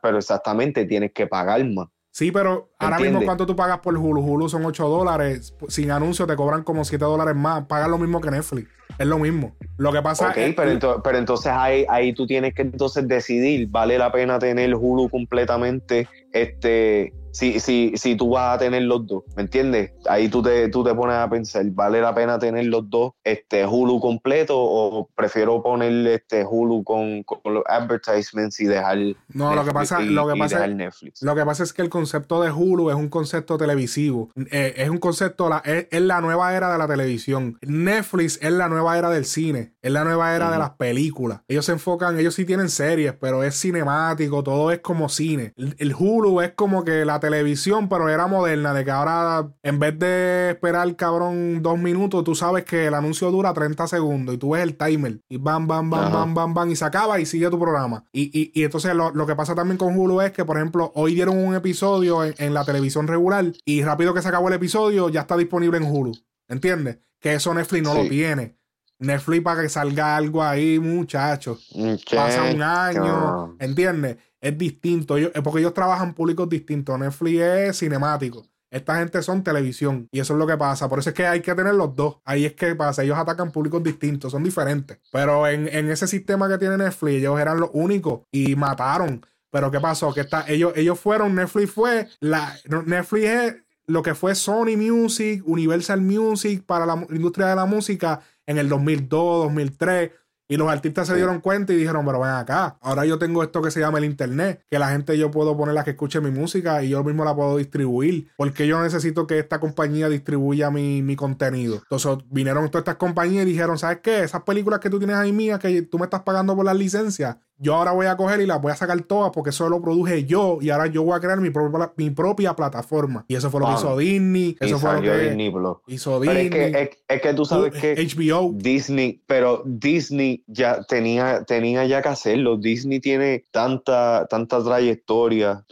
pero, 0.00 0.18
exactamente 0.18 0.84
tienes 0.84 1.12
que 1.12 1.26
pagar 1.26 1.64
más. 1.64 1.88
Sí, 2.12 2.30
pero 2.30 2.70
ahora 2.78 2.98
mismo 3.00 3.22
cuánto 3.24 3.44
tú 3.44 3.56
pagas 3.56 3.78
por 3.78 3.96
Hulu. 3.96 4.20
Hulu 4.20 4.48
son 4.48 4.64
8 4.64 4.88
dólares. 4.88 5.54
Sin 5.68 5.90
anuncio 5.90 6.26
te 6.28 6.36
cobran 6.36 6.62
como 6.62 6.84
7 6.84 7.04
dólares 7.04 7.34
más. 7.34 7.66
Pagas 7.66 7.88
lo 7.88 7.98
mismo 7.98 8.20
que 8.20 8.30
Netflix. 8.30 8.68
Es 8.98 9.06
lo 9.06 9.18
mismo. 9.18 9.56
Lo 9.76 9.92
que 9.92 10.00
pasa 10.00 10.30
es 10.32 10.54
pero, 10.54 11.02
pero 11.02 11.18
entonces 11.18 11.52
ahí, 11.52 11.86
ahí 11.88 12.12
tú 12.12 12.26
tienes 12.26 12.54
que 12.54 12.62
entonces 12.62 13.06
decidir, 13.06 13.68
¿vale 13.68 13.98
la 13.98 14.10
pena 14.10 14.38
tener 14.38 14.74
Hulu 14.74 15.08
completamente 15.08 16.08
este 16.32 17.12
si, 17.32 17.60
si, 17.60 17.92
si 17.96 18.16
tú 18.16 18.30
vas 18.30 18.56
a 18.56 18.58
tener 18.58 18.82
los 18.82 19.06
dos, 19.06 19.24
¿me 19.36 19.42
entiendes? 19.42 19.92
Ahí 20.08 20.28
tú 20.28 20.42
te, 20.42 20.68
tú 20.68 20.84
te 20.84 20.94
pones 20.94 21.16
a 21.16 21.28
pensar, 21.28 21.64
¿vale 21.70 22.00
la 22.00 22.14
pena 22.14 22.38
tener 22.38 22.66
los 22.66 22.88
dos, 22.88 23.12
este 23.24 23.66
Hulu 23.66 24.00
completo 24.00 24.56
o 24.58 25.08
prefiero 25.14 25.62
poner 25.62 26.06
este 26.08 26.44
Hulu 26.44 26.84
con, 26.84 27.24
los 27.44 27.62
advertisements 27.66 28.60
y 28.60 28.66
dejar 28.66 28.98
No, 29.28 29.54
lo 29.54 29.64
que 29.64 29.72
pasa, 29.72 30.00
lo 30.00 30.28
que 30.28 30.38
pasa 30.38 30.66
Netflix. 30.66 31.22
Lo 31.22 31.34
que 31.34 31.44
pasa 31.44 31.62
es 31.62 31.72
que 31.72 31.82
el 31.82 31.88
concepto 31.88 32.42
de 32.42 32.50
Hulu 32.50 32.90
es 32.90 32.96
un 32.96 33.08
concepto 33.08 33.58
televisivo, 33.58 34.30
eh, 34.50 34.74
es 34.76 34.88
un 34.88 34.98
concepto, 34.98 35.48
la, 35.48 35.58
es, 35.58 35.86
la 36.00 36.20
nueva 36.20 36.54
era 36.54 36.72
de 36.72 36.78
la 36.78 36.86
televisión. 36.86 37.58
Netflix 37.62 38.38
es 38.42 38.52
la 38.52 38.68
nueva 38.68 38.98
era 38.98 39.10
del 39.10 39.24
cine, 39.24 39.74
es 39.82 39.92
la 39.92 40.04
nueva 40.04 40.34
era 40.34 40.50
de 40.50 40.58
las 40.58 40.70
películas. 40.70 41.40
Ellos 41.48 41.64
se 41.64 41.72
enfocan, 41.72 42.18
ellos 42.18 42.34
sí 42.34 42.44
tienen 42.44 42.68
series, 42.68 43.14
pero 43.14 43.42
es 43.44 43.60
cinemático, 43.60 44.42
todo 44.42 44.70
es 44.70 44.80
como 44.80 45.08
cine. 45.08 45.52
el 45.56 45.94
Hulu 45.94 46.40
es 46.40 46.52
como 46.52 46.84
que 46.84 47.04
la 47.04 47.17
la 47.18 47.20
televisión, 47.20 47.88
pero 47.88 48.08
era 48.08 48.26
moderna, 48.26 48.72
de 48.72 48.84
que 48.84 48.90
ahora 48.90 49.50
en 49.62 49.78
vez 49.78 49.98
de 49.98 50.50
esperar, 50.50 50.94
cabrón, 50.96 51.62
dos 51.62 51.78
minutos, 51.78 52.22
tú 52.22 52.34
sabes 52.34 52.64
que 52.64 52.86
el 52.86 52.94
anuncio 52.94 53.30
dura 53.30 53.52
30 53.52 53.86
segundos 53.88 54.34
y 54.34 54.38
tú 54.38 54.50
ves 54.50 54.62
el 54.62 54.76
timer 54.76 55.20
y 55.28 55.36
bam, 55.38 55.66
bam, 55.66 55.90
bam, 55.90 56.12
bam, 56.12 56.34
bam, 56.34 56.54
bam, 56.54 56.70
y 56.70 56.76
se 56.76 56.84
acaba 56.84 57.18
y 57.18 57.26
sigue 57.26 57.50
tu 57.50 57.58
programa. 57.58 58.04
Y, 58.12 58.30
y, 58.32 58.52
y 58.54 58.64
entonces 58.64 58.94
lo, 58.94 59.10
lo, 59.10 59.26
que 59.26 59.34
pasa 59.34 59.54
también 59.54 59.78
con 59.78 59.98
Hulu 59.98 60.20
es 60.20 60.32
que, 60.32 60.44
por 60.44 60.56
ejemplo, 60.56 60.92
hoy 60.94 61.14
dieron 61.14 61.36
un 61.36 61.54
episodio 61.54 62.24
en, 62.24 62.34
en 62.38 62.54
la 62.54 62.64
televisión 62.64 63.08
regular 63.08 63.46
y 63.64 63.82
rápido 63.82 64.14
que 64.14 64.22
se 64.22 64.28
acabó 64.28 64.48
el 64.48 64.54
episodio 64.54 65.08
ya 65.08 65.22
está 65.22 65.36
disponible 65.36 65.78
en 65.78 65.84
Hulu. 65.84 66.12
¿Entiendes? 66.48 66.98
Que 67.20 67.34
eso 67.34 67.52
Netflix 67.52 67.82
no 67.82 67.94
lo 67.94 68.08
tiene. 68.08 68.56
Netflix 69.00 69.42
para 69.42 69.62
que 69.62 69.68
salga 69.68 70.16
algo 70.16 70.42
ahí, 70.42 70.78
muchachos. 70.78 71.68
Pasa 72.14 72.44
un 72.44 72.62
año, 72.62 73.56
¿entiendes? 73.60 74.16
Es 74.40 74.56
distinto, 74.56 75.16
ellos, 75.16 75.32
porque 75.42 75.60
ellos 75.60 75.74
trabajan 75.74 76.14
públicos 76.14 76.48
distintos. 76.48 76.98
Netflix 76.98 77.40
es 77.40 77.78
cinemático. 77.78 78.46
Esta 78.70 78.98
gente 78.98 79.22
son 79.22 79.42
televisión 79.42 80.08
y 80.12 80.20
eso 80.20 80.34
es 80.34 80.38
lo 80.38 80.46
que 80.46 80.56
pasa. 80.56 80.88
Por 80.88 80.98
eso 80.98 81.10
es 81.10 81.14
que 81.14 81.26
hay 81.26 81.40
que 81.40 81.54
tener 81.54 81.74
los 81.74 81.96
dos. 81.96 82.18
Ahí 82.24 82.44
es 82.44 82.52
que 82.52 82.74
pasa. 82.74 83.02
Ellos 83.02 83.18
atacan 83.18 83.50
públicos 83.50 83.82
distintos, 83.82 84.32
son 84.32 84.44
diferentes. 84.44 84.98
Pero 85.10 85.46
en, 85.46 85.68
en 85.68 85.90
ese 85.90 86.06
sistema 86.06 86.48
que 86.48 86.58
tiene 86.58 86.76
Netflix, 86.76 87.16
ellos 87.16 87.40
eran 87.40 87.58
los 87.58 87.70
únicos 87.72 88.20
y 88.30 88.54
mataron. 88.56 89.24
Pero 89.50 89.70
¿qué 89.70 89.80
pasó? 89.80 90.12
Que 90.12 90.20
está, 90.20 90.44
ellos, 90.48 90.72
ellos 90.76 91.00
fueron, 91.00 91.34
Netflix 91.34 91.70
fue, 91.70 92.08
la, 92.20 92.54
Netflix 92.84 93.24
es 93.24 93.56
lo 93.86 94.02
que 94.02 94.14
fue 94.14 94.34
Sony 94.34 94.76
Music, 94.76 95.42
Universal 95.46 96.02
Music 96.02 96.62
para 96.64 96.84
la 96.84 97.06
industria 97.10 97.46
de 97.46 97.56
la 97.56 97.64
música 97.64 98.20
en 98.46 98.58
el 98.58 98.68
2002, 98.68 99.44
2003. 99.44 100.10
Y 100.48 100.56
los 100.56 100.68
artistas 100.68 101.06
se 101.06 101.14
dieron 101.14 101.40
cuenta 101.40 101.74
y 101.74 101.76
dijeron, 101.76 102.06
pero 102.06 102.20
ven 102.20 102.30
acá, 102.30 102.78
ahora 102.80 103.04
yo 103.04 103.18
tengo 103.18 103.42
esto 103.42 103.60
que 103.60 103.70
se 103.70 103.80
llama 103.80 103.98
el 103.98 104.06
Internet, 104.06 104.64
que 104.70 104.78
la 104.78 104.88
gente 104.88 105.16
yo 105.18 105.30
puedo 105.30 105.56
ponerla 105.56 105.84
que 105.84 105.90
escuche 105.90 106.22
mi 106.22 106.30
música 106.30 106.82
y 106.82 106.88
yo 106.88 107.04
mismo 107.04 107.24
la 107.24 107.36
puedo 107.36 107.58
distribuir, 107.58 108.28
porque 108.36 108.66
yo 108.66 108.82
necesito 108.82 109.26
que 109.26 109.38
esta 109.38 109.60
compañía 109.60 110.08
distribuya 110.08 110.70
mi, 110.70 111.02
mi 111.02 111.16
contenido. 111.16 111.76
Entonces 111.76 112.24
vinieron 112.30 112.70
todas 112.70 112.82
estas 112.82 112.96
compañías 112.96 113.44
y 113.44 113.50
dijeron, 113.50 113.78
¿sabes 113.78 113.98
qué? 114.02 114.22
Esas 114.24 114.42
películas 114.42 114.80
que 114.80 114.88
tú 114.88 114.98
tienes 114.98 115.16
ahí 115.16 115.32
mías, 115.32 115.58
que 115.58 115.82
tú 115.82 115.98
me 115.98 116.04
estás 116.04 116.22
pagando 116.22 116.56
por 116.56 116.64
las 116.64 116.76
licencias, 116.76 117.36
yo 117.58 117.74
ahora 117.74 117.92
voy 117.92 118.06
a 118.06 118.16
coger 118.16 118.40
y 118.40 118.46
las 118.46 118.60
voy 118.60 118.72
a 118.72 118.76
sacar 118.76 119.00
todas 119.02 119.32
porque 119.32 119.50
eso 119.50 119.68
lo 119.68 119.82
produje 119.82 120.24
yo 120.24 120.58
y 120.60 120.70
ahora 120.70 120.86
yo 120.86 121.02
voy 121.02 121.16
a 121.16 121.20
crear 121.20 121.40
mi 121.40 121.50
propia, 121.50 121.92
mi 121.96 122.10
propia 122.10 122.54
plataforma. 122.54 123.24
Y 123.28 123.34
eso 123.34 123.50
fue 123.50 123.60
lo 123.60 123.66
que 123.66 123.74
hizo 123.74 123.96
Disney. 123.96 124.56
Eso 124.60 124.78
fue 124.78 124.94
lo 124.94 125.02
que 125.02 125.18
Disney, 125.18 125.52
hizo 125.88 126.20
Disney. 126.20 126.46
Es 126.46 126.50
que, 126.50 126.96
es, 127.08 127.22
que, 127.22 127.34
tú 127.34 127.44
sabes 127.44 127.72
que 127.72 127.94
HBO. 127.94 128.52
Disney, 128.54 129.20
pero 129.26 129.62
Disney 129.64 130.44
ya 130.46 130.82
tenía, 130.84 131.44
tenía 131.44 131.84
ya 131.84 132.00
que 132.02 132.08
hacerlo. 132.08 132.56
Disney 132.56 133.00
tiene 133.00 133.44
tanta, 133.50 134.26
tanta 134.28 134.62
trayectoria, 134.62 135.64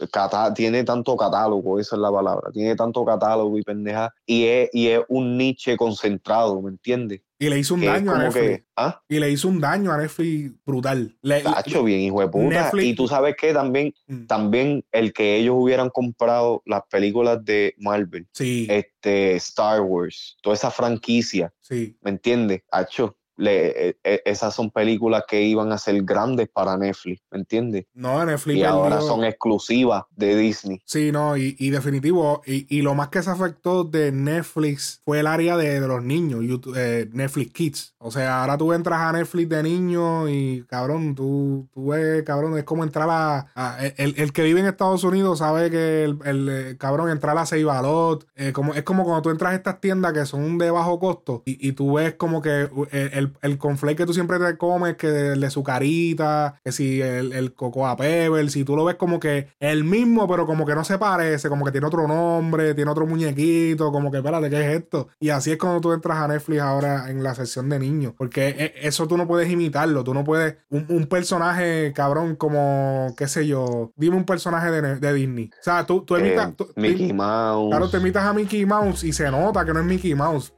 tiene 0.55 0.83
tanto 0.83 1.15
catálogo, 1.15 1.79
esa 1.79 1.95
es 1.95 2.01
la 2.01 2.11
palabra. 2.11 2.51
Tiene 2.51 2.75
tanto 2.75 3.05
catálogo 3.05 3.57
y 3.57 3.63
pendeja. 3.63 4.13
Y 4.25 4.45
es, 4.45 4.69
y 4.73 4.87
es 4.87 5.01
un 5.07 5.37
niche 5.37 5.77
concentrado, 5.77 6.61
¿me 6.61 6.69
entiendes? 6.69 7.21
Y 7.39 7.49
le 7.49 7.59
hizo 7.59 7.75
un 7.75 7.81
daño 7.81 8.13
a 8.13 8.23
Netflix. 8.23 8.63
¿ah? 8.75 9.03
Y 9.07 9.19
le 9.19 9.29
hizo 9.29 9.47
un 9.47 9.59
daño 9.59 9.91
a 9.91 9.97
Netflix 9.97 10.53
brutal. 10.65 11.15
Le, 11.21 11.43
hecho 11.65 11.83
bien, 11.83 11.99
hijo 11.99 12.21
de 12.21 12.27
puta. 12.29 12.71
y 12.73 12.95
tú 12.95 13.07
sabes 13.07 13.35
que 13.35 13.53
también, 13.53 13.93
mm. 14.07 14.25
también 14.25 14.83
el 14.91 15.13
que 15.13 15.37
ellos 15.37 15.55
hubieran 15.57 15.89
comprado 15.89 16.63
las 16.65 16.81
películas 16.89 17.43
de 17.45 17.75
Marvel, 17.77 18.27
sí. 18.33 18.67
este, 18.69 19.35
Star 19.35 19.81
Wars, 19.81 20.37
toda 20.41 20.55
esa 20.55 20.71
franquicia, 20.71 21.53
sí. 21.59 21.97
¿me 22.01 22.11
entiendes? 22.11 22.61
Hacho, 22.71 23.16
le, 23.37 23.89
e, 23.89 23.97
e, 24.03 24.21
esas 24.25 24.53
son 24.53 24.71
películas 24.71 25.23
que 25.27 25.41
iban 25.43 25.71
a 25.71 25.77
ser 25.77 26.01
grandes 26.03 26.49
para 26.49 26.75
Netflix, 26.77 27.21
¿me 27.31 27.39
entiendes? 27.39 27.85
No, 27.93 28.23
Netflix. 28.25 28.57
Y 28.57 28.63
ahora 28.63 28.99
son 29.01 29.23
exclusivas 29.23 30.03
de 30.15 30.35
Disney. 30.35 30.81
Sí, 30.85 31.11
no, 31.11 31.37
y, 31.37 31.55
y 31.59 31.69
definitivo, 31.69 32.41
y, 32.45 32.65
y, 32.75 32.81
lo 32.81 32.95
más 32.95 33.09
que 33.09 33.21
se 33.21 33.29
afectó 33.29 33.83
de 33.83 34.11
Netflix 34.11 35.01
fue 35.05 35.19
el 35.19 35.27
área 35.27 35.55
de, 35.57 35.79
de 35.79 35.87
los 35.87 36.03
niños, 36.03 36.43
YouTube, 36.43 36.75
eh, 36.77 37.09
Netflix 37.13 37.53
Kids. 37.53 37.95
O 37.99 38.11
sea, 38.11 38.41
ahora 38.41 38.57
tú 38.57 38.73
entras 38.73 38.99
a 38.99 39.13
Netflix 39.13 39.49
de 39.49 39.63
niño 39.63 40.27
y 40.27 40.65
cabrón, 40.67 41.15
tú, 41.15 41.67
tú 41.73 41.87
ves, 41.87 42.23
cabrón, 42.23 42.57
es 42.57 42.63
como 42.63 42.83
entrar 42.83 43.07
a. 43.09 43.77
el, 43.97 44.15
el, 44.17 44.33
que 44.33 44.43
vive 44.43 44.59
en 44.59 44.65
Estados 44.65 45.03
Unidos 45.03 45.39
sabe 45.39 45.69
que 45.69 46.03
el, 46.03 46.17
el 46.25 46.49
eh, 46.49 46.77
cabrón 46.77 47.09
entrar 47.09 47.37
a 47.37 47.45
Seibalot, 47.45 48.25
eh, 48.35 48.51
como, 48.51 48.73
es 48.73 48.83
como 48.83 49.03
cuando 49.03 49.21
tú 49.21 49.29
entras 49.29 49.53
a 49.53 49.55
estas 49.55 49.79
tiendas 49.79 50.13
que 50.13 50.25
son 50.25 50.57
de 50.57 50.71
bajo 50.71 50.99
costo 50.99 51.43
y, 51.45 51.67
y 51.67 51.73
tú 51.73 51.93
ves 51.93 52.15
como 52.15 52.41
que 52.41 52.69
el 52.91 53.26
el, 53.41 53.59
el 53.61 53.95
que 53.95 54.05
tú 54.05 54.13
siempre 54.13 54.39
te 54.39 54.57
comes, 54.57 54.95
que 54.95 55.33
el 55.33 55.41
de 55.41 55.49
su 55.49 55.63
carita, 55.63 56.59
que 56.63 56.71
si 56.71 57.01
el, 57.01 57.33
el 57.33 57.53
Cocoa 57.53 57.95
Pebble, 57.95 58.49
si 58.49 58.63
tú 58.63 58.75
lo 58.75 58.85
ves 58.85 58.95
como 58.95 59.19
que 59.19 59.49
el 59.59 59.83
mismo, 59.83 60.27
pero 60.27 60.45
como 60.45 60.65
que 60.65 60.75
no 60.75 60.83
se 60.83 60.97
parece, 60.97 61.49
como 61.49 61.65
que 61.65 61.71
tiene 61.71 61.87
otro 61.87 62.07
nombre, 62.07 62.73
tiene 62.73 62.91
otro 62.91 63.05
muñequito, 63.05 63.91
como 63.91 64.11
que 64.11 64.17
espérate, 64.17 64.49
¿qué 64.49 64.61
es 64.61 64.81
esto? 64.81 65.09
Y 65.19 65.29
así 65.29 65.51
es 65.51 65.57
cuando 65.57 65.81
tú 65.81 65.91
entras 65.93 66.17
a 66.17 66.27
Netflix 66.27 66.61
ahora 66.61 67.09
en 67.09 67.23
la 67.23 67.35
sección 67.35 67.69
de 67.69 67.79
niños, 67.79 68.13
porque 68.17 68.49
e, 68.49 68.87
eso 68.87 69.07
tú 69.07 69.17
no 69.17 69.27
puedes 69.27 69.49
imitarlo, 69.49 70.03
tú 70.03 70.13
no 70.13 70.23
puedes, 70.23 70.57
un, 70.69 71.07
personaje 71.07 71.93
cabrón 71.93 72.35
como, 72.35 73.13
qué 73.17 73.27
sé 73.27 73.47
yo, 73.47 73.91
dime 73.95 74.17
un 74.17 74.25
personaje 74.25 74.69
de, 74.71 75.13
Disney. 75.13 75.49
O 75.59 75.63
sea, 75.63 75.85
tú, 75.85 76.01
tú 76.01 76.17
imitas... 76.17 76.49
Eh, 76.49 76.65
Mickey 76.75 77.13
Mouse. 77.13 77.69
Claro, 77.69 77.89
te 77.89 77.97
imitas 77.97 78.25
a 78.25 78.33
Mickey 78.33 78.65
Mouse 78.65 79.03
y 79.03 79.13
se 79.13 79.29
nota 79.31 79.63
que 79.65 79.73
no 79.73 79.79
es 79.79 79.85
Mickey 79.85 80.13
Mouse. 80.15 80.53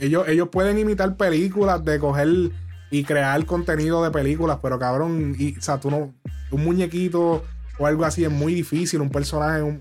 Ellos, 0.00 0.28
ellos 0.28 0.48
pueden 0.50 0.78
imitar 0.78 1.16
películas, 1.16 1.84
de 1.84 1.98
coger 1.98 2.28
y 2.90 3.04
crear 3.04 3.44
contenido 3.46 4.02
de 4.02 4.10
películas, 4.10 4.58
pero 4.62 4.78
cabrón, 4.78 5.34
y, 5.38 5.56
o 5.56 5.62
sea, 5.62 5.78
tú 5.78 5.90
no, 5.90 6.14
un 6.50 6.64
muñequito 6.64 7.44
o 7.78 7.86
algo 7.86 8.04
así 8.04 8.24
es 8.24 8.30
muy 8.30 8.54
difícil, 8.54 9.00
un 9.00 9.10
personaje, 9.10 9.62
un, 9.62 9.80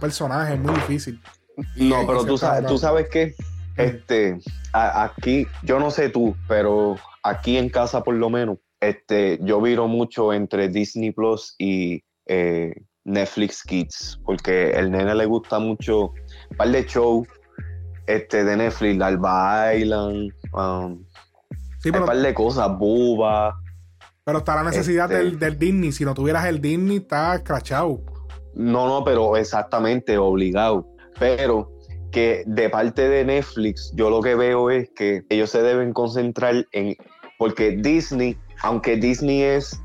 personaje 0.00 0.54
es 0.54 0.60
muy 0.60 0.74
difícil. 0.74 1.20
no, 1.76 2.06
pero 2.06 2.24
tú 2.24 2.36
sabes, 2.36 2.66
tú 2.66 2.78
sabes 2.78 3.08
que 3.08 3.34
este, 3.76 4.38
aquí, 4.72 5.46
yo 5.62 5.78
no 5.78 5.90
sé 5.90 6.08
tú, 6.08 6.34
pero 6.48 6.96
aquí 7.22 7.56
en 7.56 7.68
casa 7.68 8.02
por 8.02 8.14
lo 8.14 8.28
menos, 8.28 8.58
este, 8.80 9.38
yo 9.42 9.60
viro 9.60 9.86
mucho 9.86 10.32
entre 10.32 10.68
Disney 10.68 11.12
Plus 11.12 11.54
y 11.58 12.02
eh, 12.26 12.74
Netflix 13.04 13.62
Kids, 13.62 14.20
porque 14.24 14.70
el 14.70 14.90
nene 14.90 15.14
le 15.14 15.26
gusta 15.26 15.58
mucho 15.58 16.12
un 16.50 16.56
par 16.56 16.70
de 16.70 16.84
shows 16.84 17.26
este, 18.08 18.42
de 18.42 18.56
Netflix, 18.56 19.02
Alba 19.02 19.74
Island, 19.74 20.32
um, 20.54 21.04
sí, 21.78 21.92
pero, 21.92 22.00
un 22.00 22.06
par 22.06 22.16
de 22.16 22.32
cosas, 22.34 22.76
Buba. 22.78 23.60
Pero 24.24 24.38
está 24.38 24.56
la 24.56 24.64
necesidad 24.64 25.12
este 25.12 25.36
del, 25.36 25.58
Disney. 25.58 25.92
Si 25.92 26.04
no 26.06 26.14
tuvieras 26.14 26.46
el 26.46 26.60
Disney, 26.60 26.96
está 26.96 27.34
escrachado. 27.34 28.00
No, 28.54 28.88
no, 28.88 29.04
pero 29.04 29.36
exactamente, 29.36 30.16
obligado. 30.16 30.88
Pero 31.18 31.70
que 32.10 32.44
de 32.46 32.70
parte 32.70 33.08
de 33.08 33.24
Netflix, 33.26 33.92
yo 33.94 34.08
lo 34.08 34.22
que 34.22 34.34
veo 34.34 34.70
es 34.70 34.88
que 34.96 35.22
ellos 35.28 35.50
se 35.50 35.62
deben 35.62 35.92
concentrar 35.92 36.66
en. 36.72 36.96
Porque 37.38 37.72
Disney, 37.72 38.38
aunque 38.62 38.96
Disney 38.96 39.42
es 39.42 39.78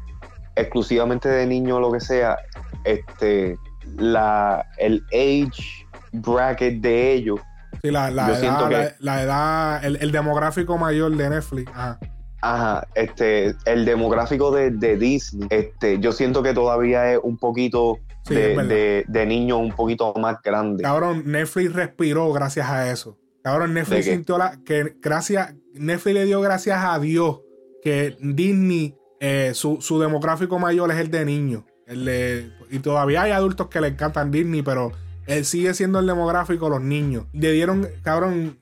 exclusivamente 0.56 1.28
de 1.28 1.46
niños 1.46 1.78
o 1.78 1.82
lo 1.82 1.92
que 1.92 2.00
sea, 2.00 2.38
este, 2.86 3.58
la, 3.98 4.66
el 4.78 5.04
age 5.12 5.86
bracket 6.14 6.82
de 6.82 7.14
ellos 7.14 7.40
Sí, 7.82 7.92
la, 7.92 8.10
edad, 8.10 8.96
la, 9.00 9.24
edad 9.24 9.86
el, 9.86 10.12
demográfico 10.12 10.78
mayor 10.78 11.16
de 11.16 11.30
Netflix. 11.30 11.72
Ajá. 11.74 12.00
Ajá, 12.44 12.86
este, 12.96 13.56
el 13.64 13.86
demográfico 13.86 14.52
de, 14.52 14.98
Disney, 14.98 15.48
este, 15.50 16.00
yo 16.00 16.12
siento 16.12 16.44
que 16.44 16.54
todavía 16.54 17.14
es 17.14 17.20
un 17.24 17.38
poquito 17.38 18.00
de, 18.28 19.06
de, 19.08 19.26
niños 19.26 19.60
un 19.60 19.72
poquito 19.72 20.14
más 20.16 20.42
grande. 20.44 20.84
Cabrón, 20.84 21.24
Netflix 21.26 21.72
respiró 21.72 22.34
gracias 22.34 22.70
a 22.70 22.92
eso. 22.92 23.18
Cabrón, 23.44 23.74
Netflix 23.74 24.06
sintió 24.06 24.38
la, 24.38 24.60
que 24.66 24.98
gracias, 25.02 25.56
Netflix 25.74 26.14
le 26.14 26.26
dio 26.26 26.42
gracias 26.42 26.84
a 26.84 27.00
Dios 27.00 27.40
que 27.82 28.18
Disney, 28.20 28.94
eh, 29.22 29.52
su, 29.54 29.82
su, 29.82 29.98
demográfico 30.02 30.60
mayor 30.60 30.92
es 30.92 30.98
el 30.98 31.10
de 31.10 31.24
niños. 31.24 31.64
y 31.88 32.80
todavía 32.80 33.22
hay 33.22 33.32
adultos 33.32 33.68
que 33.68 33.80
le 33.80 33.88
encantan 33.88 34.32
Disney, 34.32 34.64
pero 34.64 34.92
él 35.28 35.46
sigue 35.46 35.74
siendo 35.74 36.00
el 36.00 36.08
demográfico 36.08 36.70
los 36.70 36.82
niños. 36.82 37.26
Le 37.34 37.52
dieron, 37.52 37.88
cabrón, 38.04 38.58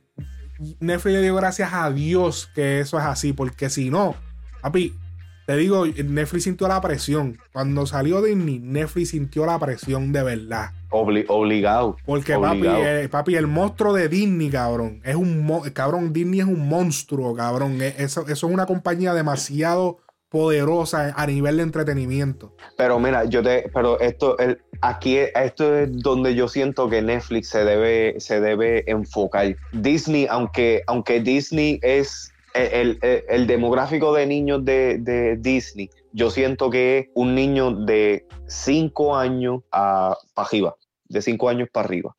Netflix 0.79 1.13
le 1.13 1.21
dio 1.21 1.35
gracias 1.35 1.73
a 1.73 1.91
Dios 1.91 2.49
que 2.53 2.79
eso 2.79 2.99
es 2.99 3.05
así, 3.05 3.33
porque 3.33 3.69
si 3.69 3.89
no, 3.89 4.15
papi, 4.61 4.95
te 5.47 5.57
digo, 5.57 5.85
Netflix 5.85 6.43
sintió 6.43 6.67
la 6.67 6.79
presión. 6.79 7.37
Cuando 7.51 7.85
salió 7.85 8.21
Disney, 8.21 8.59
Netflix 8.59 9.09
sintió 9.09 9.45
la 9.45 9.59
presión 9.59 10.13
de 10.13 10.23
verdad. 10.23 10.71
obligado. 10.89 11.97
Porque 12.05 12.37
Papi, 12.37 12.67
eh, 12.67 13.09
papi, 13.09 13.35
el 13.35 13.47
monstruo 13.47 13.93
de 13.93 14.07
Disney, 14.07 14.49
cabrón, 14.49 15.01
es 15.03 15.15
un 15.15 15.61
cabrón, 15.73 16.13
Disney 16.13 16.41
es 16.41 16.45
un 16.45 16.67
monstruo, 16.69 17.35
cabrón. 17.35 17.81
E, 17.81 17.95
eso, 17.97 18.21
eso 18.21 18.47
es 18.47 18.53
una 18.53 18.65
compañía 18.65 19.13
demasiado 19.13 19.97
poderosa 20.31 21.13
a 21.15 21.27
nivel 21.27 21.57
de 21.57 21.63
entretenimiento. 21.63 22.55
Pero 22.77 22.99
mira, 22.99 23.25
yo 23.25 23.43
te, 23.43 23.69
pero 23.73 23.99
esto, 23.99 24.37
el, 24.39 24.61
aquí, 24.79 25.17
esto 25.17 25.77
es 25.77 25.91
donde 25.91 26.33
yo 26.33 26.47
siento 26.47 26.89
que 26.89 27.01
Netflix 27.01 27.49
se 27.49 27.65
debe, 27.65 28.17
se 28.19 28.39
debe 28.39 28.89
enfocar. 28.89 29.57
Disney, 29.73 30.27
aunque, 30.29 30.83
aunque 30.87 31.19
Disney 31.19 31.79
es 31.83 32.31
el, 32.53 33.45
demográfico 33.45 34.13
de 34.13 34.25
niños 34.25 34.63
de, 34.63 34.99
de, 34.99 35.35
Disney, 35.35 35.89
yo 36.13 36.29
siento 36.29 36.69
que 36.69 36.99
es 36.99 37.07
un 37.13 37.35
niño 37.35 37.71
de 37.71 38.25
5 38.47 39.17
años 39.17 39.61
a 39.73 40.15
para 40.33 40.47
arriba. 40.47 40.75
de 41.09 41.21
cinco 41.21 41.49
años 41.49 41.67
para 41.73 41.87
arriba. 41.87 42.15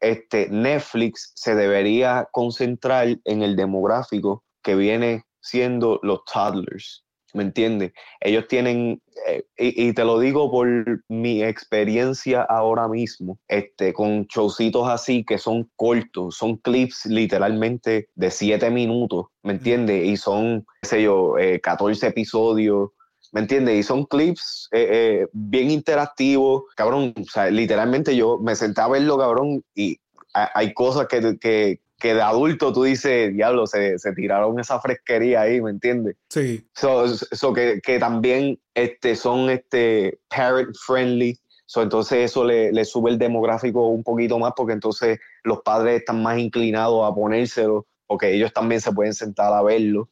este, 0.00 0.48
Netflix 0.48 1.32
se 1.34 1.54
debería 1.54 2.26
concentrar 2.32 3.08
en 3.24 3.42
el 3.42 3.56
demográfico 3.56 4.42
que 4.62 4.74
viene 4.74 5.24
siendo 5.42 6.00
los 6.02 6.20
toddlers. 6.24 7.05
¿Me 7.36 7.42
entiendes? 7.42 7.92
Ellos 8.20 8.48
tienen, 8.48 9.02
eh, 9.26 9.44
y, 9.58 9.92
te 9.92 10.04
lo 10.06 10.18
digo 10.18 10.50
por 10.50 10.66
mi 11.08 11.42
experiencia 11.42 12.40
ahora 12.40 12.88
mismo, 12.88 13.38
este, 13.46 13.92
con 13.92 14.24
showcitos 14.24 14.88
así 14.88 15.22
que 15.22 15.36
son 15.36 15.70
cortos, 15.76 16.38
son 16.38 16.56
clips 16.56 17.04
literalmente 17.04 18.08
de 18.14 18.30
siete 18.30 18.70
minutos, 18.70 19.26
¿me 19.42 19.52
entiendes? 19.52 20.06
Y 20.06 20.16
son, 20.16 20.64
qué 20.80 20.88
sé 20.88 21.02
yo, 21.02 21.34
14 21.62 22.06
eh, 22.06 22.08
episodios, 22.08 22.88
¿me 23.32 23.42
entiendes? 23.42 23.80
Y 23.80 23.82
son 23.82 24.06
clips 24.06 24.70
eh, 24.72 25.26
bien 25.34 25.70
interactivos, 25.70 26.62
cabrón, 26.74 27.12
o 27.20 27.24
sea, 27.24 27.50
literalmente 27.50 28.16
yo 28.16 28.38
me 28.38 28.56
senté 28.56 28.80
a 28.80 28.88
verlo, 28.88 29.18
cabrón, 29.18 29.62
y 29.74 29.98
hay 30.32 30.72
cosas 30.72 31.06
que, 31.06 31.38
que, 31.38 31.80
que 31.98 32.14
de 32.14 32.22
adulto 32.22 32.72
tú 32.72 32.84
dices, 32.84 33.32
diablo, 33.32 33.66
se, 33.66 33.98
se, 33.98 34.12
tiraron 34.12 34.60
esa 34.60 34.80
fresquería 34.80 35.42
ahí, 35.42 35.60
¿me 35.60 35.70
entiendes? 35.70 36.16
Sí. 36.28 36.68
So, 36.74 37.52
que, 37.54 37.80
que, 37.82 37.98
también 37.98 38.60
este, 38.74 39.16
son 39.16 39.50
este, 39.50 40.18
parent 40.28 40.76
friendly. 40.86 41.38
So, 41.64 41.82
entonces 41.82 42.30
eso 42.30 42.44
le, 42.44 42.70
le, 42.72 42.84
sube 42.84 43.10
el 43.10 43.18
demográfico 43.18 43.88
un 43.88 44.04
poquito 44.04 44.38
más 44.38 44.52
porque 44.56 44.74
entonces 44.74 45.18
los 45.42 45.62
padres 45.62 46.00
están 46.00 46.22
más 46.22 46.38
inclinados 46.38 47.10
a 47.10 47.14
ponérselo 47.14 47.86
porque 48.06 48.32
ellos 48.32 48.52
también 48.52 48.80
se 48.80 48.92
pueden 48.92 49.14
sentar 49.14 49.52
a 49.52 49.62
verlo. 49.62 50.08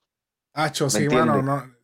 Hacho, 0.53 0.91
sí, 0.91 1.09
mano, 1.09 1.43
no. 1.43 1.75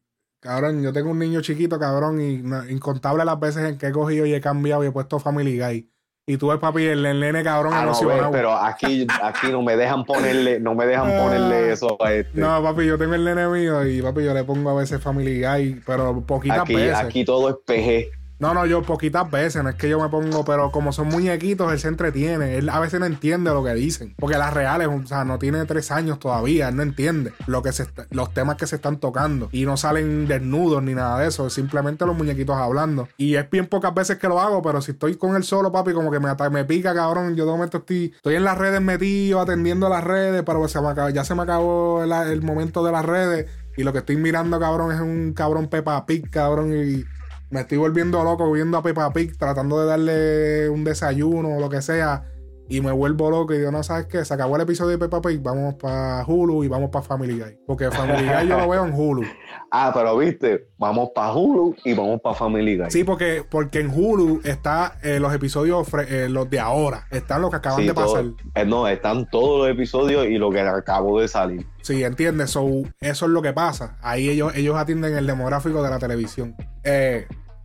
Cabrón, 0.40 0.82
yo 0.82 0.92
tengo 0.92 1.10
un 1.10 1.18
niño 1.18 1.40
chiquito, 1.42 1.78
cabrón, 1.78 2.20
y 2.20 2.42
incontable 2.72 3.24
las 3.24 3.38
veces 3.38 3.64
en 3.64 3.78
que 3.78 3.88
he 3.88 3.92
cogido 3.92 4.24
y 4.24 4.32
he 4.32 4.40
cambiado 4.40 4.82
y 4.84 4.86
he 4.86 4.90
puesto 4.90 5.18
Family 5.18 5.58
Guy. 5.58 5.90
Y 6.30 6.36
tú 6.36 6.46
ves, 6.46 6.60
papi, 6.60 6.84
el, 6.84 7.02
nene 7.02 7.42
cabrón 7.42 7.72
ah, 7.74 7.84
No, 7.84 8.30
pero 8.30 8.54
aquí, 8.54 9.04
aquí 9.20 9.48
no 9.50 9.62
me 9.62 9.76
dejan 9.76 10.04
ponerle, 10.04 10.60
no 10.60 10.76
me 10.76 10.86
dejan 10.86 11.10
ponerle 11.20 11.72
eso 11.72 11.96
a 12.00 12.12
este. 12.12 12.40
No, 12.40 12.62
papi, 12.62 12.86
yo 12.86 12.96
tengo 12.96 13.14
el 13.16 13.24
nene 13.24 13.48
mío 13.48 13.84
y 13.84 14.00
papi, 14.00 14.22
yo 14.22 14.32
le 14.32 14.44
pongo 14.44 14.70
a 14.70 14.74
veces 14.74 15.02
Family 15.02 15.42
Guy, 15.42 15.80
pero 15.84 16.20
poquitas 16.24 16.68
veces. 16.68 16.94
Aquí 16.94 17.24
todo 17.24 17.48
es 17.48 17.56
PG. 17.66 18.19
No, 18.40 18.54
no, 18.54 18.64
yo 18.64 18.82
poquitas 18.82 19.30
veces, 19.30 19.62
no 19.62 19.68
es 19.68 19.76
que 19.76 19.90
yo 19.90 20.00
me 20.00 20.08
pongo, 20.08 20.46
pero 20.46 20.70
como 20.70 20.94
son 20.94 21.08
muñequitos, 21.08 21.70
él 21.70 21.78
se 21.78 21.88
entretiene. 21.88 22.56
Él 22.56 22.70
a 22.70 22.80
veces 22.80 22.98
no 22.98 23.04
entiende 23.04 23.50
lo 23.50 23.62
que 23.62 23.74
dicen. 23.74 24.14
Porque 24.18 24.38
las 24.38 24.54
reales, 24.54 24.88
o 24.88 25.06
sea, 25.06 25.26
no 25.26 25.38
tiene 25.38 25.66
tres 25.66 25.90
años 25.90 26.18
todavía, 26.18 26.70
él 26.70 26.76
no 26.76 26.82
entiende 26.82 27.34
lo 27.46 27.62
que 27.62 27.72
se 27.72 27.86
los 28.10 28.32
temas 28.32 28.56
que 28.56 28.66
se 28.66 28.76
están 28.76 28.98
tocando. 28.98 29.50
Y 29.52 29.66
no 29.66 29.76
salen 29.76 30.26
desnudos 30.26 30.82
ni 30.82 30.94
nada 30.94 31.18
de 31.18 31.28
eso, 31.28 31.50
simplemente 31.50 32.06
los 32.06 32.16
muñequitos 32.16 32.56
hablando. 32.56 33.08
Y 33.18 33.34
es 33.34 33.50
bien 33.50 33.66
pocas 33.66 33.92
veces 33.92 34.16
que 34.16 34.26
lo 34.26 34.40
hago, 34.40 34.62
pero 34.62 34.80
si 34.80 34.92
estoy 34.92 35.16
con 35.16 35.36
él 35.36 35.44
solo, 35.44 35.70
papi, 35.70 35.92
como 35.92 36.10
que 36.10 36.18
me, 36.18 36.34
me 36.50 36.64
pica, 36.64 36.94
cabrón. 36.94 37.36
Yo 37.36 37.44
de 37.44 37.52
momento 37.52 37.76
estoy, 37.76 38.14
estoy 38.16 38.36
en 38.36 38.44
las 38.44 38.56
redes 38.56 38.80
metido, 38.80 39.40
atendiendo 39.40 39.90
las 39.90 40.02
redes, 40.02 40.44
pero 40.46 40.66
se 40.66 40.80
ya 41.12 41.24
se 41.24 41.34
me 41.34 41.42
acabó 41.42 42.02
el, 42.02 42.10
el 42.10 42.40
momento 42.40 42.82
de 42.82 42.92
las 42.92 43.04
redes. 43.04 43.50
Y 43.76 43.82
lo 43.82 43.92
que 43.92 43.98
estoy 43.98 44.16
mirando, 44.16 44.58
cabrón, 44.58 44.92
es 44.92 45.00
un 45.00 45.34
cabrón 45.34 45.68
Peppa 45.68 46.06
Pig, 46.06 46.30
cabrón. 46.30 46.72
Y 46.74 47.04
me 47.50 47.60
estoy 47.60 47.78
volviendo 47.78 48.22
loco 48.22 48.50
viendo 48.50 48.78
a 48.78 48.82
Peppa 48.82 49.12
Pig, 49.12 49.36
tratando 49.36 49.80
de 49.80 49.86
darle 49.86 50.68
un 50.68 50.84
desayuno 50.84 51.56
o 51.56 51.60
lo 51.60 51.68
que 51.68 51.82
sea. 51.82 52.24
Y 52.68 52.80
me 52.80 52.92
vuelvo 52.92 53.30
loco 53.30 53.52
y 53.52 53.58
digo, 53.58 53.72
no, 53.72 53.82
¿sabes 53.82 54.06
qué? 54.06 54.24
Se 54.24 54.32
acabó 54.32 54.54
el 54.54 54.62
episodio 54.62 54.92
de 54.92 54.98
Peppa 54.98 55.20
Pig, 55.20 55.42
vamos 55.42 55.74
para 55.74 56.24
Hulu 56.24 56.62
y 56.62 56.68
vamos 56.68 56.90
para 56.90 57.04
Family 57.04 57.36
Guy. 57.36 57.58
Porque 57.66 57.90
Family 57.90 58.22
Guy 58.22 58.48
yo 58.48 58.56
lo 58.56 58.68
veo 58.68 58.86
en 58.86 58.94
Hulu. 58.94 59.22
Ah, 59.72 59.92
pero 59.94 60.16
viste, 60.16 60.66
vamos 60.78 61.10
para 61.14 61.32
Hulu 61.32 61.76
y 61.84 61.94
vamos 61.94 62.20
para 62.20 62.34
Family 62.34 62.76
Guy. 62.76 62.90
Sí, 62.90 63.04
porque, 63.04 63.44
porque 63.48 63.78
en 63.78 63.88
Hulu 63.88 64.40
están 64.42 64.90
eh, 65.00 65.20
los 65.20 65.32
episodios, 65.32 65.86
eh, 66.08 66.28
los 66.28 66.50
de 66.50 66.58
ahora. 66.58 67.06
Están 67.12 67.40
los 67.40 67.50
que 67.50 67.56
acaban 67.58 67.86
de 67.86 67.94
pasar. 67.94 68.24
Eh, 68.56 68.66
no, 68.66 68.88
están 68.88 69.30
todos 69.30 69.60
los 69.60 69.70
episodios 69.70 70.26
y 70.26 70.38
lo 70.38 70.50
que 70.50 70.58
acabó 70.58 71.20
de 71.20 71.28
salir. 71.28 71.68
Sí, 71.82 72.02
entiendes. 72.02 72.50
eso 72.50 72.84
es 73.00 73.30
lo 73.30 73.42
que 73.42 73.52
pasa. 73.52 73.96
Ahí 74.02 74.28
ellos, 74.28 74.52
ellos 74.56 74.76
atienden 74.76 75.16
el 75.16 75.24
demográfico 75.24 75.84
de 75.84 75.90
la 75.90 76.00
televisión. 76.00 76.56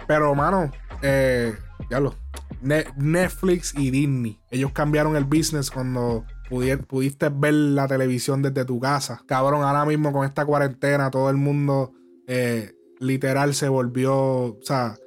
Pero, 0.08 0.34
mano, 0.36 0.72
ya 1.02 2.00
lo 2.00 2.16
Netflix 2.62 3.74
y 3.78 3.92
Disney. 3.92 4.40
Ellos 4.50 4.72
cambiaron 4.72 5.16
el 5.16 5.26
business 5.26 5.70
cuando 5.72 6.26
pudiste 6.88 7.30
ver 7.30 7.54
la 7.54 7.88
televisión 7.88 8.42
desde 8.42 8.66
tu 8.66 8.80
casa. 8.80 9.22
Cabrón, 9.26 9.64
ahora 9.64 9.86
mismo 9.86 10.12
con 10.12 10.26
esta 10.26 10.46
cuarentena 10.46 11.12
todo 11.12 11.30
el 11.30 11.38
mundo 11.38 11.94
eh, 12.28 12.74
literal 13.00 13.54
se 13.54 13.70
volvió, 13.70 14.16
o 14.16 14.60
sea, 14.62 14.98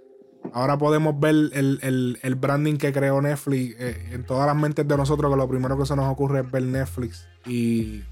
ahora 0.52 0.78
podemos 0.78 1.18
ver 1.18 1.34
el, 1.52 2.36
branding 2.38 2.76
que 2.76 2.92
creó 2.92 3.20
Netflix 3.20 3.76
eh, 3.78 4.10
en 4.12 4.24
todas 4.24 4.46
las 4.46 4.56
mentes 4.56 4.86
de 4.86 4.96
nosotros, 4.96 5.30
que 5.30 5.36
lo 5.36 5.48
primero 5.48 5.76
que 5.78 5.86
se 5.86 5.96
nos 5.96 6.06
ocurre 6.06 6.40
es 6.40 6.50
ver 6.50 6.62
Netflix. 6.62 7.28
Y, 7.46 8.02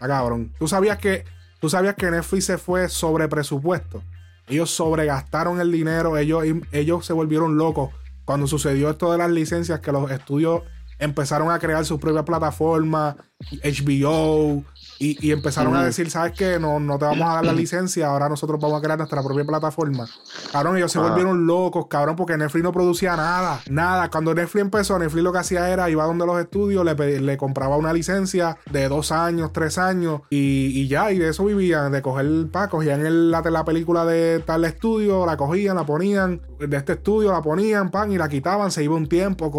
ah, 0.00 0.08
cabrón, 0.08 0.52
¿tú 0.58 0.66
sabías 0.66 0.98
que, 0.98 1.24
tú 1.60 1.68
sabías 1.68 1.94
que 1.94 2.10
Netflix 2.10 2.46
se 2.46 2.58
fue 2.58 2.88
sobre 2.88 3.28
presupuesto? 3.28 4.02
Ellos 4.50 4.70
sobregastaron 4.70 5.60
el 5.60 5.70
dinero, 5.72 6.18
ellos, 6.18 6.44
ellos 6.72 7.06
se 7.06 7.12
volvieron 7.12 7.56
locos 7.56 7.90
cuando 8.24 8.46
sucedió 8.46 8.90
esto 8.90 9.10
de 9.10 9.18
las 9.18 9.30
licencias, 9.30 9.80
que 9.80 9.92
los 9.92 10.10
estudios 10.10 10.62
empezaron 10.98 11.50
a 11.50 11.58
crear 11.58 11.84
sus 11.84 11.98
propias 11.98 12.24
plataformas, 12.24 13.16
HBO, 13.62 14.64
y, 15.02 15.32
empezaron 15.32 15.74
a 15.74 15.82
decir, 15.82 16.10
¿sabes 16.10 16.32
qué? 16.36 16.58
No, 16.58 16.78
no 16.78 16.98
te 16.98 17.06
vamos 17.06 17.26
a 17.26 17.36
dar 17.36 17.46
la 17.46 17.54
licencia, 17.54 18.08
ahora 18.08 18.28
nosotros 18.28 18.60
vamos 18.60 18.78
a 18.78 18.82
crear 18.82 18.98
nuestra 18.98 19.22
propia 19.22 19.46
plataforma. 19.46 20.06
Cabrón, 20.52 20.76
ellos 20.76 20.92
se 20.92 20.98
volvieron 20.98 21.46
locos, 21.46 21.86
cabrón, 21.88 22.16
porque 22.16 22.36
Netflix 22.36 22.62
no 22.62 22.70
producía 22.70 23.16
nada, 23.16 23.62
nada. 23.70 24.10
Cuando 24.10 24.34
Netflix 24.34 24.62
empezó, 24.62 24.98
Netflix 24.98 25.24
lo 25.24 25.32
que 25.32 25.38
hacía 25.38 25.70
era, 25.70 25.88
iba 25.88 26.04
donde 26.04 26.26
los 26.26 26.38
estudios, 26.38 26.84
le, 26.84 27.20
le 27.20 27.36
compraba 27.38 27.78
una 27.78 27.94
licencia 27.94 28.58
de 28.70 28.90
dos 28.90 29.10
años, 29.10 29.54
tres 29.54 29.78
años, 29.78 30.20
y, 30.28 30.86
ya, 30.86 31.10
y 31.12 31.18
de 31.18 31.30
eso 31.30 31.46
vivían, 31.46 31.92
de 31.92 32.02
coger, 32.02 32.50
pa, 32.52 32.68
cogían 32.68 33.06
el, 33.06 33.30
la, 33.30 33.40
la 33.40 33.64
película 33.64 34.04
de 34.04 34.40
tal 34.40 34.66
estudio, 34.66 35.24
la 35.24 35.38
cogían, 35.38 35.76
la 35.76 35.86
ponían, 35.86 36.42
de 36.58 36.76
este 36.76 36.92
estudio 36.92 37.32
la 37.32 37.40
ponían, 37.40 37.90
pan, 37.90 38.12
y 38.12 38.18
la 38.18 38.28
quitaban, 38.28 38.70
se 38.70 38.84
iba 38.84 38.96
un 38.96 39.08
tiempo, 39.08 39.50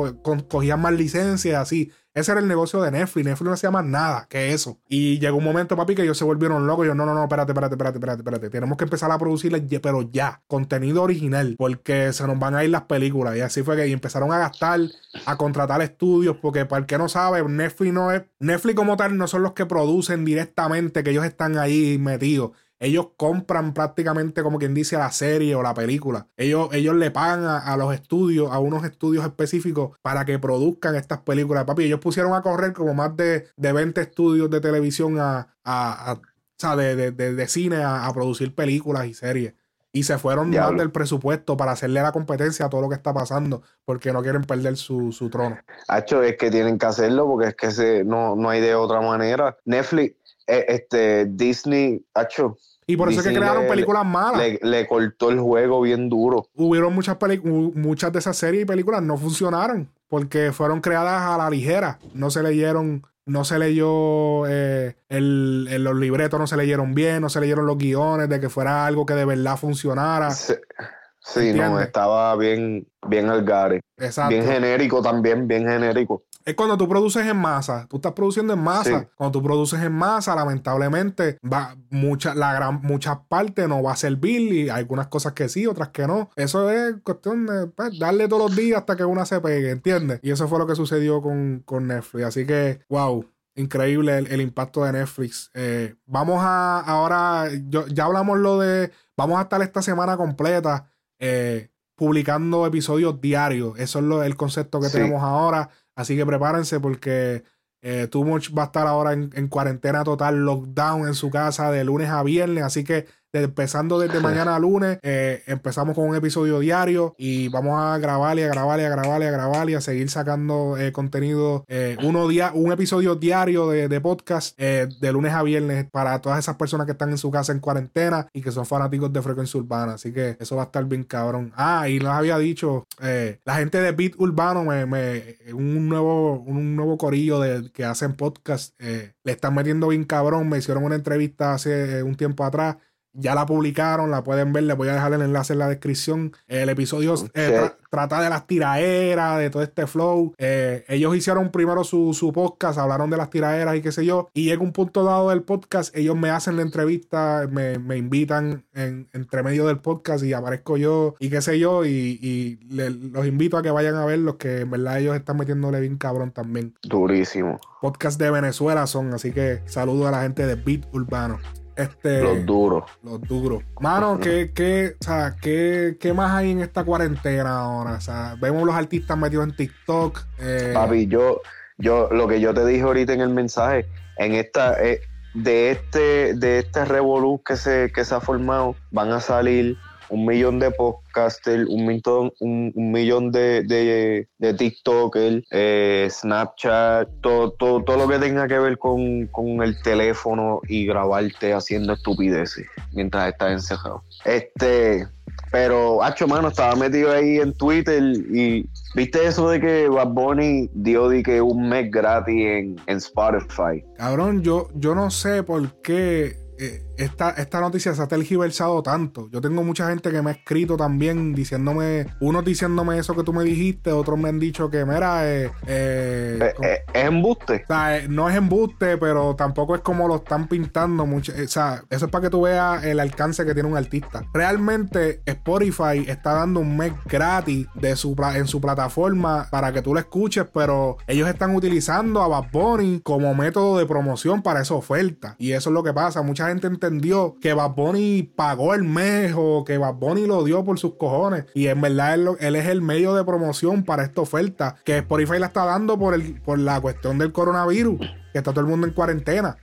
cogían 0.48 0.80
más 0.80 0.94
licencias, 0.94 1.60
así. 1.60 1.92
Ese 2.14 2.32
era 2.32 2.42
el 2.42 2.48
negocio 2.48 2.82
de 2.82 2.92
Netflix. 2.92 3.26
Netflix 3.26 3.48
no 3.48 3.54
hacía 3.54 3.72
más 3.72 3.86
nada 3.86 4.28
que 4.30 4.52
eso. 4.54 4.80
Y 4.90 5.20
llegó 5.20 5.38
un 5.38 5.46
momento, 5.46 5.78
papi, 5.78 5.96
que 5.96 6.04
ellos 6.04 6.18
se 6.18 6.26
volvieron 6.26 6.68
locos. 6.68 6.86
Yo, 6.86 6.94
no, 6.94 7.06
no, 7.06 7.14
no, 7.14 7.24
espérate, 7.24 7.52
espérate, 7.52 7.76
espérate, 7.76 7.98
espérate, 7.98 8.20
espérate. 8.20 8.50
Tenemos 8.50 8.78
que 8.78 8.84
empezar 8.84 9.10
a 9.12 9.18
producirles, 9.18 9.64
pero 9.82 10.02
ya, 10.12 10.42
contenido 10.48 11.04
original, 11.04 11.56
porque 11.58 12.12
se 12.12 12.28
nos 12.28 12.38
van 12.38 12.56
a 12.56 12.66
ir 12.66 12.70
las 12.70 12.84
películas. 12.84 13.38
Y 13.38 13.42
así 13.42 13.64
fue 13.64 13.78
que 13.78 13.90
empezaron 13.90 14.32
a 14.34 14.40
gastar, 14.40 14.82
a 15.26 15.38
contratar 15.38 15.82
estudios, 15.82 16.36
porque 16.42 16.66
para 16.66 16.82
el 16.82 16.86
que 16.86 16.98
no 16.98 17.08
sabe, 17.08 17.44
Netflix 17.48 17.94
no 17.94 18.12
es. 18.12 18.24
Netflix 18.40 18.76
como 18.76 18.98
tal 18.98 19.18
no 19.18 19.28
son 19.28 19.44
los 19.44 19.54
que 19.54 19.66
producen 19.66 20.26
directamente, 20.26 21.04
que 21.04 21.12
ellos 21.12 21.26
están 21.26 21.58
ahí 21.58 21.98
metidos 21.98 22.52
ellos 22.82 23.10
compran 23.16 23.76
prácticamente 23.76 24.42
como 24.42 24.58
quien 24.58 24.74
dice 24.74 24.98
la 24.98 25.12
serie 25.12 25.54
o 25.54 25.62
la 25.62 25.76
película. 25.76 26.26
Ellos, 26.36 26.70
ellos 26.74 26.96
le 26.96 27.12
pagan 27.12 27.46
a, 27.46 27.78
los 27.78 27.94
estudios, 27.94 28.52
a 28.52 28.58
unos 28.58 28.84
estudios 28.84 29.24
específicos 29.24 29.96
para 30.02 30.26
que 30.26 30.40
produzcan 30.40 30.96
estas 30.96 31.20
películas. 31.20 31.66
Papi, 31.66 31.84
ellos 31.84 32.00
pusieron 32.00 32.34
a 32.34 32.42
correr 32.42 32.74
como 32.74 32.96
más 32.96 33.16
de, 33.16 33.48
de 33.56 33.72
20 33.72 34.02
estudios 34.02 34.50
de 34.50 34.62
televisión 34.62 35.20
a, 35.20 35.54
a, 35.64 36.14
o 36.14 36.22
sea, 36.58 36.76
de, 36.76 37.12
de, 37.12 37.48
cine 37.48 37.84
a, 37.84 38.10
producir 38.16 38.56
películas 38.56 39.06
y 39.06 39.14
series. 39.14 39.54
Y 39.94 40.02
se 40.02 40.18
fueron 40.18 40.50
más 40.50 40.76
del 40.76 40.90
presupuesto 40.90 41.56
para 41.56 41.74
hacerle 41.74 42.02
la 42.02 42.12
competencia 42.12 42.66
a 42.66 42.70
todo 42.70 42.82
lo 42.82 42.90
que 42.90 42.96
está 42.96 43.14
pasando, 43.14 43.62
porque 43.86 44.12
no 44.12 44.24
quieren 44.24 44.44
perder 44.44 44.76
su, 44.76 45.12
su 45.12 45.30
trono. 45.30 45.60
Hacho, 45.88 46.24
es 46.24 46.36
que 46.36 46.50
tienen 46.50 46.80
que 46.80 46.86
hacerlo 46.88 47.28
porque 47.28 47.50
es 47.50 47.56
que 47.56 47.70
se, 47.70 48.04
no, 48.04 48.36
no 48.36 48.50
hay 48.50 48.60
de 48.60 48.74
otra 48.74 49.02
manera. 49.02 49.56
Netflix, 49.66 50.16
eh, 50.48 50.66
este, 50.68 51.26
Disney, 51.26 52.04
hacho, 52.16 52.58
y 52.92 52.98
por 52.98 53.10
eso 53.10 53.22
es 53.22 53.28
que 53.28 53.34
crearon 53.34 53.68
películas 53.68 54.06
malas. 54.06 54.42
Le, 54.62 54.88
cortó 54.88 55.30
el 55.30 55.40
juego 55.40 55.82
bien 55.82 56.10
duro. 56.10 56.48
Hubieron 56.56 56.94
muchas 56.94 57.18
muchas 57.44 58.12
de 58.12 58.20
esas 58.20 58.38
series 58.38 58.64
y 58.64 58.66
películas 58.66 59.02
no 59.02 59.18
funcionaron 59.18 59.90
porque 60.08 60.52
fueron 60.52 60.82
creadas 60.82 61.22
a 61.22 61.38
la 61.38 61.50
ligera. 61.50 62.00
No 62.14 62.30
se 62.30 62.44
leyeron, 62.44 63.08
no 63.26 63.46
se 63.46 63.58
leyó 63.60 64.46
eh, 64.48 64.96
el, 65.08 65.84
los 65.84 65.96
libretos, 65.96 66.40
no 66.40 66.48
se 66.48 66.58
leyeron 66.58 66.94
bien, 66.94 67.22
no 67.22 67.30
se 67.30 67.40
leyeron 67.40 67.66
los 67.66 67.78
guiones 67.78 68.28
de 68.28 68.40
que 68.40 68.50
fuera 68.50 68.86
algo 68.86 69.06
que 69.06 69.14
de 69.14 69.26
verdad 69.26 69.56
funcionara. 69.58 70.32
Sí, 70.32 71.54
no, 71.54 71.80
estaba 71.80 72.36
bien, 72.36 72.88
bien 73.08 73.30
algare. 73.30 73.80
Exacto. 73.98 74.32
Bien 74.32 74.46
genérico 74.46 75.02
también, 75.02 75.48
bien 75.48 75.68
genérico 75.68 76.24
es 76.46 76.56
cuando 76.56 76.78
tú 76.78 76.88
produces 76.88 77.26
en 77.26 77.38
masa. 77.38 77.88
Tú 77.90 77.98
estás 77.98 78.14
produciendo 78.14 78.54
en 78.54 78.60
masa. 78.60 79.10
Cuando 79.16 79.40
tú 79.40 79.44
produces 79.44 79.82
en 79.82 79.92
masa, 79.92 80.36
lamentablemente, 80.36 81.38
va 81.42 81.76
mucha, 81.90 82.34
la 82.36 82.54
gran, 82.54 82.82
muchas 82.82 83.18
partes 83.28 83.68
no 83.68 83.84
va 83.84 83.94
a 83.94 83.96
servir 83.96 84.54
y 84.54 84.62
hay 84.64 84.80
algunas 84.80 85.08
cosas 85.08 85.34
que 85.34 85.50
sí, 85.50 85.68
otras 85.68 85.90
que 85.90 86.08
no. 86.08 86.30
Eso 86.36 86.70
es 86.70 86.96
cuestión 87.04 87.46
de 87.46 87.68
pues, 87.68 87.98
darle 88.00 88.28
todos 88.28 88.50
los 88.50 88.56
días 88.56 88.80
hasta 88.80 88.96
que 88.96 89.06
una 89.06 89.26
se 89.26 89.40
pegue, 89.42 89.72
¿entiendes? 89.72 90.20
Y 90.24 90.32
eso 90.32 90.48
fue 90.48 90.60
lo 90.60 90.68
que 90.68 90.76
sucedió 90.76 91.22
con, 91.22 91.64
Netflix. 91.88 92.26
Así 92.26 92.46
que, 92.46 92.80
wow. 92.90 93.26
Increíble 93.54 94.18
el, 94.18 94.40
impacto 94.40 94.86
de 94.86 94.94
Netflix. 94.94 95.52
Eh, 95.54 95.96
vamos 96.06 96.40
a 96.42 96.80
ahora, 96.80 97.50
ya 97.70 98.06
hablamos 98.06 98.40
lo 98.40 98.60
de, 98.60 98.92
vamos 99.18 99.40
a 99.40 99.42
estar 99.42 99.62
esta 99.62 99.82
semana 99.82 100.16
completa 100.16 100.90
eh, 101.20 101.70
publicando 102.02 102.66
episodios 102.66 103.22
diarios. 103.22 103.78
Eso 103.78 104.00
es 104.00 104.06
lo, 104.06 104.24
el 104.24 104.36
concepto 104.36 104.80
que 104.80 104.90
tenemos 104.90 105.22
ahora. 105.22 105.70
Así 106.02 106.16
que 106.16 106.26
prepárense 106.26 106.80
porque 106.80 107.44
eh, 107.82 108.08
Too 108.08 108.24
Much 108.24 108.56
va 108.58 108.64
a 108.64 108.66
estar 108.66 108.88
ahora 108.88 109.14
en, 109.14 109.32
en, 109.34 109.48
cuarentena 109.48 110.04
total, 110.04 110.46
lockdown 110.46 111.08
en 111.08 111.16
su 111.16 111.30
casa 111.30 111.72
de 111.72 111.84
lunes 111.84 112.10
a 112.10 112.24
viernes. 112.24 112.64
Así 112.64 112.84
que 112.84 113.06
empezando 113.34 114.00
desde 114.00 114.20
mañana 114.20 114.56
a 114.56 114.60
lunes, 114.60 115.00
eh, 115.04 115.44
empezamos 115.48 115.96
con 115.96 116.08
un 116.08 116.16
episodio 116.16 116.60
diario 116.60 117.16
y 117.18 117.48
vamos 117.48 117.80
a 117.80 117.98
grabar 117.98 118.38
y 118.38 118.44
a 118.44 118.48
grabar 118.48 118.80
y 118.80 118.84
a 118.84 118.90
grabar 118.90 119.22
y 119.22 119.26
a 119.26 119.32
grabar 119.32 119.70
y 119.70 119.76
a 119.76 119.82
seguir 119.82 120.10
sacando 120.10 120.78
eh, 120.78 120.92
contenido, 120.92 121.64
eh, 121.68 121.98
uno 122.04 122.28
día, 122.28 122.52
un 122.54 122.72
episodio 122.72 123.16
diario 123.16 123.70
de, 123.70 124.02
podcast 124.02 124.58
de 124.60 125.12
lunes 125.12 125.34
a 125.34 125.44
viernes 125.44 125.86
para 125.92 126.20
todas 126.20 126.40
esas 126.40 126.56
personas 126.56 126.86
que 126.86 126.94
están 126.94 127.12
en 127.12 127.18
su 127.18 127.30
casa 127.30 127.52
en 127.52 127.60
cuarentena 127.60 128.28
y 128.34 128.42
que 128.42 128.52
son 128.52 128.66
fanáticos 128.66 129.14
de 129.14 129.22
frecuencia 129.22 129.60
urbana. 129.60 129.94
Así 129.94 130.12
que 130.12 130.38
eso 130.40 130.56
va 130.56 130.64
a 130.64 130.66
estar 130.66 130.84
bien 130.86 131.04
cabrón. 131.04 131.54
Ah, 131.56 131.88
y 131.88 132.00
les 132.00 132.08
había 132.08 132.38
dicho, 132.38 132.86
la 133.00 133.56
gente 133.56 133.80
de 133.80 133.92
Beat 133.92 134.14
Urbano, 134.18 134.64
me, 134.64 135.38
un, 135.54 135.88
nuevo, 135.88 136.40
un 136.40 136.76
nuevo 136.76 136.98
corillo 136.98 137.40
de, 137.40 137.72
que 137.72 137.86
hacen 137.86 138.14
podcast, 138.14 138.74
le 138.80 139.32
están 139.32 139.54
metiendo 139.54 139.88
bien 139.90 140.04
cabrón. 140.04 140.50
Me 140.50 140.58
hicieron 140.58 140.84
una 140.84 140.96
entrevista 140.96 141.54
hace 141.54 142.02
un 142.04 142.16
tiempo 142.16 142.44
atrás 142.44 142.78
ya 143.14 143.36
la 143.36 143.46
publicaron, 143.46 144.12
la 144.12 144.24
pueden 144.24 144.54
ver, 144.54 144.64
les 144.64 144.78
voy 144.78 144.90
a 144.90 144.94
dejar 144.94 145.14
el 145.14 145.22
enlace 145.22 145.54
en 145.54 145.60
la 145.60 145.68
descripción. 145.68 146.34
El 146.48 146.70
episodio 146.70 147.16
eh, 147.34 147.72
trata 147.90 148.22
de 148.22 148.30
las 148.30 148.48
tiraderas, 148.48 149.40
de 149.40 149.50
todo 149.50 149.64
este 149.64 149.88
flow. 149.88 150.34
Eh, 150.38 150.86
ellos 150.88 151.16
hicieron 151.16 151.52
primero 151.52 151.84
su, 151.84 152.14
su, 152.14 152.32
podcast, 152.32 152.80
hablaron 152.80 153.10
de 153.10 153.18
las 153.18 153.30
tiraderas 153.30 153.76
y 153.76 153.82
qué 153.82 153.92
sé 153.92 154.06
yo. 154.06 154.30
Y 154.34 154.46
llega 154.46 154.62
un 154.62 154.72
punto 154.72 155.04
dado 155.04 155.30
del 155.30 155.44
podcast, 155.44 155.96
ellos 155.96 156.16
me 156.16 156.30
hacen 156.30 156.56
la 156.56 156.62
entrevista, 156.62 157.48
me, 157.52 157.80
me 157.80 157.98
invitan 157.98 158.66
en, 158.74 159.10
entre 159.14 159.44
medio 159.44 159.68
del 159.68 159.80
podcast 159.80 160.24
y 160.24 160.34
aparezco 160.34 160.78
yo 160.78 161.16
y 161.20 161.30
qué 161.30 161.42
sé 161.42 161.60
yo. 161.60 161.86
Y, 161.86 162.20
y 162.22 162.60
los 162.70 163.28
invito 163.28 163.58
a 163.58 163.62
que 163.62 163.72
vayan 163.72 163.96
a 163.96 164.06
ver 164.06 164.20
los 164.20 164.36
que 164.36 164.62
en 164.62 164.72
verdad 164.72 165.00
ellos 165.00 165.16
están 165.16 165.38
metiéndole 165.38 165.80
bien 165.80 165.98
cabrón 165.98 166.32
también. 166.32 166.74
Durísimo. 166.84 167.60
Podcast 167.82 168.20
de 168.20 168.32
Venezuela 168.32 168.88
son, 168.88 169.14
así 169.14 169.32
que 169.32 169.62
saludo 169.66 170.08
a 170.08 170.12
la 170.12 170.22
gente 170.22 170.46
de 170.46 170.56
Beat 170.56 170.86
Urbano. 170.94 171.40
Este, 171.76 172.22
los 172.22 172.46
duros. 172.46 172.84
Los 173.04 173.22
duros. 173.22 173.64
Mano, 173.80 174.20
¿qué, 174.20 174.52
qué, 174.54 174.96
o 175.00 175.04
sea, 175.04 175.36
¿qué, 175.42 175.98
¿qué, 176.00 176.14
más 176.14 176.32
hay 176.32 176.52
en 176.52 176.62
esta 176.62 176.84
cuarentena 176.84 177.60
ahora? 177.60 177.94
O 177.94 178.02
sea, 178.02 178.36
vemos 178.40 178.64
los 178.64 178.76
artistas 178.76 179.18
metidos 179.18 179.48
en 179.48 179.56
TikTok. 179.56 180.22
Eh... 180.40 180.72
Papi, 180.74 181.08
yo, 181.08 181.42
yo, 181.78 182.10
lo 182.12 182.28
que 182.28 182.40
yo 182.40 182.54
te 182.54 182.66
dije 182.66 182.82
ahorita 182.82 183.14
en 183.14 183.22
el 183.22 183.30
mensaje, 183.30 183.88
en 184.18 184.34
esta, 184.34 184.82
eh, 184.84 185.02
de 185.34 185.72
este, 185.72 186.34
de 186.34 186.60
este 186.60 186.86
revolú 186.86 187.42
que 187.44 187.56
se, 187.56 187.92
que 187.94 188.04
se 188.04 188.16
ha 188.16 188.20
formado, 188.20 188.76
van 188.92 189.12
a 189.12 189.20
salir 189.20 189.78
un 190.12 190.26
millón 190.26 190.60
de 190.60 190.72
podcasters, 190.72 191.68
un, 191.68 191.86
millón, 191.86 192.32
un, 192.40 192.92
millón 192.92 193.32
de, 193.32 193.64
de, 193.64 194.28
de 194.38 194.54
TikTokers, 194.54 195.46
eh, 195.52 196.08
Snapchat, 196.10 197.10
todo, 197.22 197.52
todo, 197.54 197.84
todo 197.84 197.98
lo 197.98 198.08
que 198.08 198.20
tenga 198.20 198.48
que 198.48 198.60
ver 198.60 198.78
con, 198.78 199.28
con 199.28 199.64
el 199.64 199.82
teléfono 199.82 200.60
y 200.68 200.86
grabarte 200.86 201.54
haciendo 201.54 201.94
estupideces 201.94 202.68
mientras 202.94 203.30
estás 203.30 203.52
encerrado. 203.54 204.04
Este, 204.26 205.08
pero, 205.52 206.04
hacho, 206.04 206.28
mano, 206.28 206.50
estaba 206.50 206.76
metido 206.76 207.12
ahí 207.12 207.38
en 207.38 207.54
Twitter 207.54 208.02
y 208.34 208.70
viste 208.96 209.26
eso 209.26 209.50
de 209.50 209.60
que 209.60 209.88
Bad 209.88 210.10
Bunny 210.10 210.70
dio 210.74 211.10
que 211.24 211.42
un 211.42 211.70
mes 211.70 211.90
gratis 211.90 212.36
en, 212.36 212.76
en 212.88 212.98
Spotify. 212.98 213.84
Cabrón, 213.98 214.44
yo, 214.44 214.70
yo 214.76 214.94
no 214.94 215.10
sé 215.10 215.44
por 215.44 215.82
qué 215.82 216.38
eh, 216.60 216.84
esta, 217.02 217.32
esta 217.32 217.60
noticia 217.60 217.96
se 217.96 218.02
ha 218.02 218.08
tergiversado 218.08 218.84
tanto. 218.84 219.28
Yo 219.32 219.42
tengo 219.42 219.64
mucha 219.64 219.90
gente 219.90 220.12
que 220.12 220.22
me 220.22 220.30
ha 220.30 220.34
escrito 220.34 220.78
también 220.78 221.34
diciéndome, 221.34 222.06
unos 222.20 222.46
diciéndome 222.46 222.98
eso 223.00 223.16
que 223.16 223.24
tú 223.24 223.34
me 223.34 223.44
dijiste, 223.44 223.92
otros 223.92 224.20
me 224.20 224.30
han 224.30 224.40
dicho 224.40 224.70
que, 224.70 224.86
mira, 224.86 225.28
eh, 225.28 225.52
eh, 225.66 226.54
eh 226.62 226.84
es 226.94 227.06
embuste. 227.06 227.64
O 227.64 227.68
sea, 227.68 228.08
no 228.08 228.30
es 228.30 228.36
embuste, 228.36 228.98
pero 228.98 229.36
tampoco 229.36 229.76
es 229.76 229.82
como 229.82 230.08
lo 230.08 230.18
están 230.18 230.48
pintando. 230.48 231.06
Mucho, 231.06 231.34
o 231.34 231.48
sea, 231.48 231.84
eso 231.90 232.06
es 232.06 232.12
para 232.12 232.24
que 232.24 232.30
tú 232.30 232.42
veas 232.42 232.84
el 232.84 233.00
alcance 233.00 233.46
que 233.46 233.54
tiene 233.54 233.70
un 233.70 233.78
artista. 233.78 234.24
Realmente, 234.34 235.22
Spotify 235.26 236.06
está 236.08 236.34
dando 236.34 236.60
un 236.60 236.78
mes 236.78 236.94
gratis 237.06 237.68
de 237.74 237.96
su, 237.96 238.16
en 238.36 238.48
su 238.48 238.62
plataforma 238.62 239.48
para 239.50 239.72
que 239.72 239.82
tú 239.82 239.94
lo 239.94 240.00
escuches, 240.00 240.46
pero 240.54 240.98
ellos 241.08 241.28
están 241.28 241.56
utilizando 241.56 242.22
a 242.22 242.28
Bad 242.28 242.52
Bunny 242.52 243.02
como 243.02 243.34
método 243.34 243.78
de 243.78 243.86
promoción 243.86 244.42
para 244.42 244.62
esa 244.62 244.76
oferta. 244.76 245.36
Y 245.40 245.54
eso 245.54 245.70
es 245.70 245.74
lo 245.74 245.84
que 245.84 245.94
pasa. 245.94 246.22
Mucha 246.22 246.48
gente 246.48 246.68
entendió 246.92 247.38
que 247.40 247.54
Bad 247.54 247.72
Bunny 247.72 248.24
pagó 248.24 248.74
el 248.74 248.84
mes 248.84 249.34
o 249.36 249.64
que 249.66 249.78
Bad 249.78 249.96
Bunny 249.96 250.28
lo 250.28 250.44
dio 250.44 250.64
por 250.66 250.78
sus 250.78 250.96
cojones. 250.96 251.46
Y 251.54 251.68
en 251.68 251.80
verdad 251.80 252.14
él, 252.14 252.56
es 252.56 252.68
el 252.68 252.82
medio 252.82 253.16
de 253.16 253.24
promoción 253.24 253.84
para 253.84 254.04
esta 254.04 254.22
oferta 254.22 254.76
que 254.84 254.98
Spotify 254.98 255.40
la 255.40 255.48
está 255.48 255.66
dando 255.66 255.98
por, 255.98 256.14
el, 256.14 256.42
por 256.42 256.60
la 256.60 256.80
cuestión 256.82 257.18
del 257.18 257.32
coronavirus 257.32 258.00
que 258.32 258.38
está 258.38 258.52
todo 258.52 258.62
el 258.62 258.68
mundo 258.68 258.88
en 258.88 258.94
cuarentena. 258.94 259.58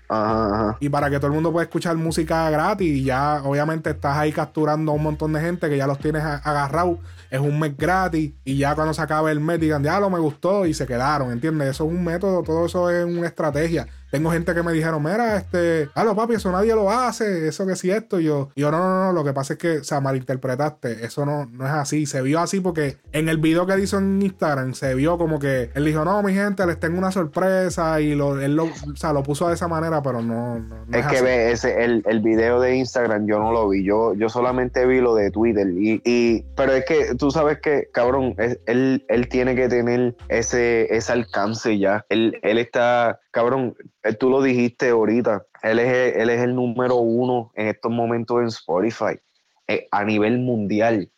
Y 0.81 0.89
para 0.89 1.11
que 1.11 1.17
todo 1.17 1.29
el 1.29 1.33
mundo 1.33 1.53
pueda 1.53 1.65
escuchar 1.65 1.97
música 1.97 2.51
gratis, 2.51 2.99
y 2.99 3.05
ya 3.05 3.43
obviamente 3.45 3.91
estás 3.91 4.17
ahí 4.17 4.33
capturando 4.33 4.93
a 4.93 4.95
un 4.95 5.03
montón 5.03 5.33
de 5.33 5.41
gente 5.41 5.69
que 5.69 5.77
ya 5.77 5.87
los 5.87 5.99
tienes 5.99 6.23
agarrados. 6.23 6.99
Es 7.31 7.41
un 7.41 7.59
mes 7.59 7.77
gratis 7.77 8.33
y 8.45 8.57
ya 8.57 8.75
cuando 8.75 8.95
se 8.95 9.03
acabe 9.03 9.31
el 9.33 9.41
mes 9.41 9.61
digan, 9.61 9.83
ya 9.83 10.01
lo 10.01 10.11
me 10.11 10.19
gustó 10.19 10.67
y 10.67 10.75
se 10.75 10.87
quedaron, 10.87 11.31
¿entiendes? 11.31 11.69
Eso 11.69 11.85
es 11.85 11.91
un 11.91 12.03
método, 12.05 12.43
todo 12.43 12.67
eso 12.67 12.91
es 12.91 13.05
una 13.05 13.27
estrategia. 13.27 13.87
Tengo 14.11 14.31
gente 14.31 14.55
que 14.55 14.63
me 14.63 14.73
dijeron, 14.73 15.03
mira, 15.03 15.37
este, 15.37 15.89
ah, 15.95 16.13
papi, 16.17 16.35
eso 16.35 16.51
nadie 16.51 16.75
lo 16.75 16.91
hace, 16.91 17.49
eso 17.49 17.67
que 17.67 17.77
si 17.77 17.91
esto. 17.91 18.21
Y 18.21 18.25
yo, 18.25 18.51
yo, 18.57 18.71
no, 18.71 18.79
no, 18.79 19.05
no, 19.07 19.13
lo 19.13 19.25
que 19.25 19.33
pasa 19.33 19.55
es 19.55 19.59
que, 19.59 19.79
o 19.79 19.85
sea, 19.85 20.01
malinterpretaste, 20.01 21.05
eso 21.05 21.27
no, 21.27 21.47
no 21.47 21.67
es 21.67 21.73
así. 21.73 22.07
Se 22.07 22.23
vio 22.23 22.41
así 22.41 22.61
porque 22.61 22.97
en 23.13 23.29
el 23.29 23.39
video 23.39 23.67
que 23.67 23.79
hizo 23.79 23.99
en 23.99 24.21
Instagram 24.23 24.75
se 24.75 24.95
vio 24.95 25.19
como 25.19 25.39
que 25.39 25.71
él 25.75 25.85
dijo, 25.85 26.05
no, 26.05 26.23
mi 26.23 26.33
gente, 26.33 26.67
les 26.67 26.81
tengo 26.81 26.99
una 26.99 27.13
sorpresa 27.13 28.01
y 28.01 28.15
lo, 28.15 28.41
él 28.41 28.57
lo, 28.57 28.65
o 28.65 28.97
sea, 28.97 29.13
lo 29.13 29.23
puso 29.23 29.49
de 29.49 29.55
esa 29.55 29.69
manera, 29.69 30.03
pero 30.03 30.23
no. 30.23 30.59
no, 30.59 30.99
es, 30.99 31.07
que 31.07 31.23
ve, 31.23 31.53
ese, 31.53 31.85
el, 31.85 32.03
el 32.07 32.21
video 32.21 32.61
de 32.61 32.77
Instagram 32.77 33.27
yo 33.27 33.39
no 33.39 33.53
lo 33.53 33.69
vi, 33.69 33.85
yo, 33.85 34.15
yo 34.15 34.29
solamente 34.29 34.87
vi 34.87 35.01
lo 35.01 35.15
de 35.15 35.31
Twitter. 35.31 35.69
Y, 35.69 36.01
y 36.05 36.45
pero 36.57 36.73
es 36.73 36.85
que 36.87 37.15
tú 37.15 37.31
sabes 37.31 37.61
que, 37.61 37.89
cabrón, 37.93 38.35
él, 38.67 39.05
él 39.09 39.29
tiene 39.29 39.55
que 39.55 39.69
tener 39.69 40.17
ese, 40.29 40.95
ese 40.95 41.13
alcance 41.13 41.79
ya. 41.79 42.07
Él, 42.09 42.39
él 42.43 42.59
está 42.59 43.21
cabrón, 43.31 43.77
tú 44.17 44.31
lo 44.31 44.43
dijiste 44.43 44.91
ahorita, 44.91 45.45
él 45.63 45.79
es, 45.79 46.17
él 46.17 46.31
es 46.31 46.41
el 46.41 46.55
número 46.55 46.97
uno 46.97 47.51
en 47.55 47.69
estos 47.69 47.91
momentos 47.91 48.41
en 48.41 48.47
Spotify, 48.47 49.19
eh, 49.67 49.89
a 49.91 50.05
nivel 50.05 50.39
mundial, 50.39 51.11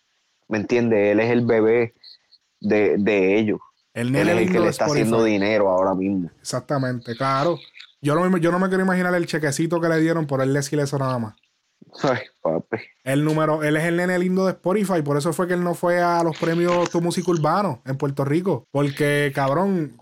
¿me 0.48 0.58
entiendes? 0.58 1.12
Él 1.12 1.20
es 1.20 1.30
el 1.30 1.44
bebé 1.44 1.94
de, 2.60 3.38
ellos. 3.38 3.60
él 3.94 4.14
es 4.14 4.28
el 4.28 4.52
que 4.52 4.60
le 4.60 4.68
está 4.68 4.86
haciendo 4.86 5.24
dinero 5.24 5.68
ahora 5.68 5.94
mismo. 5.94 6.30
Exactamente, 6.40 7.14
claro. 7.16 7.58
Yo 8.02 8.14
no, 8.14 8.38
yo 8.38 8.50
no 8.50 8.58
me 8.58 8.68
quiero 8.68 8.82
imaginar 8.82 9.14
el 9.14 9.26
chequecito 9.26 9.80
que 9.80 9.88
le 9.88 9.98
dieron 9.98 10.26
por 10.26 10.40
él 10.40 10.54
decirle 10.54 10.84
eso 10.84 10.98
nada 10.98 11.18
más. 11.18 11.34
Ay, 12.02 12.20
papi. 12.40 12.78
El 13.04 13.24
número, 13.24 13.62
él 13.62 13.76
es 13.76 13.84
el 13.84 13.96
nene 13.96 14.18
lindo 14.18 14.46
de 14.46 14.52
Spotify, 14.52 15.02
por 15.02 15.16
eso 15.16 15.32
fue 15.32 15.46
que 15.46 15.54
él 15.54 15.64
no 15.64 15.74
fue 15.74 16.00
a 16.00 16.22
los 16.22 16.38
premios 16.38 16.90
Tu 16.90 17.00
Música 17.00 17.30
Urbano 17.30 17.82
en 17.84 17.96
Puerto 17.96 18.24
Rico. 18.24 18.66
Porque, 18.70 19.32
cabrón, 19.34 19.96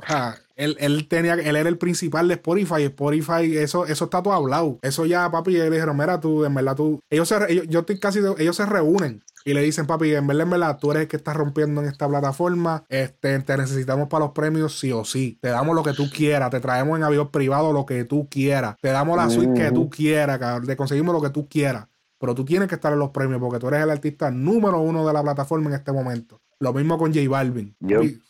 él, 0.58 1.08
tenía, 1.08 1.34
él 1.34 1.56
era 1.56 1.68
el 1.68 1.78
principal 1.78 2.28
de 2.28 2.34
Spotify. 2.34 2.82
Spotify, 2.82 3.56
eso, 3.56 3.86
eso 3.86 4.04
está 4.04 4.22
todo 4.22 4.34
hablado. 4.34 4.78
Eso 4.82 5.06
ya, 5.06 5.30
papi, 5.30 5.52
le 5.52 5.70
dijeron, 5.70 5.96
mira, 5.96 6.20
tú, 6.20 6.44
en 6.44 6.54
verdad, 6.54 6.74
tú. 6.74 7.00
Ellos 7.10 7.28
se, 7.28 7.66
yo 7.68 7.80
estoy 7.80 7.98
casi, 7.98 8.20
ellos 8.38 8.56
se 8.56 8.66
reúnen 8.66 9.22
y 9.44 9.54
le 9.54 9.62
dicen, 9.62 9.86
papi, 9.86 10.14
en 10.14 10.26
verdad, 10.26 10.42
en 10.42 10.50
verdad, 10.50 10.78
tú 10.78 10.90
eres 10.90 11.02
el 11.02 11.08
que 11.08 11.16
estás 11.16 11.36
rompiendo 11.36 11.80
en 11.80 11.88
esta 11.88 12.08
plataforma. 12.08 12.84
Este, 12.88 13.38
te 13.38 13.56
necesitamos 13.56 14.08
para 14.08 14.26
los 14.26 14.34
premios 14.34 14.78
sí 14.78 14.92
o 14.92 15.04
sí. 15.04 15.38
Te 15.40 15.48
damos 15.48 15.74
lo 15.74 15.82
que 15.82 15.92
tú 15.92 16.10
quieras, 16.10 16.50
te 16.50 16.60
traemos 16.60 16.98
en 16.98 17.04
avión 17.04 17.30
privado 17.30 17.72
lo 17.72 17.86
que 17.86 18.04
tú 18.04 18.28
quieras. 18.28 18.76
Te 18.82 18.88
damos 18.88 19.16
la 19.16 19.30
suite 19.30 19.54
que 19.54 19.70
tú 19.70 19.88
quieras, 19.88 20.38
cabrón. 20.38 20.66
Te 20.66 20.76
conseguimos 20.76 21.14
lo 21.14 21.22
que 21.22 21.30
tú 21.30 21.48
quieras. 21.48 21.86
Pero 22.18 22.34
tú 22.34 22.44
tienes 22.44 22.68
que 22.68 22.74
estar 22.74 22.92
en 22.92 22.98
los 22.98 23.10
premios 23.10 23.40
porque 23.40 23.60
tú 23.60 23.68
eres 23.68 23.82
el 23.82 23.90
artista 23.90 24.30
número 24.30 24.80
uno 24.80 25.06
de 25.06 25.12
la 25.12 25.22
plataforma 25.22 25.70
en 25.70 25.76
este 25.76 25.92
momento. 25.92 26.40
Lo 26.60 26.72
mismo 26.72 26.98
con 26.98 27.14
J 27.14 27.28
Balvin. 27.28 27.76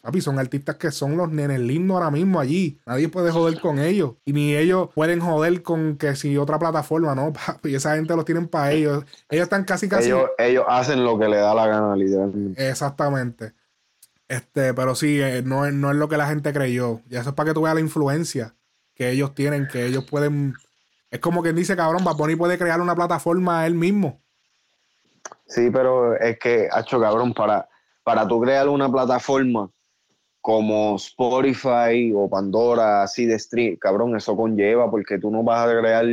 Papi, 0.03 0.21
son 0.21 0.39
artistas 0.39 0.77
que 0.77 0.91
son 0.91 1.17
los 1.17 1.31
nenes 1.31 1.61
lindos 1.61 1.95
ahora 1.95 2.11
mismo 2.11 2.39
allí. 2.39 2.79
Nadie 2.85 3.09
puede 3.09 3.31
joder 3.31 3.59
con 3.59 3.79
ellos. 3.79 4.17
Y 4.27 4.35
ni 4.35 4.55
ellos 4.55 4.91
pueden 4.95 5.21
joder 5.21 5.63
con 5.63 5.97
que 5.97 6.15
si 6.15 6.37
otra 6.37 6.59
plataforma, 6.59 7.15
¿no? 7.15 7.33
Papi, 7.47 7.75
esa 7.75 7.97
gente 7.97 8.15
los 8.15 8.27
tienen 8.27 8.47
para 8.47 8.73
ellos. 8.73 9.05
Ellos 9.31 9.45
están 9.45 9.65
casi, 9.65 9.89
casi. 9.89 10.13
Ellos, 10.39 10.65
hacen 10.69 11.05
lo 11.05 11.19
que 11.19 11.29
le 11.29 11.39
da 11.39 11.55
la 11.55 11.67
gana, 11.67 11.97
literalmente. 11.97 12.69
Exactamente. 12.69 13.55
Este, 14.29 14.75
pero 14.75 14.95
sí, 14.95 15.21
eh, 15.23 15.43
no, 15.43 15.65
es, 15.65 15.73
no 15.73 15.91
es 15.91 15.97
lo 15.97 16.09
que 16.11 16.19
la 16.19 16.27
gente 16.27 16.53
creyó. 16.53 17.01
Y 17.09 17.17
eso 17.17 17.31
es 17.31 17.35
para 17.35 17.49
que 17.49 17.55
tú 17.55 17.63
veas 17.63 17.75
la 17.75 17.81
influencia 17.81 18.55
que 18.95 19.11
ellos 19.11 19.35
tienen, 19.35 19.69
que 19.69 19.87
ellos 19.87 20.05
pueden. 20.05 20.53
Es 21.11 21.21
como 21.21 21.43
quien 21.43 21.57
dice, 21.57 21.77
cabrón, 21.77 22.05
Bad 22.05 22.17
puede 22.37 22.59
crear 22.59 22.83
una 22.83 22.95
plataforma 22.95 23.65
él 23.67 23.75
mismo. 23.75 24.21
Sí, 25.47 25.71
pero 25.71 26.15
es 26.15 26.39
que, 26.39 26.69
hecho 26.79 27.01
cabrón, 27.01 27.33
para 27.33 27.68
para 28.09 28.27
tú 28.27 28.41
crear 28.41 28.71
una 28.71 28.91
plataforma 28.91 29.71
como 30.41 30.97
Spotify 30.97 32.11
o 32.17 32.27
Pandora, 32.27 33.03
así 33.03 33.27
de 33.27 33.39
stream, 33.39 33.77
cabrón, 33.77 34.17
eso 34.17 34.35
conlleva 34.35 34.91
porque 34.91 35.19
tú 35.19 35.31
no 35.31 35.43
vas 35.43 35.69
a 35.69 35.79
crear 35.79 36.07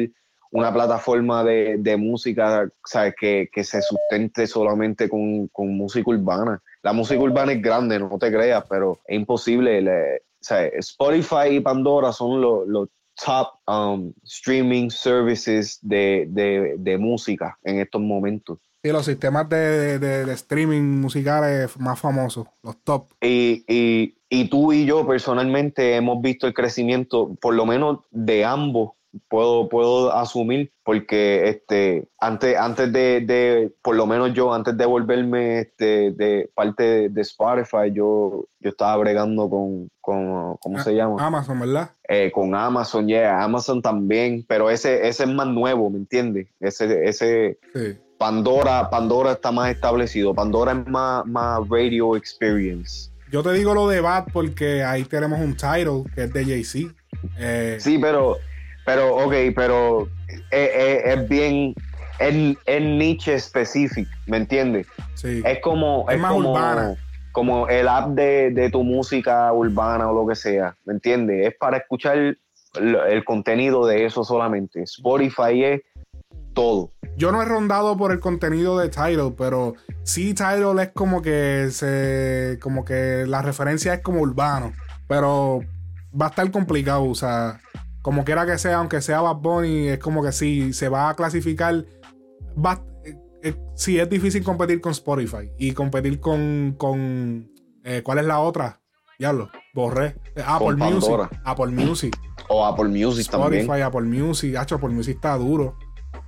una 0.51 0.73
plataforma 0.73 1.41
de, 1.45 1.95
música 1.97 2.69
¿sabes? 2.83 3.15
Que, 3.17 3.63
se 3.63 3.81
sustente 3.81 4.45
solamente 4.45 5.07
con, 5.07 5.49
música 5.55 6.09
urbana. 6.09 6.61
La 6.83 6.91
música 6.91 7.21
urbana 7.21 7.53
es 7.53 7.61
grande, 7.61 7.97
no 7.97 8.17
te 8.19 8.29
creas, 8.29 8.65
pero 8.69 8.99
es 9.07 9.15
imposible. 9.15 10.19
Spotify 10.41 11.47
y 11.51 11.59
Pandora 11.61 12.11
son 12.11 12.41
los 12.41 12.89
top 13.25 13.53
um, 13.69 14.11
streaming 14.25 14.89
services 14.89 15.79
de, 15.81 16.97
música 16.99 17.57
en 17.63 17.79
estos 17.79 18.01
momentos. 18.01 18.59
Sí, 18.85 18.91
los 18.91 19.05
sistemas 19.07 19.49
de, 19.49 20.31
streaming 20.33 21.01
musicales 21.01 21.75
más 21.79 21.99
famosos, 21.99 22.45
los 22.61 22.77
top. 22.83 23.07
Y, 23.19 23.65
y, 23.67 24.13
y 24.29 24.47
tú 24.47 24.73
y 24.73 24.85
yo 24.85 25.07
personalmente 25.07 25.95
hemos 25.95 26.21
visto 26.21 26.45
el 26.45 26.53
crecimiento, 26.53 27.33
por 27.41 27.55
lo 27.55 27.65
menos 27.65 28.01
de 28.11 28.45
ambos 28.45 28.91
puedo, 29.27 29.69
puedo 29.69 30.13
asumir, 30.13 30.71
porque 30.83 31.49
este, 31.49 32.07
antes, 32.19 32.55
antes 32.57 32.93
de, 32.93 33.71
por 33.81 33.95
lo 33.95 34.05
menos 34.05 34.35
yo, 34.35 34.53
antes 34.53 34.77
de 34.77 34.85
volverme 34.85 35.61
este, 35.61 36.11
de 36.11 36.51
parte 36.53 37.09
de, 37.09 37.21
Spotify, 37.21 37.91
yo, 37.91 38.45
yo 38.59 38.69
estaba 38.69 38.97
bregando 38.97 39.49
con, 39.49 39.89
con 39.99 40.57
¿cómo 40.57 40.79
se 40.83 40.93
llama? 40.93 41.25
Amazon, 41.25 41.59
¿verdad? 41.59 41.89
Eh, 42.07 42.31
con 42.31 42.53
Amazon, 42.53 43.07
yeah, 43.07 43.43
Amazon 43.43 43.81
también, 43.81 44.45
pero 44.47 44.69
ese, 44.69 45.07
ese 45.07 45.23
es 45.23 45.29
más 45.29 45.47
nuevo, 45.47 45.89
¿me 45.89 45.97
entiendes? 45.97 46.49
Ese, 46.59 47.09
ese 47.09 47.57
Pandora, 48.17 48.89
Pandora 48.89 49.33
está 49.33 49.51
más 49.51 49.69
establecido, 49.69 50.33
Pandora 50.33 50.71
es 50.71 50.87
más, 50.87 51.25
más 51.25 51.59
radio 51.69 52.15
experience. 52.15 53.11
Yo 53.31 53.43
te 53.43 53.53
digo 53.53 53.73
lo 53.73 53.87
de 53.87 54.01
Bad 54.01 54.27
porque 54.31 54.83
ahí 54.83 55.03
tenemos 55.03 55.39
un 55.39 55.55
title 55.55 56.03
que 56.13 56.23
es 56.23 56.33
de 56.33 56.45
Jay-Z. 56.45 56.93
Eh, 57.37 57.77
sí, 57.79 57.97
pero 57.97 58.37
pero, 58.85 59.15
ok, 59.15 59.33
pero 59.55 60.07
es, 60.51 61.27
bien, 61.27 61.73
es, 62.19 62.81
niche 62.81 63.33
específico, 63.33 64.09
¿me 64.27 64.37
entiendes? 64.37 64.87
Sí. 65.15 65.41
Es 65.43 65.59
como, 65.59 66.05
es, 66.07 66.21
como, 66.21 66.95
como 67.31 67.67
el 67.67 67.87
app 67.87 68.09
de, 68.09 68.69
tu 68.71 68.83
música 68.83 69.51
urbana 69.51 70.09
o 70.09 70.13
lo 70.13 70.27
que 70.27 70.35
sea, 70.35 70.77
¿me 70.85 70.93
entiendes? 70.93 71.47
Es 71.47 71.55
para 71.57 71.77
escuchar 71.77 72.17
el, 72.17 73.25
contenido 73.25 73.87
de 73.87 74.05
eso 74.05 74.23
solamente. 74.23 74.83
Spotify 74.83 75.63
es 75.63 75.81
todo. 76.53 76.91
Yo 77.17 77.31
no 77.31 77.41
he 77.41 77.45
rondado 77.45 77.95
por 77.97 78.11
el 78.11 78.19
contenido 78.19 78.77
de 78.77 78.89
Tidal, 78.89 79.35
pero 79.37 79.75
sí 80.03 80.33
Tidal 80.33 80.79
es 80.79 80.89
como 80.91 81.21
que 81.21 81.69
se, 81.71 82.59
como 82.61 82.83
que 82.83 83.25
la 83.25 83.41
referencia 83.41 83.93
es 83.93 84.01
como 84.01 84.21
urbano, 84.21 84.73
pero 85.07 85.61
va 86.19 86.27
a 86.27 86.29
estar 86.29 86.49
complicado, 86.51 87.03
o 87.03 87.15
sea, 87.15 87.59
como 88.01 88.23
quiera 88.23 88.45
que 88.45 88.57
sea, 88.57 88.77
aunque 88.77 89.01
sea 89.01 89.21
Bad 89.21 89.37
Bunny, 89.37 89.87
es 89.87 89.99
como 89.99 90.23
que 90.23 90.31
si 90.31 90.73
se 90.73 90.89
va 90.89 91.09
a 91.09 91.15
clasificar. 91.15 91.85
Va, 92.63 92.83
eh, 93.03 93.17
eh, 93.43 93.55
sí, 93.75 93.99
es 93.99 94.09
difícil 94.09 94.43
competir 94.43 94.79
con 94.79 94.91
Spotify 94.91 95.51
y 95.57 95.71
competir 95.71 96.19
con. 96.19 96.75
con 96.77 97.49
eh, 97.83 98.01
¿Cuál 98.03 98.19
es 98.19 98.25
la 98.25 98.39
otra? 98.39 98.79
Diablo, 99.17 99.49
borré. 99.73 100.15
Apple 100.45 100.75
Music. 100.75 101.29
Apple 101.45 101.71
Music. 101.71 102.15
O 102.49 102.65
Apple 102.65 102.89
Music 102.89 103.27
también. 103.29 103.61
Spotify, 103.61 103.81
Apple 103.81 104.01
Music. 104.01 104.55
Apple 104.55 104.89
Music 104.89 105.15
está 105.15 105.35
duro. 105.37 105.77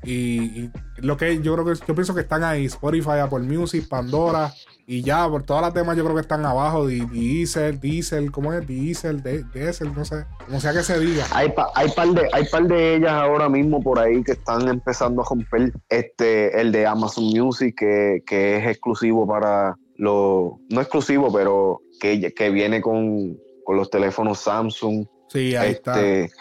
Y, 0.04 0.70
lo 0.98 1.18
que 1.18 1.42
yo 1.42 1.54
creo 1.54 1.66
que 1.66 1.80
yo 1.88 1.94
pienso 1.94 2.16
que 2.16 2.22
están 2.22 2.44
ahí 2.44 2.66
Spotify, 2.66 3.20
Apple 3.22 3.40
Music, 3.40 3.88
Pandora 3.88 4.54
y 4.86 5.02
ya 5.02 5.28
por 5.30 5.44
todas 5.44 5.62
las 5.62 5.74
temas 5.74 5.98
yo 5.98 6.04
creo 6.04 6.16
que 6.16 6.22
están 6.22 6.46
abajo 6.46 6.88
Diesel, 6.88 7.80
Diesel, 7.80 8.32
¿cómo 8.32 8.54
es? 8.54 8.66
Diesel, 8.66 9.22
Diesel, 9.54 9.94
no 9.94 10.06
sé, 10.06 10.26
como 10.46 10.60
sea 10.60 10.74
que 10.74 10.82
se 10.82 11.00
diga. 11.00 11.26
Hay 11.34 11.54
hay 11.76 11.90
par 11.92 12.08
de 12.10 12.30
hay 12.32 12.46
par 12.46 12.68
de 12.68 12.96
ellas 12.96 13.12
ahora 13.12 13.50
mismo 13.50 13.82
por 13.82 14.00
ahí 14.00 14.24
que 14.24 14.32
están 14.32 14.68
empezando 14.68 15.22
a 15.22 15.26
romper 15.30 15.74
este 15.90 16.60
el 16.60 16.72
de 16.72 16.88
Amazon 16.88 17.26
Music 17.26 17.76
que, 17.78 18.24
es 18.58 18.68
exclusivo 18.68 19.28
para 19.28 19.76
los 19.98 20.54
no 20.70 20.82
exclusivo, 20.82 21.32
pero 21.34 21.82
que, 22.00 22.34
que 22.34 22.50
viene 22.50 22.82
con, 22.82 23.38
los 23.68 23.90
teléfonos 23.90 24.40
Samsung. 24.40 25.06
Sí, 25.28 25.56
ahí 25.56 25.72
está 25.72 26.00
este, 26.00 26.34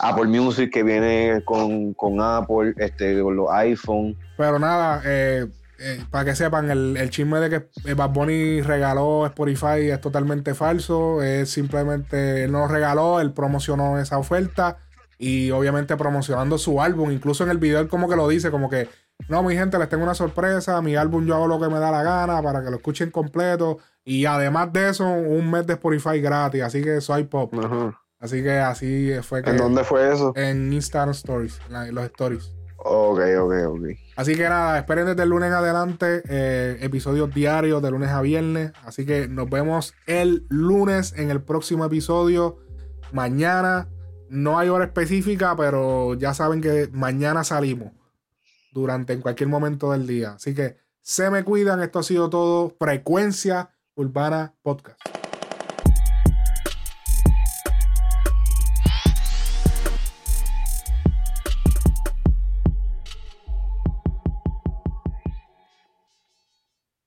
Apple 0.00 0.26
Music 0.26 0.72
que 0.72 0.82
viene 0.82 1.42
con, 1.44 1.94
Apple, 2.20 2.74
este, 2.78 3.20
con 3.20 3.36
los 3.36 3.50
iPhone. 3.50 4.16
Pero 4.36 4.58
nada, 4.58 5.02
eh, 5.04 5.46
eh, 5.78 6.04
para 6.10 6.24
que 6.24 6.36
sepan, 6.36 6.70
el, 6.70 6.96
el, 6.96 7.10
chisme 7.10 7.38
de 7.38 7.50
que 7.50 7.94
Bad 7.94 8.10
Bunny 8.10 8.62
regaló 8.62 9.26
Spotify 9.26 9.90
es 9.90 10.00
totalmente 10.00 10.54
falso. 10.54 11.22
Es 11.22 11.50
simplemente, 11.50 12.44
él 12.44 12.52
no 12.52 12.60
lo 12.60 12.68
regaló, 12.68 13.20
él 13.20 13.32
promocionó 13.32 13.98
esa 13.98 14.18
oferta 14.18 14.78
y 15.18 15.50
obviamente 15.50 15.96
promocionando 15.96 16.58
su 16.58 16.80
álbum. 16.80 17.10
Incluso 17.10 17.44
en 17.44 17.50
el 17.50 17.58
video 17.58 17.80
él 17.80 17.88
como 17.88 18.08
que 18.08 18.16
lo 18.16 18.28
dice, 18.28 18.50
como 18.50 18.68
que, 18.68 18.88
no, 19.28 19.42
mi 19.42 19.54
gente, 19.54 19.78
les 19.78 19.88
tengo 19.88 20.04
una 20.04 20.14
sorpresa, 20.14 20.80
mi 20.82 20.96
álbum 20.96 21.26
yo 21.26 21.34
hago 21.34 21.46
lo 21.46 21.60
que 21.60 21.68
me 21.68 21.78
da 21.78 21.90
la 21.90 22.02
gana 22.02 22.42
para 22.42 22.62
que 22.62 22.70
lo 22.70 22.76
escuchen 22.76 23.10
completo. 23.10 23.78
Y 24.04 24.26
además 24.26 24.72
de 24.72 24.90
eso, 24.90 25.04
un 25.08 25.50
mes 25.50 25.66
de 25.66 25.74
Spotify 25.74 26.20
gratis, 26.20 26.62
así 26.62 26.82
que 26.82 27.00
soy 27.00 27.24
pop. 27.24 27.52
Así 28.18 28.42
que 28.42 28.58
así 28.58 29.12
fue 29.22 29.42
que. 29.42 29.50
¿En 29.50 29.58
dónde 29.58 29.84
fue 29.84 30.12
eso? 30.12 30.32
En 30.36 30.72
Instagram 30.72 31.10
Stories, 31.10 31.60
en 31.68 31.94
los 31.94 32.04
stories. 32.06 32.52
Ok, 32.78 33.20
ok, 33.40 33.52
ok. 33.68 33.84
Así 34.16 34.36
que 34.36 34.48
nada, 34.48 34.78
esperen 34.78 35.06
desde 35.06 35.22
el 35.22 35.28
lunes 35.28 35.48
en 35.48 35.54
adelante 35.54 36.22
eh, 36.28 36.78
episodios 36.80 37.34
diarios 37.34 37.82
de 37.82 37.90
lunes 37.90 38.10
a 38.10 38.22
viernes. 38.22 38.72
Así 38.84 39.04
que 39.04 39.28
nos 39.28 39.50
vemos 39.50 39.94
el 40.06 40.46
lunes 40.48 41.14
en 41.16 41.30
el 41.30 41.42
próximo 41.42 41.84
episodio. 41.84 42.58
Mañana 43.12 43.88
no 44.28 44.58
hay 44.58 44.68
hora 44.68 44.84
específica, 44.84 45.54
pero 45.56 46.14
ya 46.14 46.34
saben 46.34 46.60
que 46.60 46.88
mañana 46.92 47.44
salimos 47.44 47.92
durante 48.72 49.12
en 49.12 49.20
cualquier 49.20 49.48
momento 49.48 49.92
del 49.92 50.06
día. 50.06 50.32
Así 50.32 50.54
que 50.54 50.76
se 51.02 51.30
me 51.30 51.44
cuidan. 51.44 51.82
Esto 51.82 52.00
ha 52.00 52.02
sido 52.02 52.30
todo. 52.30 52.74
Frecuencia 52.78 53.70
Urbana 53.94 54.54
Podcast. 54.62 55.00